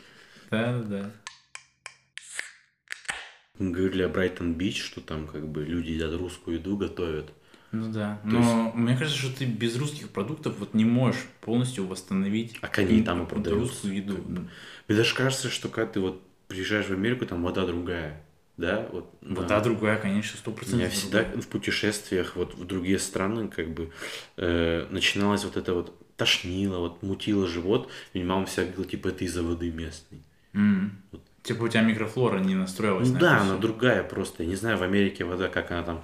Да, 0.51 0.79
да, 0.83 1.11
говорили 3.57 4.03
о 4.03 4.09
Брайтон-Бич, 4.09 4.83
что 4.83 5.01
там 5.01 5.27
как 5.27 5.47
бы 5.47 5.63
люди 5.63 5.91
едят 5.91 6.13
русскую 6.13 6.57
еду, 6.57 6.77
готовят. 6.77 7.31
Ну 7.71 7.91
да. 7.91 8.19
Но 8.23 8.71
мне 8.75 8.97
кажется, 8.97 9.17
что 9.19 9.35
ты 9.35 9.45
без 9.45 9.77
русских 9.77 10.09
продуктов 10.09 10.59
вот 10.59 10.73
не 10.73 10.85
можешь 10.85 11.21
полностью 11.39 11.87
восстановить 11.87 12.57
А 12.61 12.67
они 12.77 13.01
там 13.01 13.23
и 13.23 13.25
продаются. 13.27 13.71
русскую 13.73 13.95
еду. 13.95 14.15
как 14.17 14.25
бы. 14.25 14.49
Мне 14.87 14.97
даже 14.97 15.15
кажется, 15.15 15.49
что 15.49 15.69
когда 15.69 15.93
ты 15.93 15.99
вот 15.99 16.21
приезжаешь 16.47 16.87
в 16.87 16.91
Америку, 16.91 17.25
там 17.25 17.41
вода 17.43 17.65
другая. 17.65 18.21
Да, 18.57 18.87
вот. 18.91 19.11
Вода 19.21 19.47
да. 19.47 19.61
другая, 19.61 19.97
конечно, 19.97 20.37
сто 20.37 20.51
процентов. 20.51 20.79
меня 20.79 20.89
всегда 20.89 21.23
в 21.23 21.47
путешествиях 21.47 22.35
вот 22.35 22.53
в 22.53 22.65
другие 22.65 22.99
страны 22.99 23.47
как 23.47 23.69
бы 23.73 23.91
э, 24.37 24.85
начиналось 24.91 25.45
вот 25.45 25.57
это 25.57 25.73
вот 25.73 25.95
тошнило, 26.21 26.77
вот 26.77 27.01
мутило 27.01 27.47
живот, 27.47 27.89
и 28.13 28.23
мама 28.23 28.45
всегда 28.45 28.65
говорила, 28.65 28.85
типа, 28.85 29.07
это 29.07 29.25
из-за 29.25 29.41
воды 29.41 29.71
местной. 29.71 30.19
Типа 31.43 31.63
у 31.63 31.67
тебя 31.67 31.81
микрофлора 31.81 32.37
не 32.37 32.53
настроилась 32.53 33.07
Ну 33.07 33.15
на 33.15 33.19
да, 33.19 33.41
она 33.41 33.57
другая 33.57 34.03
просто. 34.03 34.43
Я 34.43 34.49
не 34.49 34.55
знаю, 34.55 34.77
в 34.77 34.83
Америке 34.83 35.23
вода, 35.25 35.47
как 35.47 35.71
она 35.71 35.81
там 35.81 36.01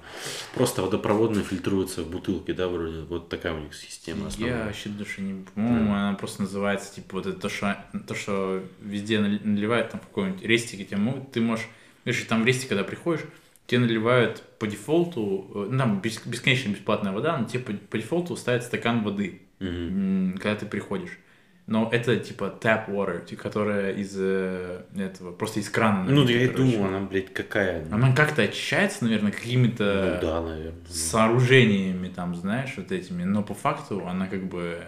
просто 0.52 0.82
водопроводная 0.82 1.44
фильтруется 1.44 2.02
в 2.02 2.10
бутылке, 2.10 2.52
да, 2.54 2.66
вроде. 2.66 3.02
Вот 3.02 3.28
такая 3.28 3.54
у 3.54 3.60
них 3.60 3.72
система 3.72 4.22
Я 4.22 4.26
основная. 4.26 4.64
вообще 4.64 4.88
даже 4.88 5.20
не... 5.20 5.44
По-моему, 5.54 5.94
она 5.94 6.14
просто 6.14 6.42
называется, 6.42 6.92
типа, 6.92 7.18
вот 7.18 7.26
это 7.26 7.38
то, 7.38 7.48
что, 7.48 7.76
то, 8.08 8.16
что 8.16 8.64
везде 8.82 9.20
нали- 9.20 9.40
наливают, 9.44 9.90
там, 9.90 10.00
в 10.00 10.06
какой-нибудь 10.08 10.42
рестике, 10.42 10.84
тебе 10.84 10.96
могут, 10.96 11.30
ты 11.30 11.40
можешь... 11.40 11.68
Видишь, 12.04 12.24
там 12.24 12.42
в 12.42 12.46
рестике, 12.46 12.70
когда 12.70 12.82
приходишь, 12.82 13.22
тебе 13.68 13.78
наливают 13.80 14.42
по 14.58 14.66
дефолту, 14.66 15.46
э, 15.54 15.68
ну, 15.70 15.78
там 15.78 16.00
бес- 16.00 16.26
бесконечно 16.26 16.70
бесплатная 16.70 17.12
вода, 17.12 17.38
но 17.38 17.44
тебе 17.44 17.60
по, 17.60 17.72
по 17.74 17.96
дефолту 17.98 18.34
ставят 18.34 18.64
стакан 18.64 19.04
воды, 19.04 19.42
М, 19.60 20.34
когда 20.34 20.56
ты 20.56 20.66
приходишь. 20.66 21.18
Но 21.66 21.90
это, 21.92 22.16
типа, 22.16 22.58
tap 22.58 22.88
water, 22.88 23.36
которая 23.36 23.92
из 23.92 24.14
э, 24.16 24.84
этого, 24.96 25.32
просто 25.32 25.60
из 25.60 25.68
крана. 25.68 26.04
Ну, 26.10 26.26
я 26.26 26.44
и 26.44 26.48
думал, 26.48 26.86
она, 26.86 27.00
блядь, 27.00 27.32
какая. 27.32 27.84
Ну 27.84 27.96
Она 27.96 28.14
как-то 28.14 28.40
очищается, 28.42 29.04
наверное, 29.04 29.32
какими-то 29.32 30.18
да, 30.22 30.40
наверное. 30.40 30.86
сооружениями, 30.88 32.08
там, 32.08 32.34
знаешь, 32.34 32.72
вот 32.78 32.90
этими, 32.90 33.24
но 33.24 33.42
по 33.42 33.52
факту 33.52 34.06
она 34.06 34.28
как 34.28 34.48
бы 34.48 34.82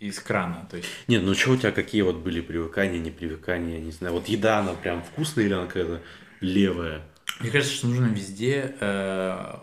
из 0.00 0.18
крана, 0.18 0.66
то 0.70 0.78
есть... 0.78 0.88
Нет, 1.06 1.22
ну 1.22 1.34
что 1.34 1.52
у 1.52 1.56
тебя 1.56 1.70
какие 1.72 2.02
вот 2.02 2.16
были 2.16 2.40
привыкания, 2.40 2.98
не 2.98 3.10
привыкания, 3.10 3.78
я 3.78 3.84
не 3.84 3.92
знаю. 3.92 4.14
Вот 4.14 4.26
еда, 4.28 4.58
она 4.60 4.72
прям 4.72 5.02
вкусная 5.02 5.44
или 5.44 5.52
она 5.52 5.66
какая-то 5.66 6.00
левая? 6.40 7.02
Мне 7.40 7.50
кажется, 7.50 7.74
что 7.74 7.86
нужно 7.86 8.06
везде 8.06 8.74
э, 8.80 9.54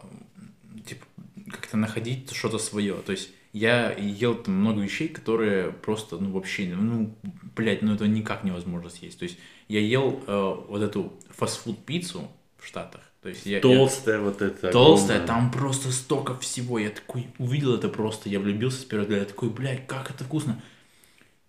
типа, 0.88 1.06
как-то 1.52 1.76
находить 1.78 2.32
что-то 2.34 2.58
свое. 2.58 2.96
То 3.06 3.12
есть 3.12 3.32
я 3.54 3.92
ел 3.92 4.36
там 4.36 4.56
много 4.56 4.82
вещей, 4.82 5.08
которые 5.08 5.72
просто, 5.72 6.18
ну, 6.18 6.32
вообще, 6.32 6.68
ну, 6.76 7.16
блядь, 7.56 7.82
ну, 7.82 7.96
это 7.96 8.08
никак 8.08 8.44
невозможно 8.44 8.90
съесть. 8.90 9.20
То 9.20 9.24
есть 9.24 9.38
я 9.68 9.80
ел 9.80 10.22
э, 10.28 10.56
вот 10.68 10.82
эту 10.82 11.14
фастфуд-пиццу 11.30 12.30
в 12.58 12.66
Штатах. 12.66 13.02
То 13.22 13.30
есть 13.30 13.46
я, 13.46 13.58
я- 13.58 13.62
Толстая 13.62 14.20
вот 14.20 14.42
эта. 14.42 14.72
Толстая, 14.72 15.22
огромная. 15.22 15.28
там 15.28 15.52
просто 15.52 15.92
столько 15.92 16.38
всего. 16.38 16.80
Я 16.80 16.90
такой 16.90 17.28
увидел 17.38 17.76
это 17.76 17.90
просто, 17.90 18.30
я 18.30 18.40
влюбился 18.40 18.82
с 18.82 18.86
первого 18.86 19.06
взгляда. 19.06 19.24
Я 19.24 19.30
такой, 19.30 19.50
блядь, 19.50 19.88
как 19.88 20.12
это 20.12 20.24
вкусно. 20.24 20.62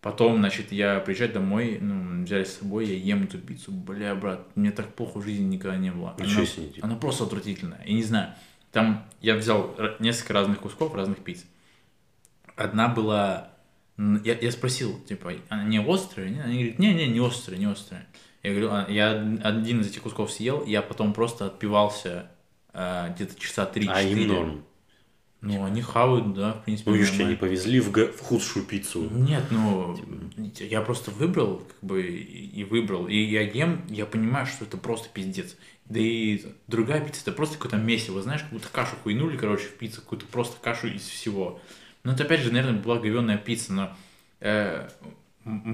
Потом, 0.01 0.39
значит, 0.39 0.73
я 0.73 0.99
приезжаю 1.01 1.31
домой, 1.33 1.79
ну, 1.81 2.25
взяли 2.25 2.45
с 2.45 2.57
собой, 2.57 2.87
я 2.87 2.95
ем 2.97 3.25
эту 3.25 3.39
пиццу. 3.39 3.71
Бля, 3.71 4.15
брат, 4.15 4.47
мне 4.57 4.71
так 4.71 4.95
плохо 4.95 5.19
в 5.19 5.25
жизни 5.25 5.45
никогда 5.45 5.77
не 5.77 5.93
было. 5.93 6.15
Ничего 6.19 6.39
Она, 6.41 6.47
себе, 6.47 6.73
она 6.81 6.97
просто 6.97 7.25
отвратительная. 7.25 7.83
Я 7.85 7.93
не 7.93 8.03
знаю. 8.03 8.33
Там 8.73 9.05
я 9.21 9.35
взял 9.37 9.77
несколько 9.99 10.33
разных 10.33 10.61
кусков, 10.61 10.95
разных 10.95 11.19
пиц. 11.19 11.45
Одна 12.61 12.89
была... 12.89 13.51
Я, 14.25 14.39
я 14.39 14.51
спросил, 14.51 14.99
типа, 15.01 15.33
она 15.49 15.65
не 15.65 15.79
острая? 15.79 16.29
Они 16.45 16.59
говорят, 16.59 16.79
не-не, 16.79 17.07
не 17.09 17.21
острая, 17.21 17.59
не 17.59 17.67
острая. 17.67 18.07
Я 18.43 18.51
говорю, 18.51 18.69
«А, 18.71 18.87
я 18.89 19.11
один 19.43 19.83
из 19.83 19.89
этих 19.89 20.03
кусков 20.03 20.33
съел, 20.33 20.65
я 20.65 20.81
потом 20.81 21.13
просто 21.13 21.47
отпивался 21.47 22.31
а, 22.73 23.11
где-то 23.11 23.39
часа 23.39 23.71
3-4. 23.73 23.89
А 23.91 24.03
им 24.03 24.29
норм. 24.29 24.65
Ну, 25.43 25.65
они 25.65 25.81
хавают, 25.81 26.35
да, 26.35 26.53
в 26.53 26.65
принципе, 26.65 26.91
Ну, 26.91 26.97
видишь, 26.97 27.13
тебя 27.13 27.25
не 27.25 27.35
повезли 27.35 27.81
в, 27.81 27.91
га- 27.91 28.13
в 28.13 28.21
худшую 28.21 28.65
пиццу. 28.67 29.09
Нет, 29.11 29.45
ну, 29.51 29.99
я 30.59 30.83
просто 30.83 31.11
выбрал, 31.11 31.59
как 31.67 31.79
бы, 31.83 32.03
и 32.03 32.61
и 32.61 32.65
выбрал. 32.65 33.07
И 33.09 33.17
я 33.17 33.41
ем, 33.43 33.83
я 33.89 34.05
понимаю, 34.05 34.47
что 34.47 34.65
это 34.67 34.77
просто 34.77 35.09
пиздец. 35.09 35.57
Да 35.87 35.99
и 35.99 36.45
другая 36.67 37.01
пицца, 37.01 37.23
это 37.23 37.33
просто 37.33 37.57
какое-то 37.57 37.79
месиво, 37.79 38.21
знаешь, 38.21 38.43
как 38.43 38.51
будто 38.51 38.69
кашу 38.71 38.97
хуйнули, 39.03 39.37
короче, 39.39 39.65
в 39.65 39.77
пиццу, 39.77 40.03
какую-то 40.03 40.27
просто 40.27 40.57
кашу 40.61 40.89
из 40.89 41.03
всего. 41.03 41.61
Ну, 42.05 42.13
это 42.13 42.25
опять 42.25 42.41
же, 42.41 42.53
наверное, 42.53 42.81
была 42.81 42.99
говенная 42.99 43.37
пицца, 43.37 43.73
но 43.73 43.97
э, 44.41 44.89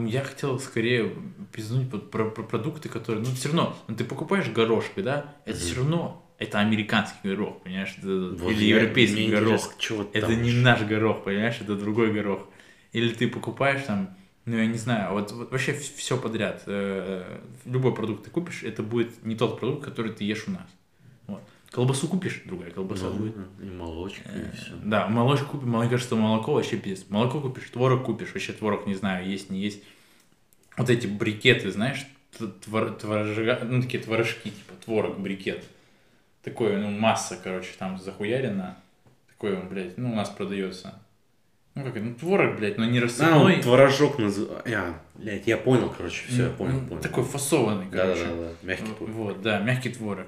я 0.07 0.22
хотел 0.24 0.59
скорее 0.59 1.12
пизнуть 1.53 1.91
под- 1.91 2.11
про, 2.11 2.31
про 2.31 2.43
продукты, 2.43 2.89
которые, 2.89 3.24
ну, 3.24 3.31
все 3.35 3.49
равно, 3.49 3.77
ну, 3.89 3.95
ты 3.97 4.05
покупаешь 4.05 4.49
горошки, 4.49 5.01
да, 5.01 5.35
это 5.45 5.59
все 5.59 5.77
равно, 5.77 6.22
это 6.39 6.59
американский 6.61 7.18
горох, 7.29 7.62
понимаешь, 7.62 7.95
это- 7.99 8.31
Вот 8.39 8.51
или 8.53 8.64
я- 8.64 8.77
европейский 8.77 9.29
горох. 9.31 9.51
Это 10.12 10.35
не 10.35 10.49
ещё? 10.51 10.62
наш 10.62 10.83
горох, 10.83 11.24
понимаешь, 11.24 11.59
это 11.61 11.77
другой 11.77 12.12
горох. 12.12 12.49
Или 12.93 13.12
ты 13.12 13.29
покупаешь 13.29 13.83
там, 13.87 14.16
ну 14.47 14.57
я 14.57 14.66
не 14.66 14.79
знаю, 14.79 15.12
вот, 15.12 15.33
вот 15.33 15.51
вообще 15.51 15.72
все 15.74 16.16
подряд. 16.16 16.62
Э, 16.66 17.39
Любой 17.64 17.95
продукт 17.95 18.24
ты 18.24 18.31
купишь, 18.31 18.62
это 18.62 18.83
будет 18.83 19.24
не 19.24 19.35
тот 19.37 19.59
продукт, 19.61 19.85
который 19.85 20.12
ты 20.12 20.24
ешь 20.24 20.45
у 20.47 20.53
нас. 20.53 20.66
Колбасу 21.71 22.09
купишь, 22.09 22.43
другая 22.47 22.71
колбаса 22.71 23.07
Ну, 23.11 23.17
будет. 23.19 23.37
и 23.61 23.64
молочка, 23.64 24.23
Э, 24.33 24.51
и 24.53 24.57
все. 24.57 24.73
Да, 24.85 25.09
молочку 25.09 25.47
купишь, 25.59 25.67
мне 25.69 25.89
кажется, 25.89 26.14
молоко 26.17 26.55
вообще 26.55 26.77
пиздец. 26.77 27.07
Молоко 27.11 27.41
купишь, 27.41 27.69
творог 27.71 28.05
купишь, 28.05 28.33
вообще 28.33 28.53
творог 28.53 28.87
не 28.87 28.95
знаю, 28.95 29.29
есть, 29.29 29.51
не 29.51 29.61
есть. 29.61 29.83
Вот 30.79 30.89
эти 30.91 31.07
брикеты, 31.07 31.71
знаешь, 31.71 32.07
твор- 32.39 32.97
творожга, 32.99 33.61
ну 33.64 33.83
такие 33.83 34.03
творожки, 34.03 34.51
типа 34.51 34.73
творог, 34.85 35.19
брикет. 35.19 35.64
Такой, 36.43 36.77
ну 36.77 36.91
масса, 36.91 37.39
короче, 37.43 37.71
там 37.79 37.99
захуярена. 37.99 38.77
Такой 39.29 39.57
он, 39.59 39.69
блядь, 39.69 39.99
ну 39.99 40.12
у 40.12 40.14
нас 40.14 40.31
продается. 40.31 40.99
Ну 41.75 41.85
как, 41.85 41.97
ну 41.97 42.14
творог, 42.14 42.57
блядь, 42.57 42.79
но 42.79 42.85
не 42.87 42.99
А, 42.99 43.03
рассыпной. 43.03 43.57
он 43.57 43.61
творожок 43.61 44.19
называется. 44.19 44.69
Я, 44.71 44.99
блядь, 45.14 45.47
я 45.47 45.59
понял, 45.59 45.93
короче, 45.95 46.25
все, 46.29 46.45
я 46.45 46.49
Ну, 46.49 46.55
понял, 46.55 46.81
ну, 46.81 46.87
понял. 46.87 47.03
Такой 47.03 47.25
фасованный, 47.25 47.87
короче. 47.91 48.25
да, 48.25 48.35
да, 48.35 48.49
мягкий 48.62 48.93
творог. 48.95 49.14
Вот, 49.14 49.43
да, 49.43 49.59
мягкий 49.61 49.91
творог. 49.91 50.27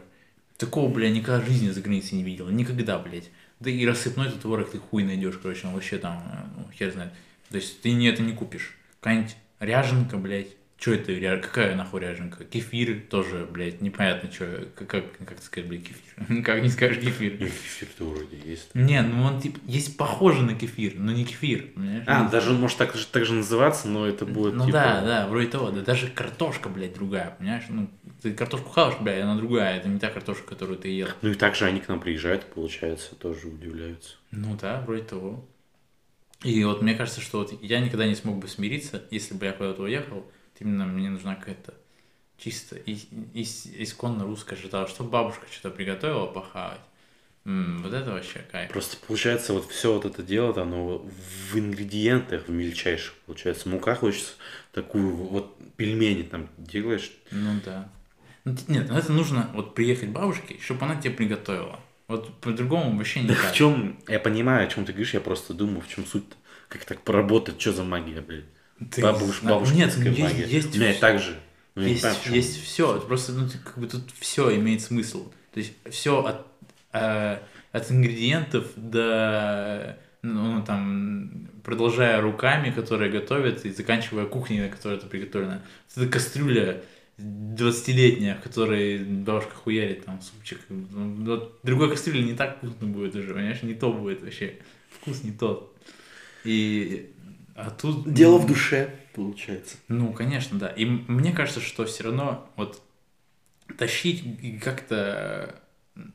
Такого, 0.58 0.92
бля, 0.92 1.08
никогда 1.08 1.40
в 1.40 1.46
жизни 1.46 1.70
за 1.70 1.80
границей 1.80 2.18
не 2.18 2.24
видел. 2.24 2.48
Никогда, 2.48 2.98
блядь. 2.98 3.30
Да 3.60 3.70
и 3.70 3.86
рассыпной 3.86 4.26
этот 4.26 4.42
творог 4.42 4.70
ты 4.70 4.78
хуй 4.78 5.04
найдешь, 5.04 5.38
короче, 5.40 5.68
он 5.68 5.74
вообще 5.74 5.98
там, 5.98 6.22
э, 6.26 6.58
ну, 6.58 6.70
хер 6.72 6.92
знает. 6.92 7.12
То 7.48 7.56
есть 7.56 7.80
ты 7.80 7.92
не 7.92 8.08
это 8.08 8.22
не 8.22 8.32
купишь. 8.32 8.76
Какая-нибудь 9.00 9.36
ряженка, 9.60 10.16
блядь. 10.16 10.57
Что 10.78 10.92
это, 10.92 11.38
какая 11.42 11.74
нахуй 11.74 12.00
ряженка? 12.00 12.44
Кефир 12.44 13.00
тоже, 13.10 13.48
блядь, 13.50 13.80
непонятно, 13.80 14.30
что, 14.30 14.68
как, 14.76 14.86
как, 14.86 15.04
как 15.26 15.42
сказать, 15.42 15.68
блядь, 15.68 15.82
кефир? 15.82 16.42
Как 16.44 16.62
не 16.62 16.68
скажешь 16.68 16.98
Ну, 17.02 17.10
кефир? 17.10 17.36
кефир-то 17.36 18.04
вроде 18.04 18.38
есть. 18.44 18.72
Не, 18.74 19.02
ну 19.02 19.24
он, 19.24 19.40
типа, 19.40 19.58
есть 19.66 19.96
похоже 19.96 20.42
на 20.42 20.54
кефир, 20.54 20.94
но 20.96 21.10
не 21.10 21.24
кефир, 21.24 21.72
понимаешь? 21.74 22.04
А, 22.06 22.22
Ну, 22.22 22.30
даже 22.30 22.50
он 22.50 22.60
может 22.60 22.78
так 22.78 22.94
же, 22.94 23.06
так 23.06 23.24
же 23.24 23.34
называться, 23.34 23.88
но 23.88 24.06
это 24.06 24.24
будет 24.24 24.54
Ну 24.54 24.66
типа... 24.66 24.78
да, 24.78 25.04
да, 25.04 25.26
вроде 25.26 25.48
того. 25.48 25.70
Да 25.70 25.80
даже 25.80 26.06
картошка, 26.06 26.68
блядь, 26.68 26.94
другая, 26.94 27.34
понимаешь? 27.36 27.64
Ну, 27.68 27.90
ты 28.22 28.32
картошку 28.32 28.68
хаваешь, 28.70 29.00
блядь, 29.00 29.22
она 29.22 29.36
другая. 29.36 29.78
Это 29.78 29.88
не 29.88 29.98
та 29.98 30.10
картошка, 30.10 30.46
которую 30.46 30.78
ты 30.78 30.88
ел. 30.90 31.08
Ну 31.22 31.30
и 31.30 31.34
также 31.34 31.64
они 31.64 31.80
к 31.80 31.88
нам 31.88 31.98
приезжают, 31.98 32.44
получается, 32.44 33.16
тоже 33.16 33.48
удивляются. 33.48 34.14
Ну 34.30 34.56
да, 34.60 34.80
вроде 34.86 35.02
того. 35.02 35.44
И 36.44 36.62
вот 36.62 36.82
мне 36.82 36.94
кажется, 36.94 37.20
что 37.20 37.38
вот 37.38 37.52
я 37.62 37.80
никогда 37.80 38.06
не 38.06 38.14
смог 38.14 38.38
бы 38.38 38.46
смириться, 38.46 39.02
если 39.10 39.34
бы 39.34 39.46
я 39.46 39.52
куда-то 39.52 39.82
уехал. 39.82 40.24
Именно 40.60 40.86
мне 40.86 41.10
нужна 41.10 41.34
какая-то 41.36 41.74
чисто 42.36 42.76
и- 42.76 42.98
и- 43.34 43.42
исконно 43.82 44.24
русская 44.24 44.56
ждала, 44.56 44.86
что 44.86 45.04
бабушка 45.04 45.46
что-то 45.50 45.74
приготовила 45.74 46.26
похавать. 46.26 46.80
М, 47.44 47.82
вот 47.82 47.92
это 47.92 48.12
вообще 48.12 48.40
кайф. 48.50 48.70
Просто 48.70 48.96
получается 49.06 49.54
вот 49.54 49.70
все 49.70 49.94
вот 49.94 50.04
это 50.04 50.22
дело, 50.22 50.60
оно 50.60 50.98
в 50.98 51.58
ингредиентах, 51.58 52.46
в 52.46 52.50
мельчайших, 52.50 53.14
получается. 53.26 53.68
Мука 53.68 53.94
хочется 53.94 54.34
такую 54.72 55.14
вот 55.16 55.56
пельмени 55.76 56.22
там 56.22 56.48
делаешь. 56.58 57.12
Ну 57.30 57.60
да. 57.64 57.88
Ну, 58.44 58.54
Нет, 58.68 58.90
это 58.90 59.12
нужно 59.12 59.50
вот 59.54 59.74
приехать 59.74 60.10
бабушке, 60.10 60.58
чтобы 60.60 60.84
она 60.84 60.96
тебе 60.96 61.14
приготовила. 61.14 61.80
Вот 62.06 62.38
по-другому 62.40 62.96
вообще 62.96 63.22
Да 63.22 63.34
никак. 63.34 63.52
в 63.52 63.54
чем, 63.54 63.98
я 64.08 64.18
понимаю, 64.20 64.66
о 64.66 64.70
чем 64.70 64.84
ты 64.84 64.92
говоришь, 64.92 65.14
я 65.14 65.20
просто 65.20 65.54
думаю, 65.54 65.80
в 65.82 65.88
чем 65.88 66.06
суть 66.06 66.24
как 66.68 66.84
так 66.84 67.02
поработать, 67.02 67.60
что 67.60 67.72
за 67.72 67.84
магия, 67.84 68.20
блядь. 68.20 68.44
Ты 68.90 69.02
Бабуш, 69.02 69.40
знаешь. 69.40 69.72
Нет, 69.72 69.88
бабушкинская 69.94 70.12
есть, 70.12 70.20
магия. 70.20 70.46
есть, 70.46 70.68
вс- 70.68 70.98
так 70.98 71.18
же. 71.20 71.36
Ну, 71.74 71.82
есть, 71.82 72.02
чём. 72.24 72.34
есть 72.34 72.62
все. 72.62 73.00
Просто 73.00 73.32
ну, 73.32 73.48
как 73.64 73.78
бы 73.78 73.86
тут 73.86 74.02
все 74.18 74.54
имеет 74.56 74.82
смысл. 74.82 75.30
То 75.52 75.60
есть 75.60 75.72
все 75.90 76.24
от, 76.24 76.46
э, 76.92 77.38
от 77.72 77.90
ингредиентов 77.90 78.66
до 78.76 79.98
ну, 80.22 80.62
там, 80.64 81.48
продолжая 81.62 82.20
руками, 82.20 82.70
которые 82.70 83.10
готовят, 83.10 83.64
и 83.64 83.70
заканчивая 83.70 84.26
кухней, 84.26 84.60
на 84.60 84.68
которой 84.68 84.98
это 84.98 85.06
приготовлено. 85.06 85.60
Это 85.94 86.08
кастрюля 86.08 86.82
20-летняя, 87.18 88.36
в 88.36 88.42
которой 88.42 88.98
бабушка 88.98 89.54
хуярит 89.54 90.04
там 90.04 90.20
супчик. 90.20 90.58
Ну, 90.68 91.50
другой 91.62 91.90
кастрюли 91.90 92.22
не 92.22 92.34
так 92.34 92.58
вкусно 92.58 92.86
будет 92.86 93.14
уже, 93.14 93.34
понимаешь? 93.34 93.62
Не 93.62 93.74
то 93.74 93.92
будет 93.92 94.22
вообще. 94.22 94.56
Вкус 94.90 95.22
не 95.22 95.32
тот. 95.32 95.76
И 96.44 97.10
а 97.58 97.70
тут... 97.70 98.12
Дело 98.12 98.38
в 98.38 98.46
душе, 98.46 98.94
получается. 99.14 99.78
Ну, 99.88 100.12
конечно, 100.12 100.60
да. 100.60 100.68
И 100.68 100.84
мне 100.84 101.32
кажется, 101.32 101.60
что 101.60 101.84
все 101.86 102.04
равно 102.04 102.48
вот 102.54 102.80
тащить 103.76 104.22
и 104.40 104.58
как-то, 104.58 105.60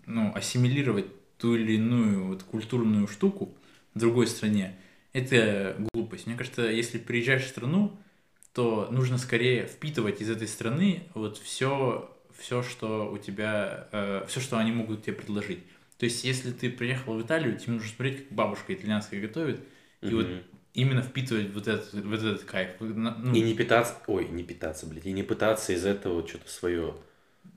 ну, 0.06 0.34
ассимилировать 0.34 1.08
ту 1.38 1.58
или 1.58 1.74
иную 1.74 2.28
вот 2.28 2.44
культурную 2.44 3.08
штуку 3.08 3.58
в 3.94 4.00
другой 4.00 4.28
стране, 4.28 4.78
это 5.12 5.76
глупость. 5.94 6.28
Мне 6.28 6.38
кажется, 6.38 6.62
если 6.62 6.98
приезжаешь 6.98 7.44
в 7.44 7.50
страну, 7.50 8.00
то 8.54 8.88
нужно 8.90 9.18
скорее 9.18 9.68
впитывать 9.68 10.22
из 10.22 10.30
этой 10.30 10.48
страны 10.48 11.04
вот 11.14 11.38
все, 11.38 12.10
все 12.40 12.64
что 12.64 13.12
у 13.12 13.18
тебя, 13.18 13.90
э, 13.92 14.26
все, 14.30 14.40
что 14.40 14.58
они 14.58 14.72
могут 14.72 15.04
тебе 15.04 15.18
предложить. 15.18 15.60
То 15.98 16.06
есть, 16.06 16.24
если 16.24 16.52
ты 16.52 16.70
приехал 16.70 17.16
в 17.16 17.22
Италию, 17.22 17.58
тебе 17.58 17.74
нужно 17.74 17.90
смотреть, 17.90 18.20
как 18.20 18.32
бабушка 18.32 18.74
итальянская 18.74 19.20
готовит, 19.20 19.60
и 20.02 20.06
Мгм. 20.06 20.16
вот 20.16 20.28
именно 20.74 21.02
впитывать 21.02 21.52
вот 21.54 21.68
этот, 21.68 21.94
вот 21.94 22.20
этот 22.20 22.44
кайф. 22.44 22.72
Ну, 22.80 23.34
И 23.34 23.42
не 23.42 23.54
питаться, 23.54 23.96
ой, 24.08 24.28
не 24.30 24.44
питаться, 24.44 24.88
блядь, 24.88 25.06
и 25.06 25.12
не 25.12 25.24
пытаться 25.24 25.74
из 25.74 25.86
этого 25.86 26.28
что-то 26.28 26.50
свое. 26.50 26.96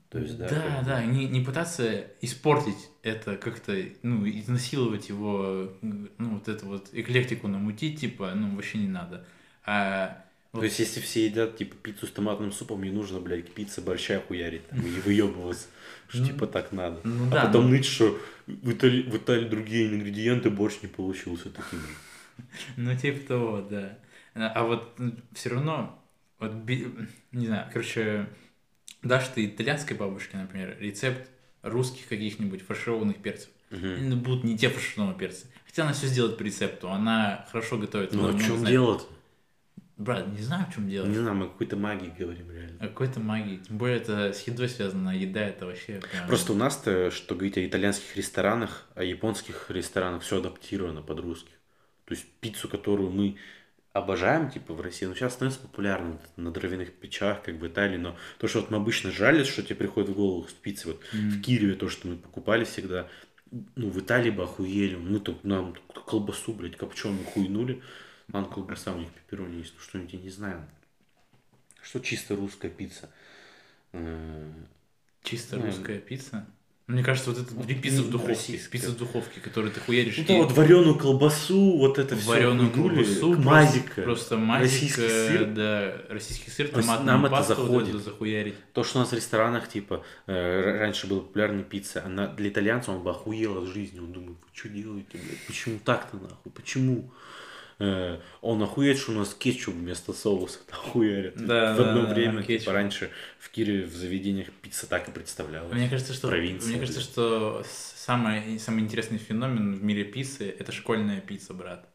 То 0.09 0.19
есть, 0.19 0.37
да. 0.37 0.47
да, 0.47 0.83
да, 0.85 1.03
не, 1.03 1.25
не 1.25 1.41
пытаться 1.41 2.07
испортить 2.21 2.77
это 3.03 3.35
как-то, 3.35 3.75
ну, 4.03 4.25
изнасиловать 4.27 5.09
его, 5.09 5.73
ну, 5.81 6.09
вот 6.35 6.47
эту 6.47 6.65
вот 6.67 6.87
эклектику 6.93 7.49
намутить, 7.49 7.99
типа, 7.99 8.31
ну, 8.33 8.55
вообще 8.55 8.77
не 8.77 8.87
надо. 8.87 9.25
А 9.65 10.23
То 10.53 10.63
есть, 10.63 10.79
если 10.79 11.01
все 11.01 11.25
едят, 11.25 11.57
типа, 11.57 11.75
пиццу 11.75 12.07
с 12.07 12.11
томатным 12.11 12.53
супом, 12.53 12.83
не 12.83 12.89
нужно, 12.89 13.19
блядь, 13.19 13.47
к 13.47 13.49
пицце 13.51 13.81
борща 13.81 14.21
хуярить 14.25 14.65
там, 14.69 14.79
и 14.79 14.89
выебываться, 15.01 15.67
что, 16.07 16.19
Ну, 16.19 16.25
типа, 16.27 16.47
так 16.47 16.71
надо. 16.71 17.01
ну 17.03 17.27
а 17.27 17.31
да, 17.31 17.45
потом 17.47 17.65
ну- 17.65 17.71
ныть, 17.71 17.85
что 17.85 18.17
в 18.47 18.71
Италии, 18.71 19.49
другие 19.49 19.87
ингредиенты, 19.93 20.49
борщ 20.49 20.75
не 20.83 20.87
получился 20.87 21.49
таким. 21.49 21.81
Ну, 22.77 22.95
типа 22.95 23.27
того, 23.27 23.61
да. 23.61 23.97
А 24.33 24.51
а 24.53 24.63
вот 24.63 24.99
все 25.33 25.49
равно, 25.49 26.03
вот, 26.39 26.53
не 27.31 27.47
знаю, 27.47 27.69
короче, 27.71 28.27
дашь 29.01 29.27
ты 29.29 29.45
итальянской 29.45 29.97
бабушке, 29.97 30.37
например, 30.37 30.77
рецепт 30.79 31.29
русских 31.63 32.07
каких-нибудь 32.07 32.61
фаршированных 32.61 33.17
перцев. 33.17 33.49
Ну, 33.69 34.15
будут 34.15 34.43
не 34.43 34.57
те 34.57 34.69
фаршированные 34.69 35.17
перцы. 35.17 35.47
Хотя 35.65 35.83
она 35.83 35.93
все 35.93 36.07
сделает 36.07 36.37
по 36.37 36.43
рецепту, 36.43 36.89
она 36.89 37.45
хорошо 37.51 37.77
готовит. 37.77 38.13
Ну, 38.13 38.29
а 38.29 38.31
в 38.31 38.43
чем 38.43 38.63
дело-то? 38.63 39.05
Брат, 39.97 40.27
не 40.27 40.43
знаю, 40.43 40.67
в 40.69 40.75
чем 40.75 40.87
дело. 40.87 41.07
Не 41.07 41.15
знаю, 41.15 41.35
мы 41.35 41.45
о 41.45 41.49
какой-то 41.49 41.75
магии 41.75 42.13
говорим, 42.17 42.51
реально. 42.51 42.77
О 42.79 42.87
какой-то 42.87 43.19
магии. 43.19 43.57
Тем 43.57 43.79
более 43.79 43.97
это 43.97 44.31
с 44.31 44.45
едой 44.45 44.69
связано, 44.69 45.09
а 45.09 45.13
еда 45.15 45.41
это 45.41 45.65
вообще 45.65 45.99
прям... 46.11 46.27
Просто 46.27 46.53
у 46.53 46.55
нас-то, 46.55 47.09
что 47.09 47.33
говорить 47.33 47.57
о 47.57 47.65
итальянских 47.65 48.15
ресторанах, 48.15 48.85
о 48.93 49.03
японских 49.03 49.71
ресторанах, 49.71 50.21
все 50.21 50.37
адаптировано 50.37 51.01
под 51.01 51.19
русских. 51.21 51.56
То 52.07 52.13
есть 52.13 52.25
пиццу, 52.39 52.69
которую 52.69 53.11
мы 53.11 53.37
обожаем, 53.91 54.49
типа, 54.49 54.73
в 54.73 54.79
России, 54.79 55.05
ну, 55.05 55.13
сейчас 55.13 55.33
становится 55.33 55.61
популярным 55.61 56.19
на 56.37 56.51
дровяных 56.51 56.93
печах, 56.93 57.43
как 57.43 57.55
в 57.55 57.67
Италии, 57.67 57.97
но 57.97 58.15
то, 58.37 58.47
что 58.47 58.61
вот 58.61 58.71
мы 58.71 58.77
обычно 58.77 59.11
жались, 59.11 59.47
что 59.47 59.61
тебе 59.61 59.75
приходит 59.75 60.09
в 60.09 60.15
голову 60.15 60.47
с 60.47 60.53
пиццей, 60.53 60.93
вот 60.93 61.01
в 61.11 61.41
Киеве 61.41 61.75
то, 61.75 61.89
что 61.89 62.07
мы 62.07 62.15
покупали 62.15 62.63
всегда, 62.63 63.09
ну, 63.75 63.89
в 63.89 63.99
Италии 63.99 64.29
бы 64.29 64.43
охуели, 64.43 64.95
мы 64.95 65.19
тут 65.19 65.43
нам 65.43 65.75
колбасу, 66.05 66.53
блядь, 66.53 66.77
копченую 66.77 67.25
хуйнули, 67.25 67.81
нам 68.29 68.45
колбаса, 68.45 68.93
у 68.93 68.99
них 68.99 69.09
пепперони 69.11 69.57
есть, 69.57 69.73
ну, 69.75 69.81
что-нибудь, 69.81 70.13
я 70.13 70.19
не 70.19 70.29
знаю. 70.29 70.65
Что 71.81 71.99
чисто 71.99 72.35
русская 72.35 72.69
пицца? 72.69 73.09
Э, 73.91 74.51
Чисто 75.23 75.59
русская 75.59 75.99
пицца. 75.99 76.45
Мне 76.87 77.03
кажется, 77.03 77.31
вот 77.31 77.39
это 77.41 77.53
Ну, 77.53 77.63
пицца 77.65 78.01
в 78.01 78.09
духовке. 78.09 78.33
российская. 78.33 78.71
Пицца 78.71 78.91
в 78.91 78.97
духовке, 78.97 79.41
которую 79.41 79.73
ты 79.73 79.81
хуяришь. 79.81 80.17
Ну, 80.25 80.35
и 80.37 80.41
вот 80.41 80.53
вареную 80.53 80.95
колбасу, 80.95 81.77
вот 81.77 81.99
это 81.99 82.15
все. 82.15 82.29
вареную 82.29 82.71
колбасу, 82.71 83.33
просто- 83.33 83.41
мазика. 83.41 84.01
Просто 84.03 84.37
мазик, 84.37 84.63
российский 84.71 85.01
э, 85.01 85.27
сыр. 85.27 85.45
да, 85.47 85.93
российский 86.07 86.49
сыр, 86.49 86.69
томатную 86.69 87.05
нам 87.05 87.25
это 87.25 87.31
пасту 87.35 87.55
вот 87.55 87.65
заходит. 87.67 87.89
эту 87.89 87.99
захуярить. 87.99 88.55
То, 88.71 88.85
что 88.85 88.99
у 88.99 89.01
нас 89.01 89.11
в 89.11 89.15
ресторанах, 89.15 89.67
типа, 89.67 90.05
э, 90.27 90.77
раньше 90.79 91.07
была 91.07 91.19
популярная 91.19 91.63
пицца, 91.65 92.03
она 92.05 92.27
для 92.27 92.47
итальянца 92.47 92.91
он 92.93 93.03
бы 93.03 93.09
охуел 93.11 93.57
от 93.63 93.67
жизни. 93.67 93.99
Он 93.99 94.13
думает, 94.13 94.37
вы 94.41 94.47
что 94.53 94.69
делаете, 94.69 95.09
блядь? 95.17 95.45
Почему 95.45 95.79
так-то 95.83 96.15
нахуй? 96.15 96.51
Почему? 96.55 97.11
Э, 97.79 98.19
он 98.41 98.61
охуеет, 98.63 98.97
что 98.97 99.11
у 99.11 99.15
нас 99.15 99.33
кетчуп 99.35 99.75
вместо 99.75 100.11
соуса 100.13 100.59
хуярят. 100.71 101.35
Да, 101.35 101.73
в 101.73 101.77
да, 101.77 101.89
одно 101.91 102.05
да, 102.07 102.13
время, 102.13 102.41
кетчуп. 102.41 102.61
типа, 102.61 102.73
раньше 102.73 103.11
в 103.39 103.49
Киеве 103.49 103.85
в 103.85 103.93
заведениях 103.95 104.47
пицца 104.61 104.87
так 104.87 105.07
и 105.07 105.11
представлялась. 105.11 105.71
Мне 105.71 105.87
кажется, 105.89 106.13
что 106.13 106.27
Провинция, 106.27 106.69
мне 106.69 106.79
кажется, 106.79 107.01
что 107.01 107.63
самый, 107.67 108.57
самый 108.59 108.81
интересный 108.81 109.19
феномен 109.19 109.75
в 109.75 109.83
мире 109.83 110.03
пиццы 110.05 110.49
это 110.57 110.71
школьная 110.71 111.21
пицца, 111.21 111.53
брат. 111.53 111.87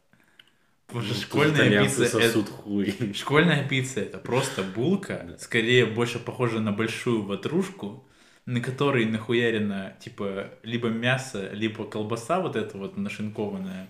Потому 0.87 1.03
что 1.05 1.13
Ну, 1.15 1.21
школьная 1.25 1.83
пицца 1.83 2.05
это, 2.19 2.43
хуй. 2.43 3.13
школьная 3.13 3.67
пицца 3.67 3.99
это 4.01 4.17
просто 4.19 4.63
булка, 4.63 5.25
Да. 5.31 5.37
скорее 5.37 5.85
больше 5.85 6.19
похожа 6.19 6.59
на 6.61 6.71
большую 6.71 7.23
ватрушку, 7.23 8.07
на 8.45 8.61
которой 8.61 9.05
нахуярено 9.05 9.95
типа 9.99 10.51
либо 10.63 10.89
мясо, 10.89 11.49
либо 11.51 11.85
колбаса 11.85 12.39
вот 12.39 12.55
эта 12.55 12.77
вот 12.77 12.95
нашинкованная. 12.97 13.87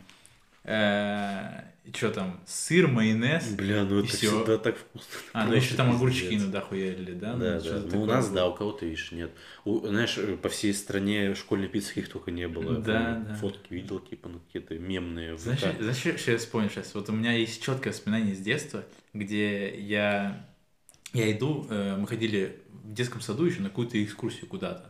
Что 1.91 2.11
там, 2.11 2.39
сыр, 2.45 2.87
майонез. 2.87 3.51
Бля, 3.51 3.83
ну 3.83 3.99
И 3.99 4.05
это 4.05 4.15
всё. 4.15 4.37
всегда 4.37 4.57
так 4.57 4.77
вкусно. 4.77 5.09
А, 5.33 5.45
ну 5.45 5.53
еще 5.53 5.75
там 5.75 5.91
огурчики 5.91 6.33
иногда 6.35 6.61
хуярили, 6.61 7.13
да? 7.13 7.33
Да, 7.33 7.59
Ну, 7.61 7.61
да. 7.61 7.95
Ну, 7.95 8.01
у 8.03 8.05
нас, 8.05 8.29
да, 8.29 8.47
у 8.47 8.53
кого-то, 8.55 8.85
видишь, 8.85 9.11
нет. 9.11 9.31
У- 9.65 9.85
знаешь, 9.85 10.17
по 10.41 10.47
всей 10.47 10.73
стране 10.73 11.35
школьной 11.35 11.67
пиццы 11.67 11.89
каких 11.89 12.07
только 12.07 12.31
не 12.31 12.47
было. 12.47 12.77
Да, 12.77 13.15
Там 13.15 13.25
да. 13.25 13.35
Фотки 13.35 13.73
видел, 13.73 13.99
типа, 13.99 14.29
ну, 14.29 14.39
какие-то 14.39 14.75
мемные. 14.79 15.37
Знаешь, 15.37 15.59
знаешь, 15.59 16.19
что 16.21 16.31
я 16.31 16.37
вспомнил 16.37 16.69
сейчас? 16.69 16.95
Вот 16.95 17.09
у 17.09 17.11
меня 17.11 17.33
есть 17.33 17.61
четкое 17.61 17.91
воспоминание 17.91 18.33
с 18.33 18.39
детства, 18.39 18.85
где 19.11 19.77
я, 19.77 20.47
я 21.11 21.31
иду, 21.33 21.67
э, 21.69 21.97
мы 21.97 22.07
ходили 22.07 22.61
в 22.71 22.93
детском 22.93 23.19
саду 23.19 23.43
еще 23.43 23.59
на 23.61 23.67
какую-то 23.69 24.01
экскурсию 24.01 24.47
куда-то. 24.47 24.83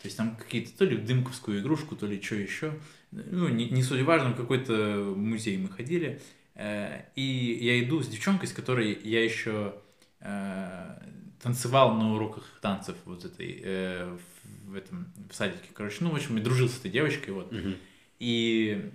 То 0.00 0.04
есть 0.04 0.16
там 0.16 0.36
какие-то 0.36 0.76
то 0.78 0.84
ли 0.84 0.96
в 0.96 1.04
дымковскую 1.04 1.60
игрушку, 1.60 1.96
то 1.96 2.06
ли 2.06 2.22
что 2.22 2.36
еще. 2.36 2.78
Ну, 3.12 3.48
не, 3.48 3.68
не 3.70 3.82
суть 3.82 4.02
важно, 4.02 4.30
в 4.30 4.36
какой-то 4.36 5.14
музей 5.16 5.56
мы 5.58 5.68
ходили. 5.68 6.20
Э, 6.54 7.02
И 7.14 7.58
я 7.60 7.82
иду 7.82 8.02
с 8.02 8.08
девчонкой, 8.08 8.48
с 8.48 8.52
которой 8.52 8.98
я 9.04 9.24
еще 9.24 9.74
э, 10.20 10.98
танцевал 11.42 11.94
на 11.94 12.14
уроках 12.14 12.44
танцев 12.60 12.96
вот 13.04 13.24
этой 13.24 13.60
э, 13.62 14.16
в, 14.44 14.70
в 14.70 14.74
этом 14.74 15.06
в 15.30 15.34
садике. 15.34 15.68
Короче, 15.72 15.98
ну, 16.00 16.10
в 16.10 16.14
общем, 16.16 16.36
я 16.36 16.42
дружил 16.42 16.68
с 16.68 16.78
этой 16.78 16.90
девочкой, 16.90 17.34
вот. 17.34 17.52
Мгм. 17.52 17.76
И 18.18 18.90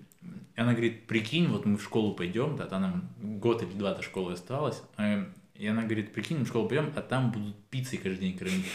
она 0.56 0.72
говорит, 0.74 1.08
прикинь, 1.08 1.48
вот 1.48 1.66
мы 1.66 1.78
в 1.78 1.84
школу 1.84 2.14
пойдем, 2.14 2.56
да, 2.58 2.66
там 2.68 2.82
нам 2.82 3.10
год 3.40 3.64
или 3.64 3.72
два 3.72 3.94
до 3.94 4.02
школы 4.02 4.34
осталось. 4.34 4.82
э, 4.98 5.26
И 5.56 5.68
она 5.68 5.84
говорит, 5.84 6.14
прикинь, 6.14 6.38
мы 6.40 6.46
в 6.46 6.48
школу 6.48 6.68
пойдем, 6.68 6.92
а 6.96 7.02
там 7.02 7.32
будут 7.32 7.56
пиццей 7.70 7.98
каждый 7.98 8.20
день 8.20 8.38
кормить. 8.38 8.66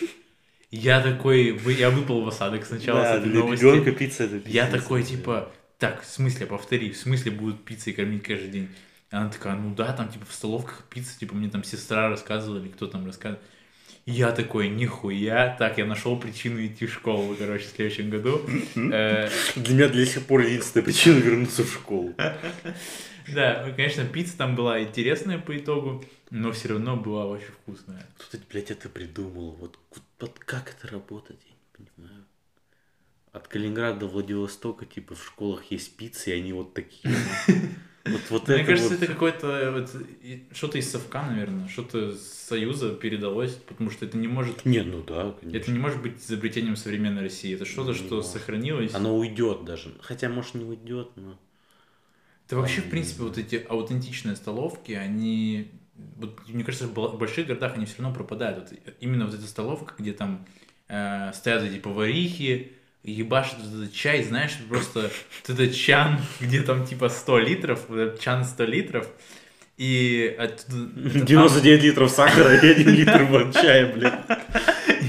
Я 0.77 1.01
такой, 1.01 1.59
я 1.74 1.91
выпал 1.91 2.22
в 2.22 2.29
осадок 2.29 2.64
сначала 2.66 3.03
Да, 3.03 3.14
с 3.14 3.18
этой 3.18 3.31
для 3.31 3.41
новости. 3.41 3.64
ребенка 3.64 3.93
пицца 3.93 4.24
это 4.24 4.37
Я 4.49 4.66
пиздец, 4.66 4.83
такой, 4.83 5.03
типа, 5.03 5.53
так, 5.79 6.03
в 6.03 6.07
смысле, 6.07 6.47
повтори, 6.47 6.91
в 6.91 6.97
смысле 6.97 7.33
будут 7.33 7.64
пиццей 7.64 7.93
кормить 7.93 8.22
каждый 8.22 8.49
день? 8.49 8.68
И 9.12 9.14
она 9.14 9.29
такая, 9.29 9.57
ну 9.57 9.74
да, 9.74 9.93
там, 9.93 10.09
типа, 10.09 10.27
в 10.29 10.33
столовках 10.33 10.83
пицца, 10.91 11.18
типа, 11.18 11.35
мне 11.35 11.49
там 11.49 11.64
сестра 11.64 12.09
рассказывала, 12.09 12.59
или 12.61 12.68
кто 12.68 12.87
там 12.87 13.07
рассказывал. 13.07 13.43
Я 14.07 14.31
такой, 14.31 14.69
нихуя, 14.69 15.57
так, 15.59 15.79
я 15.79 15.85
нашел 15.85 16.17
причину 16.19 16.65
идти 16.65 16.87
в 16.87 16.93
школу, 16.95 17.35
короче, 17.37 17.65
в 17.65 17.71
следующем 17.71 18.09
году. 18.09 18.41
Э, 18.77 19.29
Для 19.57 19.75
меня 19.75 19.89
до 19.89 20.07
сих 20.07 20.25
пор 20.27 20.43
единственная 20.43 20.85
причина 20.85 21.19
вернуться 21.19 21.65
в 21.65 21.73
школу. 21.73 22.15
Да, 23.35 23.65
ну, 23.67 23.75
конечно, 23.75 24.05
пицца 24.05 24.39
там 24.39 24.55
была 24.55 24.81
интересная 24.81 25.39
по 25.39 25.57
итогу, 25.59 26.05
но 26.31 26.53
все 26.53 26.69
равно 26.69 26.97
была 26.97 27.27
очень 27.27 27.49
вкусная. 27.49 28.07
Кто-то, 28.17 28.45
блядь, 28.49 28.71
это 28.71 28.89
придумал. 28.89 29.57
Вот, 29.59 29.77
вот, 29.91 30.05
вот 30.21 30.39
как 30.39 30.73
это 30.79 30.87
работает, 30.93 31.41
я 31.45 31.53
не 31.53 31.87
понимаю. 31.97 32.25
От 33.33 33.49
Калининграда 33.49 33.99
до 33.99 34.07
Владивостока, 34.07 34.87
типа, 34.87 35.17
в 35.17 35.25
школах 35.25 35.65
есть 35.73 35.97
пиццы, 35.97 36.31
и 36.31 36.39
они 36.39 36.53
вот 36.53 36.75
такие. 36.75 37.13
Вот, 38.07 38.21
вот 38.31 38.49
Мне 38.49 38.59
это 38.59 38.67
кажется, 38.67 38.91
вот- 38.91 39.03
это 39.03 39.13
какое-то 39.13 39.73
вот, 39.73 39.91
что-то 40.53 40.79
из 40.79 40.91
совка, 40.91 41.23
наверное, 41.29 41.69
что-то 41.69 42.13
с 42.17 42.23
Союза 42.49 42.95
передалось, 42.95 43.53
потому 43.55 43.91
что 43.91 44.05
это 44.05 44.17
не 44.17 44.29
может 44.29 44.65
Не, 44.65 44.83
ну 44.83 45.03
да, 45.03 45.31
Это 45.31 45.41
конечно. 45.41 45.73
не 45.73 45.79
может 45.79 46.01
быть 46.03 46.19
изобретением 46.23 46.77
современной 46.77 47.23
России. 47.23 47.55
Это 47.55 47.65
что-то, 47.65 47.91
Не 47.91 47.97
что 47.99 48.23
сохранилось. 48.23 48.95
Оно 48.95 49.17
уйдет 49.17 49.65
даже. 49.65 49.95
Хотя, 50.01 50.29
может, 50.29 50.55
не 50.55 50.65
уйдет, 50.65 51.11
но... 51.17 51.39
Это 52.47 52.57
вообще, 52.57 52.81
в 52.81 52.89
принципе, 52.91 53.25
вот 53.25 53.39
эти 53.39 53.57
аутентичные 53.69 54.37
столовки, 54.37 54.93
они... 54.93 55.73
Вот, 56.17 56.47
мне 56.49 56.63
кажется, 56.63 56.87
в 56.87 57.19
больших 57.19 57.47
городах 57.49 57.75
они 57.77 57.87
все 57.87 58.03
равно 58.03 58.15
пропадают. 58.15 58.71
Вот 58.71 58.95
именно 59.01 59.27
вот 59.27 59.35
эта 59.35 59.47
столовка, 59.47 59.95
где 59.99 60.13
там 60.13 60.47
э, 60.89 61.33
стоят 61.33 61.65
эти 61.65 61.79
поварихи, 61.81 62.73
ебашат 63.11 63.57
вот 63.63 63.83
этот 63.83 63.95
чай, 63.95 64.23
знаешь, 64.25 64.53
просто 64.69 65.11
вот 65.49 65.59
этот 65.59 65.75
чан, 65.75 66.21
где 66.41 66.61
там 66.63 66.87
типа 66.87 67.09
100 67.09 67.39
литров, 67.39 67.81
вот 67.89 67.99
этот 67.99 68.21
чан 68.21 68.45
100 68.45 68.65
литров, 68.65 69.07
и 69.79 70.35
оттуда... 70.39 70.89
это 71.05 71.13
там- 71.19 71.27
99 71.27 71.83
литров 71.83 72.11
сахара 72.11 72.55
и 72.57 72.71
1 72.71 72.89
литр 72.95 73.25
вот 73.25 73.53
чая, 73.55 73.93
блядь. 73.93 74.21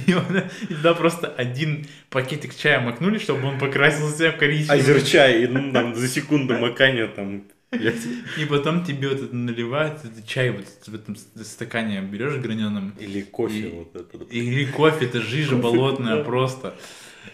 И, 0.06 0.14
он- 0.14 0.44
и 0.70 0.74
туда 0.74 0.94
просто 0.94 1.28
один 1.28 1.86
пакетик 2.10 2.56
чая 2.56 2.80
макнули, 2.80 3.18
чтобы 3.20 3.48
он 3.48 3.60
покрасился 3.60 4.32
в 4.32 4.38
коричневый. 4.38 4.80
Азерчай, 4.80 5.44
и 5.44 5.48
ну, 5.48 5.72
там 5.74 5.96
за 5.96 6.08
секунду 6.08 6.58
макания 6.58 7.08
там. 7.08 7.44
И 7.72 8.46
потом 8.48 8.86
тебе 8.86 9.10
вот 9.10 9.22
это 9.22 9.36
наливают, 9.36 10.00
этот 10.06 10.26
чай 10.26 10.52
вот 10.52 10.66
в 10.86 10.96
этом 10.96 11.18
ст- 11.18 11.46
стакане 11.46 12.00
берешь 12.02 12.36
граненым. 12.36 12.94
Или 12.98 13.22
кофе 13.22 13.60
И- 13.60 13.70
вот 13.72 13.94
это. 13.96 14.24
Или 14.34 14.66
кофе, 14.66 15.06
это 15.06 15.22
жижа 15.22 15.56
болотная 15.58 16.24
просто. 16.24 16.76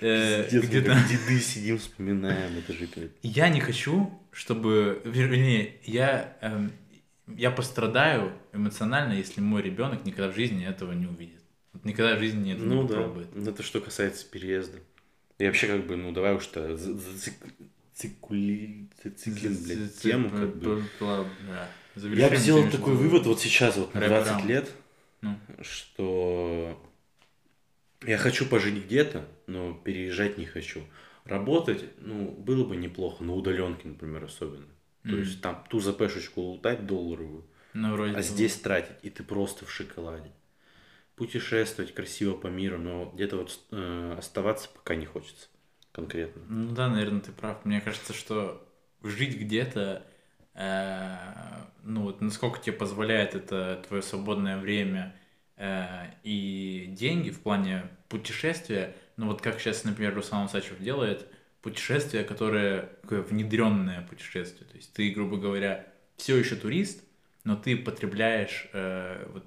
Э, 0.02 0.44
Пиздец, 0.44 0.64
где-то... 0.66 0.98
деды 1.10 1.40
сидим, 1.40 1.78
вспоминаем, 1.78 2.58
это 2.58 2.74
же. 2.74 2.88
Я 3.22 3.50
не 3.50 3.60
хочу, 3.60 4.12
чтобы... 4.32 5.02
Вернее, 5.06 5.76
я, 5.84 6.38
эм, 6.42 6.72
я 7.28 7.52
пострадаю 7.52 8.34
эмоционально, 8.54 9.14
если 9.14 9.42
мой 9.42 9.62
ребенок 9.62 10.06
никогда 10.06 10.32
в 10.32 10.36
жизни 10.36 10.66
этого 10.66 10.94
не 10.94 11.08
увидит. 11.08 11.42
Вот 11.74 11.86
Никогда 11.86 12.16
в 12.16 12.20
жизни 12.20 12.54
этого 12.54 12.66
Ну 12.66 12.82
не 12.84 12.88
да, 12.88 12.96
попробует. 12.96 13.36
Ну, 13.36 13.50
это 13.50 13.64
что 13.64 13.82
касается 13.82 14.26
переезда. 14.30 14.80
И 15.40 15.46
вообще, 15.46 15.68
как 15.68 15.88
бы, 15.88 15.96
ну, 15.96 16.12
давай 16.12 16.36
уж 16.36 16.46
то 16.46 16.78
зациклим, 16.78 18.90
блядь, 19.04 20.00
тему, 20.00 20.30
как 20.30 20.56
бы. 20.58 20.84
Я 21.96 22.30
бы 22.30 22.36
сделал 22.36 22.70
такой 22.70 22.96
вывод 22.96 23.26
вот 23.26 23.42
сейчас, 23.42 23.78
вот 23.78 23.94
на 23.94 24.02
Рэп 24.02 24.10
20 24.10 24.32
раунд. 24.32 24.46
лет, 24.46 24.72
Ну. 25.22 25.38
что 25.62 26.80
я 28.06 28.18
хочу 28.18 28.46
пожить 28.46 28.86
где-то, 28.86 29.26
но 29.48 29.74
переезжать 29.74 30.38
не 30.38 30.46
хочу. 30.46 30.82
Работать, 31.26 31.86
ну, 32.00 32.32
было 32.32 32.66
бы 32.66 32.76
неплохо, 32.76 33.24
на 33.24 33.34
удаленке, 33.34 33.88
например, 33.88 34.26
особенно. 34.26 34.66
То 35.04 35.10
Мгм. 35.10 35.18
есть 35.18 35.42
там 35.42 35.64
ту 35.70 35.80
запешечку 35.80 36.42
лутать 36.42 36.86
долларовую, 36.86 37.46
Ну, 37.74 37.94
вроде 37.94 38.14
а 38.14 38.22
того. 38.22 38.26
здесь 38.36 38.56
тратить, 38.58 38.96
и 39.04 39.10
ты 39.10 39.24
просто 39.24 39.66
в 39.66 39.72
шоколаде. 39.72 40.32
Путешествовать 41.16 41.94
красиво 41.94 42.34
по 42.36 42.48
миру, 42.48 42.80
но 42.80 43.12
где-то 43.14 43.38
вот 43.38 43.60
э, 43.72 44.16
оставаться 44.18 44.68
пока 44.74 44.96
не 44.96 45.06
хочется 45.06 45.48
конкретно. 45.92 46.42
Ну 46.50 46.74
да, 46.74 46.90
наверное, 46.90 47.22
ты 47.22 47.32
прав. 47.32 47.64
Мне 47.66 47.82
кажется, 47.82 48.14
что 48.14 48.68
жить 49.04 49.38
где-то, 49.40 50.08
э, 50.56 51.16
ну 51.84 52.04
вот 52.04 52.22
насколько 52.22 52.60
тебе 52.60 52.76
позволяет 52.76 53.36
это 53.36 53.84
твое 53.88 54.02
свободное 54.02 54.58
время 54.58 55.16
э, 55.56 56.08
и 56.24 56.88
деньги 56.98 57.30
в 57.30 57.42
плане 57.42 57.84
путешествия, 58.10 58.96
ну 59.18 59.28
вот 59.28 59.42
как 59.42 59.60
сейчас, 59.60 59.84
например, 59.84 60.16
Руслан 60.16 60.46
Усачев 60.46 60.80
делает, 60.80 61.28
путешествие, 61.62 62.24
которое 62.24 62.90
такое 63.02 63.22
внедренное 63.22 64.02
путешествие. 64.08 64.68
То 64.70 64.76
есть 64.76 64.94
ты, 64.94 65.10
грубо 65.12 65.38
говоря, 65.38 65.88
все 66.18 66.36
еще 66.36 66.56
турист, 66.56 67.04
но 67.46 67.56
ты 67.56 67.78
потребляешь 67.78 68.68
э, 68.74 69.26
вот, 69.34 69.46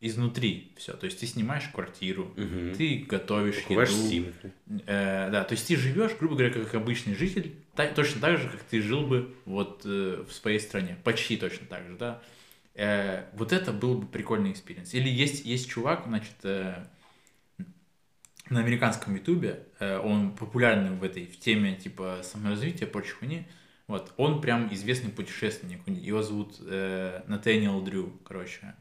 изнутри 0.00 0.72
все. 0.76 0.92
То 0.94 1.06
есть 1.06 1.20
ты 1.20 1.26
снимаешь 1.26 1.68
квартиру, 1.72 2.32
Мгм. 2.36 2.74
ты 2.74 3.06
готовишь 3.08 3.62
Покупаешь 3.62 3.90
еду, 3.90 4.28
Steam. 4.28 4.82
Э, 4.86 5.30
да, 5.30 5.44
то 5.44 5.52
есть 5.52 5.68
ты 5.68 5.76
живешь, 5.76 6.12
грубо 6.18 6.34
говоря, 6.34 6.52
как 6.52 6.74
обычный 6.74 7.14
житель, 7.14 7.54
та- 7.76 7.86
точно 7.86 8.20
так 8.20 8.38
же, 8.38 8.48
как 8.48 8.62
ты 8.64 8.82
жил 8.82 9.06
бы 9.06 9.32
вот 9.44 9.82
э, 9.84 10.24
в 10.28 10.32
своей 10.32 10.58
стране, 10.58 10.96
почти 11.04 11.36
точно 11.36 11.66
так 11.66 11.86
же, 11.86 11.96
да. 11.96 12.20
Э, 12.74 13.26
вот 13.34 13.52
это 13.52 13.70
был 13.72 13.98
бы 13.98 14.06
прикольный 14.06 14.50
experience. 14.50 14.94
Или 14.94 15.08
есть, 15.08 15.44
есть 15.44 15.68
чувак, 15.70 16.04
значит, 16.06 16.34
э, 16.42 16.84
на 18.52 18.60
американском 18.60 19.14
ютубе, 19.14 19.66
э, 19.80 19.98
он 19.98 20.34
популярный 20.36 20.90
в 20.90 21.02
этой, 21.02 21.26
в 21.26 21.38
теме 21.38 21.74
типа 21.76 22.20
саморазвития, 22.22 22.86
прочей 22.86 23.12
хуйни, 23.12 23.46
вот, 23.88 24.12
он 24.16 24.40
прям 24.40 24.72
известный 24.72 25.10
путешественник, 25.10 25.80
его 25.86 26.22
зовут 26.22 26.56
э, 26.60 27.22
Натаниэл 27.26 27.80
Дрю, 27.82 28.12
короче. 28.24 28.74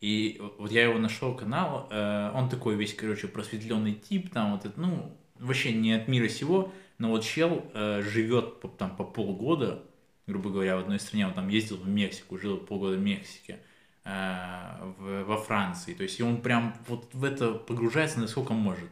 И 0.00 0.40
вот 0.58 0.70
я 0.70 0.84
его 0.84 0.98
нашел 0.98 1.34
канал, 1.34 1.88
э, 1.90 2.30
он 2.34 2.48
такой 2.48 2.76
весь, 2.76 2.94
короче, 2.94 3.28
просветленный 3.28 3.94
тип, 3.94 4.30
там 4.32 4.52
вот 4.52 4.64
это, 4.64 4.78
ну, 4.80 5.16
вообще 5.38 5.72
не 5.72 5.92
от 5.92 6.08
мира 6.08 6.28
сего, 6.28 6.72
но 6.98 7.10
вот 7.10 7.24
чел 7.24 7.64
э, 7.74 8.02
живет 8.02 8.60
по, 8.60 8.68
там 8.68 8.96
по 8.96 9.04
полгода, 9.04 9.82
грубо 10.26 10.50
говоря, 10.50 10.76
в 10.76 10.80
одной 10.80 11.00
стране, 11.00 11.26
он 11.26 11.34
там 11.34 11.48
ездил 11.48 11.76
в 11.76 11.88
Мексику, 11.88 12.38
жил 12.38 12.58
полгода 12.58 12.96
в 12.96 13.00
Мексике, 13.00 13.58
э, 14.04 14.92
в- 14.98 15.24
во 15.24 15.36
Франции, 15.36 15.94
то 15.94 16.02
есть 16.02 16.20
и 16.20 16.22
он 16.22 16.40
прям 16.42 16.74
вот 16.88 17.08
в 17.12 17.24
это 17.24 17.52
погружается 17.54 18.20
насколько 18.20 18.52
может. 18.52 18.88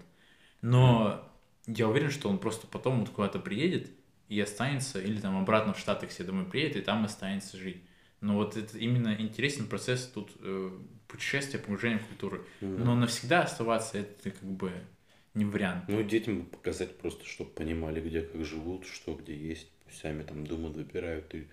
Но 0.65 1.31
я 1.67 1.87
уверен, 1.87 2.11
что 2.11 2.31
он 2.31 2.39
просто 2.39 2.67
потом 2.67 3.01
вот 3.01 3.11
куда-то 3.11 3.39
приедет 3.39 3.91
и 4.31 4.41
останется, 4.41 4.99
или 4.99 5.21
там 5.21 5.37
обратно 5.37 5.75
в 5.75 5.79
Штаты 5.79 6.07
к 6.07 6.11
себе 6.11 6.29
домой 6.29 6.47
приедет, 6.47 6.77
и 6.77 6.81
там 6.81 7.05
останется 7.05 7.59
жить. 7.59 7.83
Но 8.23 8.37
вот 8.37 8.57
это 8.57 8.79
именно 8.79 9.15
интересен 9.15 9.67
процесс 9.67 10.07
тут 10.07 10.33
э, 10.41 10.71
путешествия, 11.07 11.59
погружения 11.59 11.99
в 11.99 12.07
культуру. 12.07 12.47
Но 12.63 12.97
навсегда 12.97 13.43
оставаться 13.43 13.99
это 13.99 14.31
как 14.31 14.43
бы 14.43 14.73
не 15.35 15.45
вариант. 15.45 15.85
Ну, 15.89 16.03
детям 16.03 16.47
показать 16.47 16.97
просто, 16.97 17.27
чтобы 17.27 17.51
понимали, 17.51 18.01
где 18.01 18.23
как 18.23 18.43
живут, 18.47 18.87
что 18.87 19.15
где 19.15 19.37
есть. 19.37 19.69
Пусть 19.85 19.99
сами 19.99 20.23
там 20.23 20.47
думают, 20.47 20.77
выбирают 20.77 21.35
и 21.35 21.47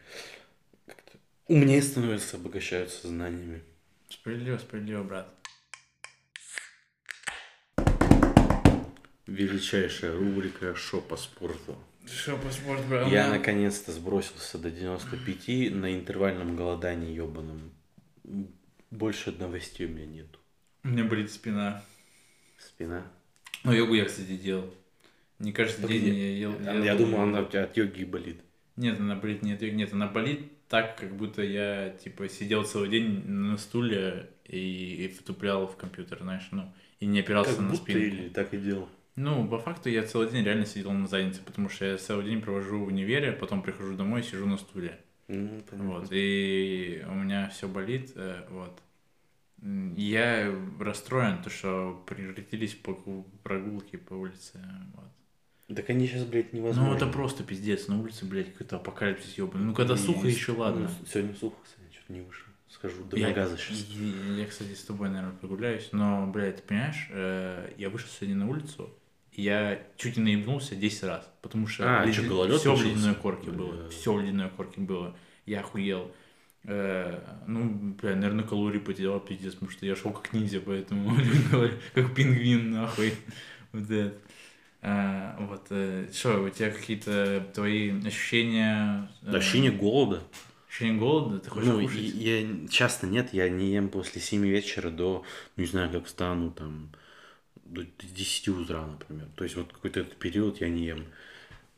как-то 0.86 1.18
умнее 1.48 1.82
становятся, 1.82 2.38
обогащаются 2.38 3.10
знаниями. 3.10 3.62
Справедливо, 4.08 4.58
справедливо, 4.58 5.04
брат. 5.04 5.41
Величайшая 9.36 10.14
рубрика 10.18 10.76
«Шо 10.76 11.00
по 11.02 11.16
спорту». 11.16 11.78
Что 12.06 12.36
по 12.36 12.52
спорту, 12.52 12.84
брат? 12.90 13.08
Я 13.10 13.30
наконец-то 13.30 13.92
сбросился 13.94 14.58
до 14.58 14.70
95 14.70 15.72
на 15.74 15.94
интервальном 15.96 16.56
голодании 16.58 17.14
ебаном. 17.16 17.72
Больше 18.90 19.32
новостей 19.32 19.86
у 19.88 19.90
меня 19.90 20.06
нету. 20.06 20.38
У 20.84 20.90
меня 20.90 21.06
болит 21.06 21.32
спина. 21.32 21.82
Спина. 22.60 23.06
Ну, 23.64 23.72
йогу 23.72 23.94
я, 23.94 24.06
кстати, 24.06 24.36
делал. 24.36 24.74
Не 25.40 25.54
каждый 25.54 25.82
Так 25.82 25.92
день 25.92 26.06
я- 26.08 26.14
я 26.14 26.38
ел. 26.38 26.54
Я, 26.62 26.74
ел 26.92 26.98
думал, 26.98 27.12
йогу. 27.20 27.24
она 27.24 27.42
у 27.42 27.46
тебя 27.46 27.64
от 27.64 27.78
йоги 27.78 28.04
болит. 28.04 28.42
Нет, 28.76 29.00
она 29.00 29.16
болит 29.16 29.44
не 29.44 29.54
от 29.54 29.62
йоги. 29.62 29.76
Нет, 29.76 29.94
она 29.94 30.08
болит 30.08 30.42
так, 30.68 30.98
как 30.98 31.16
будто 31.16 31.42
я, 31.42 31.90
типа, 32.04 32.28
сидел 32.28 32.64
целый 32.66 32.90
день 32.90 33.26
на 33.28 33.58
стуле 33.58 34.30
и, 34.46 35.06
и 35.06 35.08
втуплял 35.08 35.68
в 35.68 35.78
компьютер, 35.78 36.20
знаешь, 36.22 36.48
ну, 36.52 36.72
и 37.00 37.06
не 37.06 37.20
опирался 37.22 37.52
Как 37.52 37.60
на 37.62 37.70
будто 37.70 37.84
спинку. 37.84 38.02
или 38.04 38.30
так 38.30 38.54
и 38.54 38.58
делал. 38.58 38.90
Ну, 39.22 39.48
по 39.48 39.60
факту 39.60 39.90
я 39.90 40.02
целый 40.04 40.30
день 40.32 40.44
реально 40.44 40.66
сидел 40.66 40.92
на 40.92 41.08
заднице, 41.08 41.42
потому 41.46 41.70
что 41.70 41.86
я 41.86 41.98
целый 41.98 42.26
день 42.26 42.42
провожу 42.42 42.84
в 42.84 42.88
универе, 42.88 43.32
потом 43.32 43.62
прихожу 43.62 43.96
домой 43.96 44.22
и 44.22 44.24
сижу 44.24 44.48
на 44.48 44.58
стуле. 44.58 45.00
Ну, 45.28 45.62
понятно. 45.70 45.92
Вот, 45.92 46.08
и 46.12 47.06
у 47.08 47.14
меня 47.14 47.50
все 47.50 47.68
болит, 47.68 48.14
э, 48.16 48.46
вот. 48.50 48.82
Я 49.96 50.52
расстроен, 50.80 51.42
то 51.44 51.52
что 51.52 52.04
прекратились 52.08 52.76
прогулки 53.44 53.98
по 53.98 54.16
улице, 54.16 54.60
вот. 54.96 55.76
Так 55.78 55.90
они 55.92 56.08
сейчас, 56.08 56.26
блядь, 56.26 56.52
невозможно. 56.52 56.90
Ну, 56.92 56.96
это 56.98 57.06
просто 57.06 57.44
пиздец, 57.44 57.88
на 57.88 58.02
улице, 58.02 58.26
блядь, 58.26 58.52
какой-то 58.52 58.78
апокалипсис 58.78 59.38
ебаный. 59.38 59.66
Ну, 59.66 59.74
когда 59.76 59.96
сухо, 59.98 60.28
И- 60.28 60.32
еще 60.32 60.54
ладно. 60.54 60.90
ну, 61.00 61.06
сегодня 61.06 61.36
сухо, 61.36 61.56
кстати, 61.64 61.94
что-то 61.94 62.12
не 62.14 62.22
вышел. 62.22 62.48
Скажу, 62.68 63.04
до 63.04 63.18
Я, 63.18 63.28
магаза 63.28 63.56
сейчас. 63.58 63.86
и- 63.90 64.40
я, 64.40 64.48
кстати, 64.48 64.74
с 64.74 64.84
тобой, 64.84 65.10
наверное, 65.10 65.36
прогуляюсь, 65.38 65.90
но, 65.92 66.26
блядь, 66.26 66.58
ты 66.58 66.62
понимаешь, 66.64 67.08
э, 67.12 67.72
я 67.78 67.90
вышел 67.90 68.10
сегодня 68.10 68.36
на 68.38 68.50
улицу, 68.50 68.90
и 68.96 69.01
я 69.34 69.80
чуть 69.98 70.18
не 70.18 70.24
наебнулся 70.24 70.76
10 70.76 71.04
раз, 71.04 71.30
потому 71.42 71.68
что 71.68 71.84
А, 72.02 72.12
чё, 72.12 72.24
гололёд 72.28 72.60
все 72.60 72.76
в 72.76 72.84
ледяной 72.84 73.16
корке 73.16 73.50
было, 73.52 73.72
Бля. 73.74 73.90
все 73.90 74.14
в 74.14 74.22
ледяной 74.22 74.50
корке 74.50 74.82
было, 74.82 75.16
я 75.46 75.62
охуел. 75.62 76.12
Э, 76.64 77.20
ну, 77.48 77.96
бля, 78.02 78.16
наверное, 78.16 78.44
калорий 78.46 78.80
потерял, 78.80 79.20
пиздец, 79.20 79.54
потому 79.54 79.72
что 79.72 79.86
я 79.86 79.96
шел 79.96 80.12
как 80.12 80.32
ниндзя, 80.34 80.60
поэтому, 80.62 81.16
как 81.96 82.14
пингвин, 82.14 82.72
нахуй, 82.72 83.14
вот 83.72 83.90
это. 83.90 84.14
А, 84.84 85.38
вот, 85.40 85.68
что, 86.14 86.44
у 86.44 86.50
тебя 86.50 86.72
какие-то 86.72 87.48
твои 87.54 87.92
ощущения? 88.06 89.10
э, 89.24 89.36
Ощущение 89.36 89.72
голода. 89.72 90.24
Ощущение 90.68 90.98
голода? 91.00 91.40
Ты 91.40 91.50
хочешь 91.50 91.70
Ну, 91.70 91.82
кушать? 91.82 92.00
и- 92.00 92.08
я 92.64 92.68
часто 92.68 93.06
нет, 93.08 93.30
я 93.34 93.48
не 93.50 93.74
ем 93.74 93.90
после 93.90 94.22
7 94.22 94.44
вечера 94.46 94.90
до, 94.90 95.24
не 95.58 95.66
знаю, 95.66 95.92
как 95.92 96.06
встану, 96.06 96.50
там, 96.52 96.90
до 97.72 97.86
10 97.86 98.48
утра, 98.50 98.86
например. 98.86 99.28
То 99.36 99.44
есть 99.44 99.56
вот 99.56 99.72
какой-то 99.72 100.02
этот 100.02 100.18
период 100.18 100.62
я 100.62 100.70
не 100.70 100.86
ем. 100.86 101.06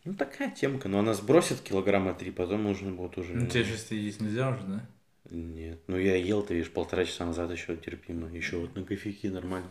Ну, 0.06 0.14
такая 0.16 0.52
темка, 0.52 0.90
но 0.90 1.00
она 1.00 1.14
сбросит 1.14 1.62
килограмма 1.62 2.14
три, 2.14 2.32
потом 2.32 2.64
нужно 2.64 2.92
будет 2.92 3.18
уже... 3.18 3.34
Ну, 3.34 3.48
тебе 3.48 3.64
сейчас 3.64 3.92
есть 3.92 4.20
нельзя 4.20 4.50
уже, 4.50 4.64
да? 4.64 4.90
Нет, 5.30 5.80
ну 5.88 5.98
я 5.98 6.16
ел, 6.16 6.44
ты 6.44 6.56
видишь, 6.56 6.72
полтора 6.72 7.06
часа 7.06 7.26
назад 7.26 7.52
еще 7.52 7.78
терпимо. 7.78 8.28
Еще 8.30 8.58
вот 8.58 8.76
на 8.76 8.84
кофейке 8.84 9.30
нормально. 9.30 9.70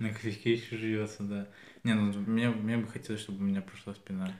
На 0.00 0.08
кофейке 0.08 0.54
еще 0.54 0.76
живется, 0.76 1.22
да. 1.22 1.48
Не, 1.84 1.94
ну 1.94 2.12
мне, 2.26 2.50
мне 2.50 2.78
бы 2.78 2.88
хотелось, 2.88 3.20
чтобы 3.20 3.38
у 3.38 3.42
меня 3.42 3.62
прошла 3.62 3.94
спина. 3.94 4.34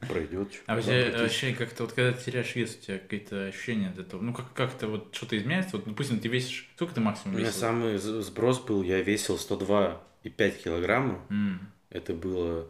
Пройдет. 0.00 0.48
А 0.66 0.74
вообще, 0.74 1.10
вообще 1.16 1.52
как-то 1.54 1.84
вот 1.84 1.92
когда 1.94 2.12
ты 2.12 2.24
теряешь 2.24 2.54
вес, 2.54 2.76
у 2.80 2.84
тебя 2.84 2.98
какие-то 2.98 3.46
ощущения 3.46 3.88
от 3.88 3.98
этого? 3.98 4.20
Ну, 4.20 4.34
как- 4.34 4.52
как-то 4.52 4.88
вот 4.88 5.14
что-то 5.14 5.36
изменяется? 5.38 5.76
Вот, 5.76 5.86
допустим, 5.86 6.20
ты 6.20 6.28
весишь... 6.28 6.68
Сколько 6.76 6.94
ты 6.94 7.00
У 7.00 7.04
максимум 7.04 7.36
меня 7.36 7.46
весил? 7.48 7.60
самый 7.60 7.96
з- 7.98 8.20
сброс 8.22 8.60
был, 8.60 8.82
я 8.82 9.00
весил 9.00 9.38
102,5 9.38 10.62
килограмма. 10.62 11.20
М, 11.30 11.60
Это 11.90 12.12
было, 12.12 12.66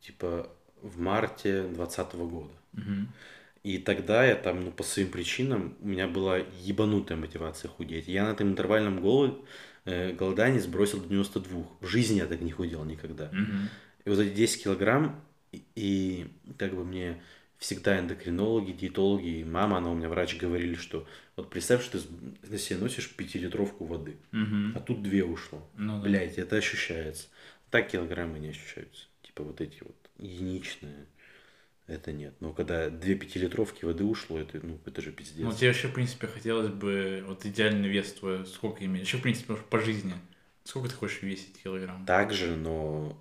типа, 0.00 0.48
в 0.82 1.00
марте 1.00 1.62
2020 1.62 2.14
года. 2.26 2.52
мгм. 2.72 3.08
И 3.62 3.76
тогда 3.78 4.24
я 4.24 4.36
там, 4.36 4.64
ну, 4.64 4.70
по 4.70 4.82
своим 4.84 5.08
причинам, 5.10 5.76
у 5.80 5.88
меня 5.88 6.06
была 6.08 6.38
ебанутая 6.62 7.18
мотивация 7.18 7.68
худеть. 7.68 8.06
Я 8.08 8.24
на 8.26 8.32
этом 8.32 8.48
интервальном 8.48 9.00
голод, 9.00 9.38
э, 9.84 10.12
голодании 10.12 10.60
сбросил 10.60 11.00
до 11.00 11.08
92. 11.08 11.66
В 11.80 11.86
жизни 11.86 12.18
я 12.18 12.26
так 12.26 12.40
не 12.40 12.52
худел 12.52 12.84
никогда. 12.84 13.28
Мгм. 13.32 13.68
И 14.04 14.08
вот 14.08 14.18
эти 14.20 14.32
10 14.34 14.62
килограмм, 14.64 15.20
и, 15.52 16.28
как 16.58 16.74
бы 16.74 16.84
мне 16.84 17.22
всегда 17.58 17.98
эндокринологи, 17.98 18.72
диетологи, 18.72 19.40
и 19.40 19.44
мама, 19.44 19.78
она 19.78 19.90
у 19.90 19.94
меня 19.94 20.08
врач, 20.08 20.36
говорили, 20.36 20.74
что 20.74 21.06
вот 21.36 21.50
представь, 21.50 21.84
что 21.84 22.00
ты 22.00 22.08
на 22.48 22.58
себе 22.58 22.78
носишь 22.78 23.14
пятилитровку 23.14 23.84
воды, 23.84 24.16
Мгм. 24.32 24.74
а 24.76 24.80
тут 24.80 25.02
две 25.02 25.24
ушло. 25.24 25.66
Ну 25.76 25.98
да. 25.98 26.08
Блять, 26.08 26.38
это 26.38 26.56
ощущается. 26.56 27.28
Так 27.70 27.88
килограммы 27.90 28.38
не 28.38 28.48
ощущаются. 28.48 29.06
Типа 29.22 29.42
вот 29.42 29.60
эти 29.60 29.78
вот 29.82 29.96
единичные. 30.18 31.06
Это 31.86 32.12
нет. 32.12 32.34
Но 32.40 32.52
когда 32.52 32.88
две 32.88 33.16
пятилитровки 33.16 33.84
воды 33.84 34.04
ушло, 34.04 34.38
это, 34.38 34.64
ну, 34.64 34.78
это 34.86 35.02
же 35.02 35.10
пиздец. 35.10 35.44
Ну, 35.44 35.52
тебе 35.52 35.68
вообще, 35.68 35.88
в 35.88 35.92
принципе, 35.94 36.28
хотелось 36.28 36.68
бы, 36.72 37.24
вот 37.26 37.44
идеальный 37.44 37.88
вес 37.88 38.12
твой, 38.12 38.46
сколько 38.46 38.84
иметь? 38.84 39.02
Еще, 39.02 39.18
в 39.18 39.22
принципе, 39.22 39.54
по 39.56 39.80
жизни. 39.80 40.14
Сколько 40.62 40.88
ты 40.88 40.94
хочешь 40.94 41.22
весить 41.22 41.60
килограмм? 41.62 42.06
Так 42.06 42.32
же, 42.32 42.54
но 42.54 43.20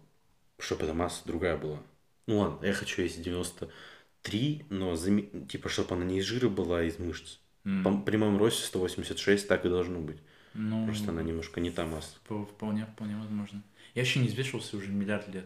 чтобы 0.60 0.84
эта 0.84 0.94
масса 0.94 1.24
другая 1.26 1.58
была. 1.58 1.82
Ну 2.30 2.38
ладно, 2.38 2.64
я 2.66 2.74
хочу 2.74 3.02
весить 3.02 3.24
93, 3.24 4.66
но 4.70 4.94
заме- 4.94 5.48
типа, 5.48 5.68
чтобы 5.68 5.96
она 5.96 6.06
не 6.06 6.20
из 6.20 6.26
жира 6.26 6.48
была, 6.48 6.80
а 6.80 6.84
из 6.84 7.00
мышц. 7.00 7.40
М, 7.66 7.84
По- 7.84 7.98
При 7.98 8.18
моем 8.18 8.38
росте 8.38 8.64
186 8.66 9.48
так 9.48 9.66
и 9.66 9.70
должно 9.70 10.00
быть. 10.00 10.18
Ну, 10.54 10.86
Просто 10.86 11.10
она 11.10 11.24
немножко 11.24 11.60
не 11.60 11.72
та 11.72 11.86
масса. 11.88 12.18
вп- 12.30 12.46
вполне, 12.46 12.86
вполне 12.86 13.16
возможно. 13.18 13.64
Я 13.96 14.04
вообще 14.04 14.20
не 14.20 14.28
взвешивался 14.28 14.78
уже 14.78 14.90
миллиард 14.92 15.28
лет. 15.34 15.46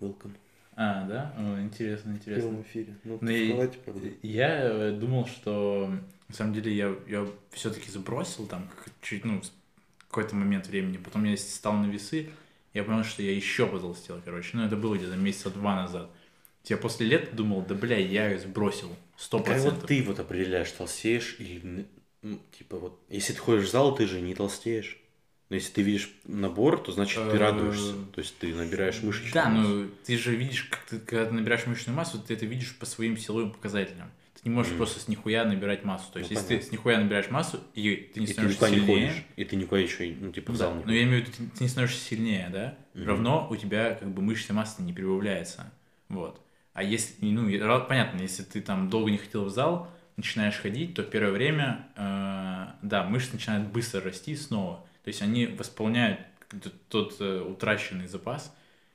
Welcome. 0.00 0.32
А, 0.74 1.04
да? 1.06 1.34
О, 1.36 1.60
интересно, 1.60 2.12
В 2.12 2.16
интересно. 2.16 2.42
прямом 2.48 2.62
эфире. 2.62 2.96
Ну, 3.04 3.18
Ну, 3.20 3.26
ты 3.26 3.46
и- 3.48 3.52
в 3.52 3.56
халате, 3.56 3.78
правда. 3.84 4.08
Я 4.22 4.60
э, 4.62 4.92
думал, 4.92 5.26
что 5.26 5.92
на 6.28 6.34
самом 6.34 6.54
деле 6.54 6.74
я, 6.74 6.94
я 7.08 7.26
все-таки 7.50 7.90
забросил 7.90 8.46
там 8.46 8.70
чуть, 9.02 9.26
ну, 9.26 9.42
какой-то 10.08 10.34
момент 10.34 10.66
времени. 10.68 10.96
Потом 10.96 11.24
я 11.24 11.36
стал 11.36 11.74
на 11.74 11.86
весы, 11.90 12.30
я 12.74 12.84
понял, 12.84 13.04
что 13.04 13.22
я 13.22 13.32
еще 13.34 13.66
потолстел, 13.66 14.20
короче. 14.24 14.50
Ну, 14.54 14.64
это 14.64 14.76
было 14.76 14.96
где-то 14.96 15.16
месяца 15.16 15.50
два 15.50 15.76
назад. 15.76 16.10
Я 16.66 16.76
после 16.76 17.06
лет 17.06 17.34
думал, 17.34 17.62
да 17.62 17.74
бля, 17.74 17.96
я 17.98 18.36
сбросил, 18.38 18.94
сто 19.16 19.38
Как 19.38 19.46
вот 19.48 19.52
процентов. 19.54 19.88
ты 19.88 20.02
вот 20.02 20.18
определяешь, 20.20 20.70
толстеешь 20.72 21.36
или... 21.38 21.86
м, 22.22 22.40
Типа 22.56 22.78
вот, 22.78 23.00
если 23.08 23.32
ты 23.32 23.38
ходишь 23.38 23.64
в 23.68 23.70
зал, 23.70 23.94
ты 23.94 24.06
же 24.06 24.20
не 24.20 24.34
толстеешь. 24.34 24.98
Но 25.48 25.56
если 25.56 25.72
ты 25.72 25.82
видишь 25.82 26.10
набор, 26.26 26.78
то 26.78 26.92
значит 26.92 27.16
ты 27.30 27.36
Э, 27.36 27.38
радуешься. 27.38 27.94
То 28.14 28.20
есть 28.20 28.38
ты 28.38 28.54
набираешь 28.54 29.02
мышечную 29.02 29.32
Да, 29.34 29.48
массу. 29.48 29.68
ну 29.68 29.90
ты 30.04 30.16
же 30.18 30.36
видишь, 30.36 30.64
как 30.64 30.84
ты, 30.84 30.98
когда 31.00 31.26
ты 31.26 31.32
набираешь 31.32 31.66
мышечную 31.66 31.96
массу, 31.96 32.18
ты 32.20 32.34
это 32.34 32.46
видишь 32.46 32.76
по 32.76 32.86
своим 32.86 33.16
силовым 33.16 33.50
показателям. 33.52 34.10
Ты 34.42 34.48
не 34.48 34.54
можешь 34.54 34.70
Мгм. 34.72 34.78
просто 34.78 35.00
с 35.00 35.08
нихуя 35.08 35.44
набирать 35.44 35.84
массу. 35.84 36.10
То 36.12 36.18
есть, 36.18 36.30
Ну, 36.30 36.36
если 36.36 36.46
понятно. 36.48 36.64
ты 36.64 36.68
с 36.70 36.72
нихуя 36.72 36.98
набираешь 36.98 37.30
массу, 37.30 37.60
и 37.74 38.10
ты 38.14 38.20
не 38.20 38.24
И 38.24 38.28
ты 38.28 38.32
становишься 38.32 38.56
никуда 38.64 38.70
не 38.70 38.76
сильнее, 38.86 39.08
ходишь. 39.10 39.24
И 39.36 39.44
ты 39.44 39.56
никуда 39.56 39.80
еще, 39.80 40.16
ну, 40.18 40.32
типа, 40.32 40.52
в 40.52 40.56
зал 40.56 40.72
Да, 40.72 40.78
не 40.78 40.84
но 40.84 40.92
я 40.92 41.02
имею 41.02 41.24
в 41.24 41.28
виду, 41.28 41.36
ты, 41.36 41.56
ты 41.58 41.62
не 41.64 41.68
становишься 41.68 42.00
сильнее, 42.02 42.48
да? 42.50 42.74
Мгм. 42.94 43.06
Равно 43.06 43.46
у 43.50 43.56
тебя 43.56 43.94
как 43.94 44.08
бы 44.14 44.22
мышечная 44.22 44.56
масса 44.56 44.82
не 44.82 44.92
прибавляется. 44.94 45.70
Вот. 46.08 46.40
А 46.72 46.82
если, 46.82 47.14
ну, 47.26 47.46
понятно, 47.86 48.20
если 48.22 48.42
ты 48.42 48.62
там 48.62 48.88
долго 48.88 49.10
не 49.10 49.18
ходил 49.18 49.44
в 49.44 49.50
зал, 49.50 49.90
начинаешь 50.16 50.56
ходить, 50.56 50.94
то 50.94 51.02
первое 51.02 51.32
время, 51.32 51.88
э, 51.96 52.66
да, 52.82 53.04
мышцы 53.04 53.32
начинают 53.34 53.68
быстро 53.68 54.00
расти 54.00 54.34
снова. 54.36 54.76
То 55.04 55.08
есть 55.08 55.20
они 55.22 55.46
восполняют 55.46 56.20
т- 56.48 56.70
тот 56.88 57.16
э, 57.20 57.40
утраченный 57.42 58.06
запас. 58.06 58.54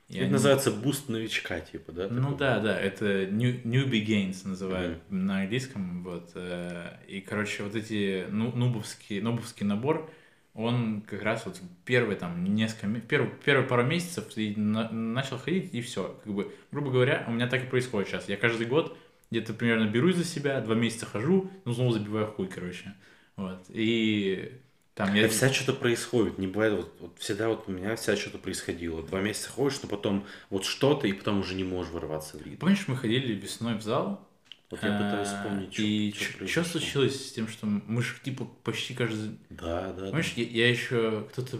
И 0.10 0.16
Это 0.16 0.24
они- 0.26 0.32
называется 0.34 0.72
буст 0.72 1.10
новичка, 1.10 1.60
типа, 1.62 1.92
да? 1.92 2.08
ну 2.10 2.22
такой? 2.24 2.38
да, 2.38 2.60
да, 2.60 2.80
это 2.80 3.26
new, 3.28 3.62
newbie 3.64 4.06
gains 4.06 4.48
называют 4.48 5.00
на 5.10 5.42
английском, 5.42 6.04
вот. 6.04 6.32
э, 6.36 6.98
И, 7.08 7.22
короче, 7.22 7.64
вот 7.64 7.76
эти 7.76 8.26
ну, 8.30 8.52
нубовский, 8.52 9.20
нубовский 9.22 9.66
набор, 9.66 10.10
он 10.54 11.02
как 11.02 11.22
раз 11.24 11.46
вот 11.46 11.60
первые 11.86 12.16
там 12.18 12.44
несколько, 12.56 12.88
первые, 13.02 13.32
первые 13.44 13.68
пару 13.68 13.84
месяцев 13.84 14.26
ты 14.34 14.54
на- 14.56 14.90
начал 14.92 15.38
ходить 15.38 15.74
и 15.74 15.82
все, 15.82 16.18
как 16.24 16.34
бы, 16.34 16.54
грубо 16.72 16.92
говоря, 16.92 17.26
у 17.28 17.32
меня 17.32 17.48
так 17.48 17.64
и 17.64 17.68
происходит 17.68 18.08
сейчас. 18.10 18.30
Я 18.30 18.38
каждый 18.38 18.68
год 18.68 18.98
где-то 19.32 19.54
примерно 19.54 19.90
берусь 19.90 20.16
за 20.16 20.24
себя, 20.24 20.62
два 20.62 20.76
месяца 20.76 21.06
хожу, 21.08 21.50
ну 21.66 21.74
снова 21.74 21.92
забиваю 21.94 22.28
хуй, 22.28 22.48
короче, 22.48 22.94
вот. 23.36 23.66
И 23.70 24.52
там 24.96 25.14
я... 25.14 25.28
Всегда 25.28 25.54
что-то 25.54 25.74
происходит, 25.74 26.38
не 26.38 26.48
бывает, 26.48 26.74
вот, 26.74 26.96
вот 27.00 27.20
всегда 27.20 27.50
вот 27.50 27.66
у 27.68 27.72
меня 27.72 27.96
всегда 27.98 28.16
что-то 28.16 28.38
происходило. 28.38 29.04
Два 29.04 29.22
месяца 29.22 29.50
ходишь, 29.50 29.82
но 29.84 29.90
потом 29.90 30.26
вот 30.50 30.66
что-то, 30.66 31.08
и 31.08 31.14
потом 31.14 31.42
уже 31.42 31.54
не 31.56 31.64
можешь 31.64 31.92
ворваться 31.92 32.38
в 32.38 32.42
ритм. 32.42 32.58
Помнишь, 32.60 32.88
мы 32.88 32.96
ходили 32.96 33.34
весной 33.34 33.76
в 33.76 33.82
зал, 33.82 34.28
Вот 34.72 34.82
я 34.82 34.94
пытаюсь 34.94 35.28
А, 35.32 35.38
вспомнить, 35.44 35.74
что 35.74 35.84
И 35.84 36.48
что 36.48 36.64
случилось 36.64 37.28
с 37.30 37.34
тем, 37.34 37.48
что 37.48 37.68
мы 37.68 38.02
же 38.02 38.16
типа 38.24 38.46
почти 38.64 38.94
каждый... 38.94 39.38
Да, 39.50 39.92
да, 39.94 40.06
да. 40.06 40.10
Помнишь, 40.10 40.34
я, 40.38 40.44
я 40.46 40.70
еще 40.70 41.28
кто-то... 41.32 41.60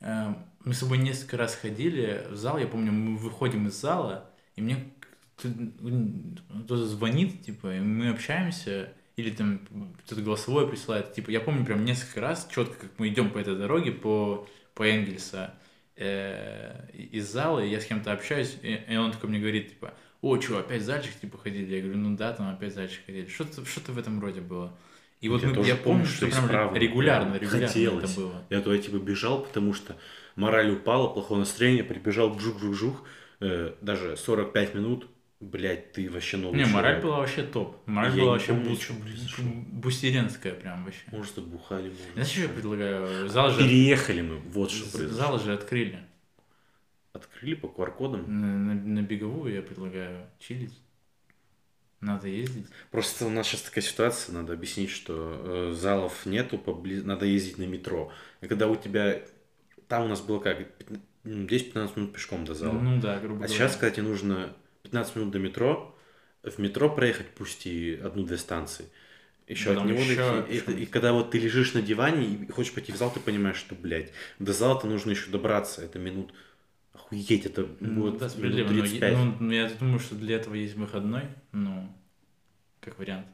э, 0.00 0.34
мы 0.64 0.74
с 0.74 0.78
собой 0.78 0.98
несколько 0.98 1.36
раз 1.36 1.54
ходили 1.54 2.26
в 2.30 2.36
зал, 2.36 2.58
я 2.58 2.66
помню, 2.66 2.92
мы 2.92 3.16
выходим 3.18 3.66
из 3.68 3.74
зала, 3.74 4.30
и 4.56 4.62
мне 4.62 4.92
кто- 5.36 5.48
кто-то 6.64 6.86
звонит, 6.86 7.44
типа, 7.44 7.76
и 7.76 7.80
мы 7.80 8.10
общаемся, 8.10 8.92
или 9.22 9.30
там 9.30 9.60
кто-то 10.04 10.20
голосовое 10.22 10.66
присылает, 10.66 11.12
типа, 11.14 11.30
я 11.30 11.40
помню 11.40 11.64
прям 11.64 11.84
несколько 11.84 12.20
раз 12.20 12.48
четко, 12.52 12.74
как 12.74 12.90
мы 12.98 13.08
идем 13.08 13.30
по 13.30 13.38
этой 13.38 13.56
дороге, 13.56 13.92
по, 13.92 14.46
по 14.74 14.82
Энгельса, 14.82 15.54
э, 15.96 16.88
из 16.92 17.30
зала, 17.30 17.60
и 17.60 17.68
я 17.70 17.80
с 17.80 17.86
кем-то 17.86 18.12
общаюсь, 18.12 18.56
и, 18.62 18.80
и 18.88 18.96
он 18.96 19.12
такой 19.12 19.30
мне 19.30 19.38
говорит, 19.38 19.70
типа, 19.70 19.94
о, 20.20 20.40
что, 20.40 20.58
опять 20.58 20.82
зальчик, 20.82 21.12
типа, 21.20 21.38
ходили? 21.38 21.74
Я 21.74 21.82
говорю, 21.82 21.98
ну 21.98 22.16
да, 22.16 22.32
там 22.32 22.48
опять 22.48 22.74
зальчик 22.74 23.04
ходили. 23.06 23.26
Что-то, 23.28 23.64
что-то 23.64 23.92
в 23.92 23.98
этом 23.98 24.20
роде 24.20 24.40
было. 24.40 24.72
И 25.20 25.28
вот 25.28 25.42
Я 25.42 25.48
мы- 25.50 25.64
я 25.66 25.76
помню, 25.76 26.04
что 26.06 26.28
что 26.30 26.48
прям 26.48 26.74
регулярно, 26.74 27.34
регулярно 27.34 27.66
хотелось. 27.68 28.10
это 28.12 28.20
было. 28.20 28.44
Я 28.50 28.60
туда 28.60 28.78
типа 28.78 28.96
бежал, 28.96 29.42
потому 29.42 29.72
что 29.74 29.96
мораль 30.36 30.70
упала, 30.72 31.08
плохое 31.08 31.40
настроение, 31.40 31.84
прибежал 31.84 32.36
жух-жух-жух, 32.38 33.04
э, 33.40 33.74
даже 33.80 34.16
45 34.16 34.74
минут, 34.74 35.06
блядь, 35.42 35.92
ты 35.92 36.08
вообще 36.10 36.36
новый 36.36 36.56
Не, 36.58 36.64
мораль 36.66 36.92
человек. 36.92 37.02
была 37.04 37.18
вообще 37.18 37.42
топ. 37.42 37.76
Мораль 37.86 38.12
Я 38.16 38.22
была 38.22 38.32
вообще 38.32 38.48
помню, 38.54 38.76
бустеренская 39.72 40.54
прям 40.54 40.84
вообще. 40.84 41.02
Может, 41.10 41.34
забухали, 41.34 41.88
может. 41.90 42.12
Знаешь, 42.14 42.28
что 42.28 42.40
я 42.42 42.48
предлагаю? 42.48 43.28
Зал 43.28 43.50
же, 43.50 43.58
Переехали 43.58 44.20
мы, 44.22 44.36
вот 44.38 44.70
что 44.70 44.90
произошло. 44.90 45.16
зал 45.16 45.38
же 45.40 45.52
открыли. 45.52 45.98
Открыли 47.12 47.54
по 47.54 47.66
QR-кодам. 47.66 48.24
На, 48.26 48.74
на- 48.74 48.80
на 49.00 49.02
беговую 49.02 49.52
я 49.54 49.62
предлагаю 49.62 50.26
чилить. 50.38 50.72
Надо 52.00 52.26
ездить. 52.28 52.66
Просто 52.90 53.26
у 53.26 53.30
нас 53.30 53.46
сейчас 53.46 53.62
такая 53.62 53.84
ситуация, 53.84 54.32
надо 54.34 54.54
объяснить, 54.54 54.90
что 54.90 55.70
э, 55.70 55.72
залов 55.74 56.26
нету, 56.26 56.56
побли- 56.56 57.02
надо 57.04 57.26
ездить 57.26 57.58
на 57.58 57.64
метро. 57.64 58.10
И 58.40 58.46
когда 58.48 58.66
у 58.68 58.74
тебя... 58.76 59.20
Там 59.88 60.04
у 60.06 60.08
нас 60.08 60.20
было 60.20 60.38
как? 60.40 60.58
пятна- 60.78 61.00
м, 61.24 61.46
10-15 61.46 61.90
минут 61.96 62.12
пешком 62.14 62.44
до 62.44 62.54
зала. 62.54 62.72
Ну 62.72 63.00
да, 63.00 63.18
грубо 63.20 63.34
А 63.34 63.38
говоря. 63.46 63.52
сейчас, 63.54 63.76
когда 63.76 63.94
тебе 63.94 64.08
нужно 64.08 64.52
15 64.82 65.16
минут 65.16 65.30
до 65.30 65.38
метро, 65.38 65.98
в 66.42 66.58
метро 66.58 66.90
проехать 66.90 67.28
пусть 67.30 67.66
и 67.66 67.94
одну-две 67.94 68.36
станции, 68.36 68.86
еще 69.46 69.70
от 69.70 69.76
Потом 69.76 69.88
него 69.92 70.00
еще. 70.00 70.44
И, 70.48 70.52
пешком. 70.58 70.76
и 70.76 70.86
когда 70.86 71.12
вот 71.12 71.30
ты 71.30 71.38
лежишь 71.38 71.74
на 71.74 71.82
диване 71.82 72.26
и 72.26 72.50
хочешь 72.50 72.72
пойти 72.72 72.92
в 72.92 72.96
зал, 72.96 73.12
ты 73.12 73.20
понимаешь, 73.20 73.56
что, 73.56 73.74
блядь, 73.74 74.12
до 74.38 74.52
зала-то 74.52 74.86
нужно 74.86 75.10
еще 75.10 75.30
добраться. 75.30 75.82
Это 75.82 75.98
минут... 75.98 76.32
Охуеть, 76.92 77.46
это 77.46 77.66
Ну, 77.80 78.02
будет 78.02 78.18
да, 78.18 78.26
минут 78.26 78.32
справедливо. 78.32 78.68
но 78.68 78.80
35. 78.82 79.12
я- 79.12 79.36
Ну, 79.40 79.50
я 79.50 79.68
думаю, 79.70 79.98
что 79.98 80.14
для 80.14 80.36
этого 80.36 80.54
есть 80.54 80.74
выходной, 80.74 81.22
ну, 81.52 81.88
как 82.80 82.98
вариант. 82.98 83.26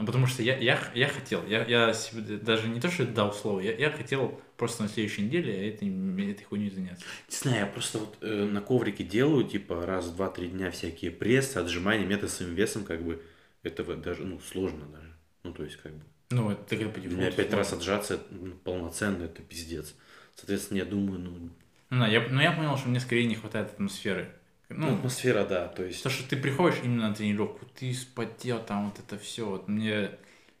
А 0.00 0.04
потому 0.04 0.26
что 0.26 0.42
я, 0.42 0.56
я, 0.56 0.80
я 0.94 1.08
хотел, 1.08 1.46
я, 1.46 1.62
я 1.66 1.92
себе 1.92 2.38
даже 2.38 2.68
не 2.68 2.80
то, 2.80 2.90
что 2.90 3.04
дал 3.04 3.34
слово, 3.34 3.60
я, 3.60 3.76
я 3.76 3.90
хотел 3.90 4.40
просто 4.56 4.84
на 4.84 4.88
следующей 4.88 5.24
неделе 5.24 5.68
этой, 5.68 5.88
этой 6.30 6.42
хуйней 6.44 6.70
заняться. 6.70 7.04
Не 7.28 7.36
знаю, 7.36 7.58
я 7.58 7.66
просто 7.66 7.98
вот 7.98 8.16
э, 8.22 8.44
на 8.46 8.62
коврике 8.62 9.04
делаю, 9.04 9.44
типа, 9.44 9.84
раз 9.84 10.06
в 10.06 10.16
два-три 10.16 10.48
дня 10.48 10.70
всякие 10.70 11.10
прессы, 11.10 11.58
отжимания, 11.58 12.06
меты 12.06 12.28
своим 12.28 12.54
весом, 12.54 12.84
как 12.84 13.02
бы, 13.02 13.22
этого 13.62 13.94
даже, 13.94 14.24
ну, 14.24 14.40
сложно 14.40 14.86
даже. 14.86 15.12
Ну, 15.42 15.52
то 15.52 15.64
есть, 15.64 15.76
как 15.76 15.92
бы, 15.92 16.02
Ну, 16.30 16.50
это 16.50 16.76
как 16.78 16.94
по 16.94 16.98
у 16.98 17.02
меня 17.02 17.30
пять 17.30 17.52
раз 17.52 17.74
отжаться 17.74 18.14
это, 18.14 18.24
ну, 18.30 18.54
полноценно, 18.54 19.24
это 19.24 19.42
пиздец. 19.42 19.94
Соответственно, 20.34 20.78
я 20.78 20.86
думаю, 20.86 21.20
ну, 21.20 21.50
Ну, 21.90 22.06
я, 22.06 22.26
но 22.26 22.40
я 22.40 22.52
понял, 22.52 22.78
что 22.78 22.88
мне 22.88 23.00
скорее 23.00 23.26
не 23.26 23.34
хватает 23.34 23.72
атмосферы. 23.72 24.34
Ну, 24.70 24.86
Ну, 24.86 24.94
атмосфера, 24.94 25.44
да, 25.44 25.68
то 25.68 25.84
есть... 25.84 26.02
то, 26.02 26.10
что 26.10 26.28
ты 26.28 26.36
приходишь 26.36 26.78
именно 26.82 27.08
на 27.08 27.14
тренировку, 27.14 27.66
ты 27.78 27.92
спотел, 27.92 28.62
там 28.62 28.86
вот 28.86 28.98
это 28.98 29.18
все, 29.18 29.44
вот 29.46 29.68
мне 29.68 30.10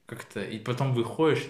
как-то... 0.06 0.42
И 0.42 0.58
потом 0.58 0.94
выходишь, 0.94 1.46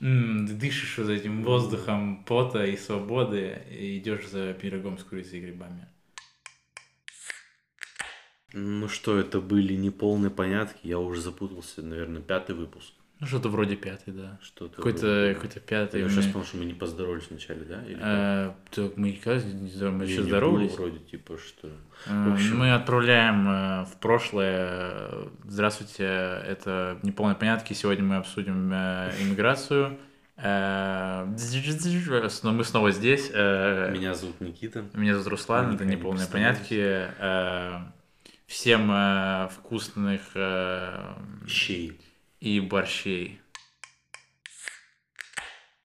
дышишь 0.00 0.98
вот 0.98 1.08
этим 1.08 1.42
воздухом 1.42 2.24
пота 2.24 2.64
и 2.64 2.76
свободы, 2.76 3.62
и 3.70 3.98
идешь 3.98 4.28
за 4.28 4.52
пирогом 4.52 4.98
с 4.98 5.04
курицей 5.04 5.38
и 5.38 5.42
грибами. 5.42 5.88
Ну 8.52 8.88
что, 8.88 9.18
это 9.18 9.40
были 9.40 9.74
неполные 9.74 10.30
понятки, 10.30 10.86
я 10.86 10.98
уже 10.98 11.20
запутался, 11.20 11.82
наверное, 11.82 12.22
пятый 12.22 12.54
выпуск. 12.54 12.92
Ну, 13.18 13.26
что-то 13.26 13.48
вроде 13.48 13.76
пятый, 13.76 14.12
да. 14.12 14.38
Что-то 14.42 14.76
Какой-то 14.76 15.06
вроде- 15.06 15.34
какой 15.34 15.48
пятый. 15.62 16.02
Я 16.02 16.08
сейчас 16.10 16.26
понял, 16.26 16.44
что 16.44 16.58
мы 16.58 16.66
не 16.66 16.74
поздоровались 16.74 17.24
вначале, 17.30 17.64
да? 17.64 17.82
Или? 17.86 17.96
Э, 17.98 18.52
так 18.70 18.96
мы 18.98 19.12
как 19.12 19.42
не 19.42 19.70
здоров- 19.70 19.94
мы 19.94 20.04
еще 20.04 20.22
здоровались. 20.22 20.74
вроде, 20.76 20.98
типа, 20.98 21.38
что... 21.38 21.68
В 22.04 22.32
общем- 22.34 22.58
Мы 22.58 22.74
отправляем 22.74 23.48
э, 23.48 23.84
в 23.86 23.96
прошлое. 24.00 24.68
э, 24.68 25.28
Здравствуйте, 25.44 26.04
это 26.04 26.98
неполные 27.02 27.36
понятки. 27.36 27.72
Сегодня 27.72 28.04
мы 28.04 28.16
обсудим 28.16 28.70
э, 28.72 29.10
иммиграцию. 29.22 29.96
Но 30.36 31.24
мы 32.52 32.64
снова 32.64 32.90
здесь. 32.92 33.30
Меня 33.30 34.12
зовут 34.12 34.38
Никита. 34.42 34.84
Меня 34.92 35.14
зовут 35.14 35.28
Руслан, 35.28 35.68
Мы 35.68 35.74
это 35.76 35.84
никогда 35.84 35.94
не 35.94 35.98
неполные 35.98 36.26
понятки. 36.26 37.08
Всем 38.46 39.48
вкусных 39.48 40.20
Щей. 41.48 41.98
И 42.46 42.60
борщей. 42.60 43.40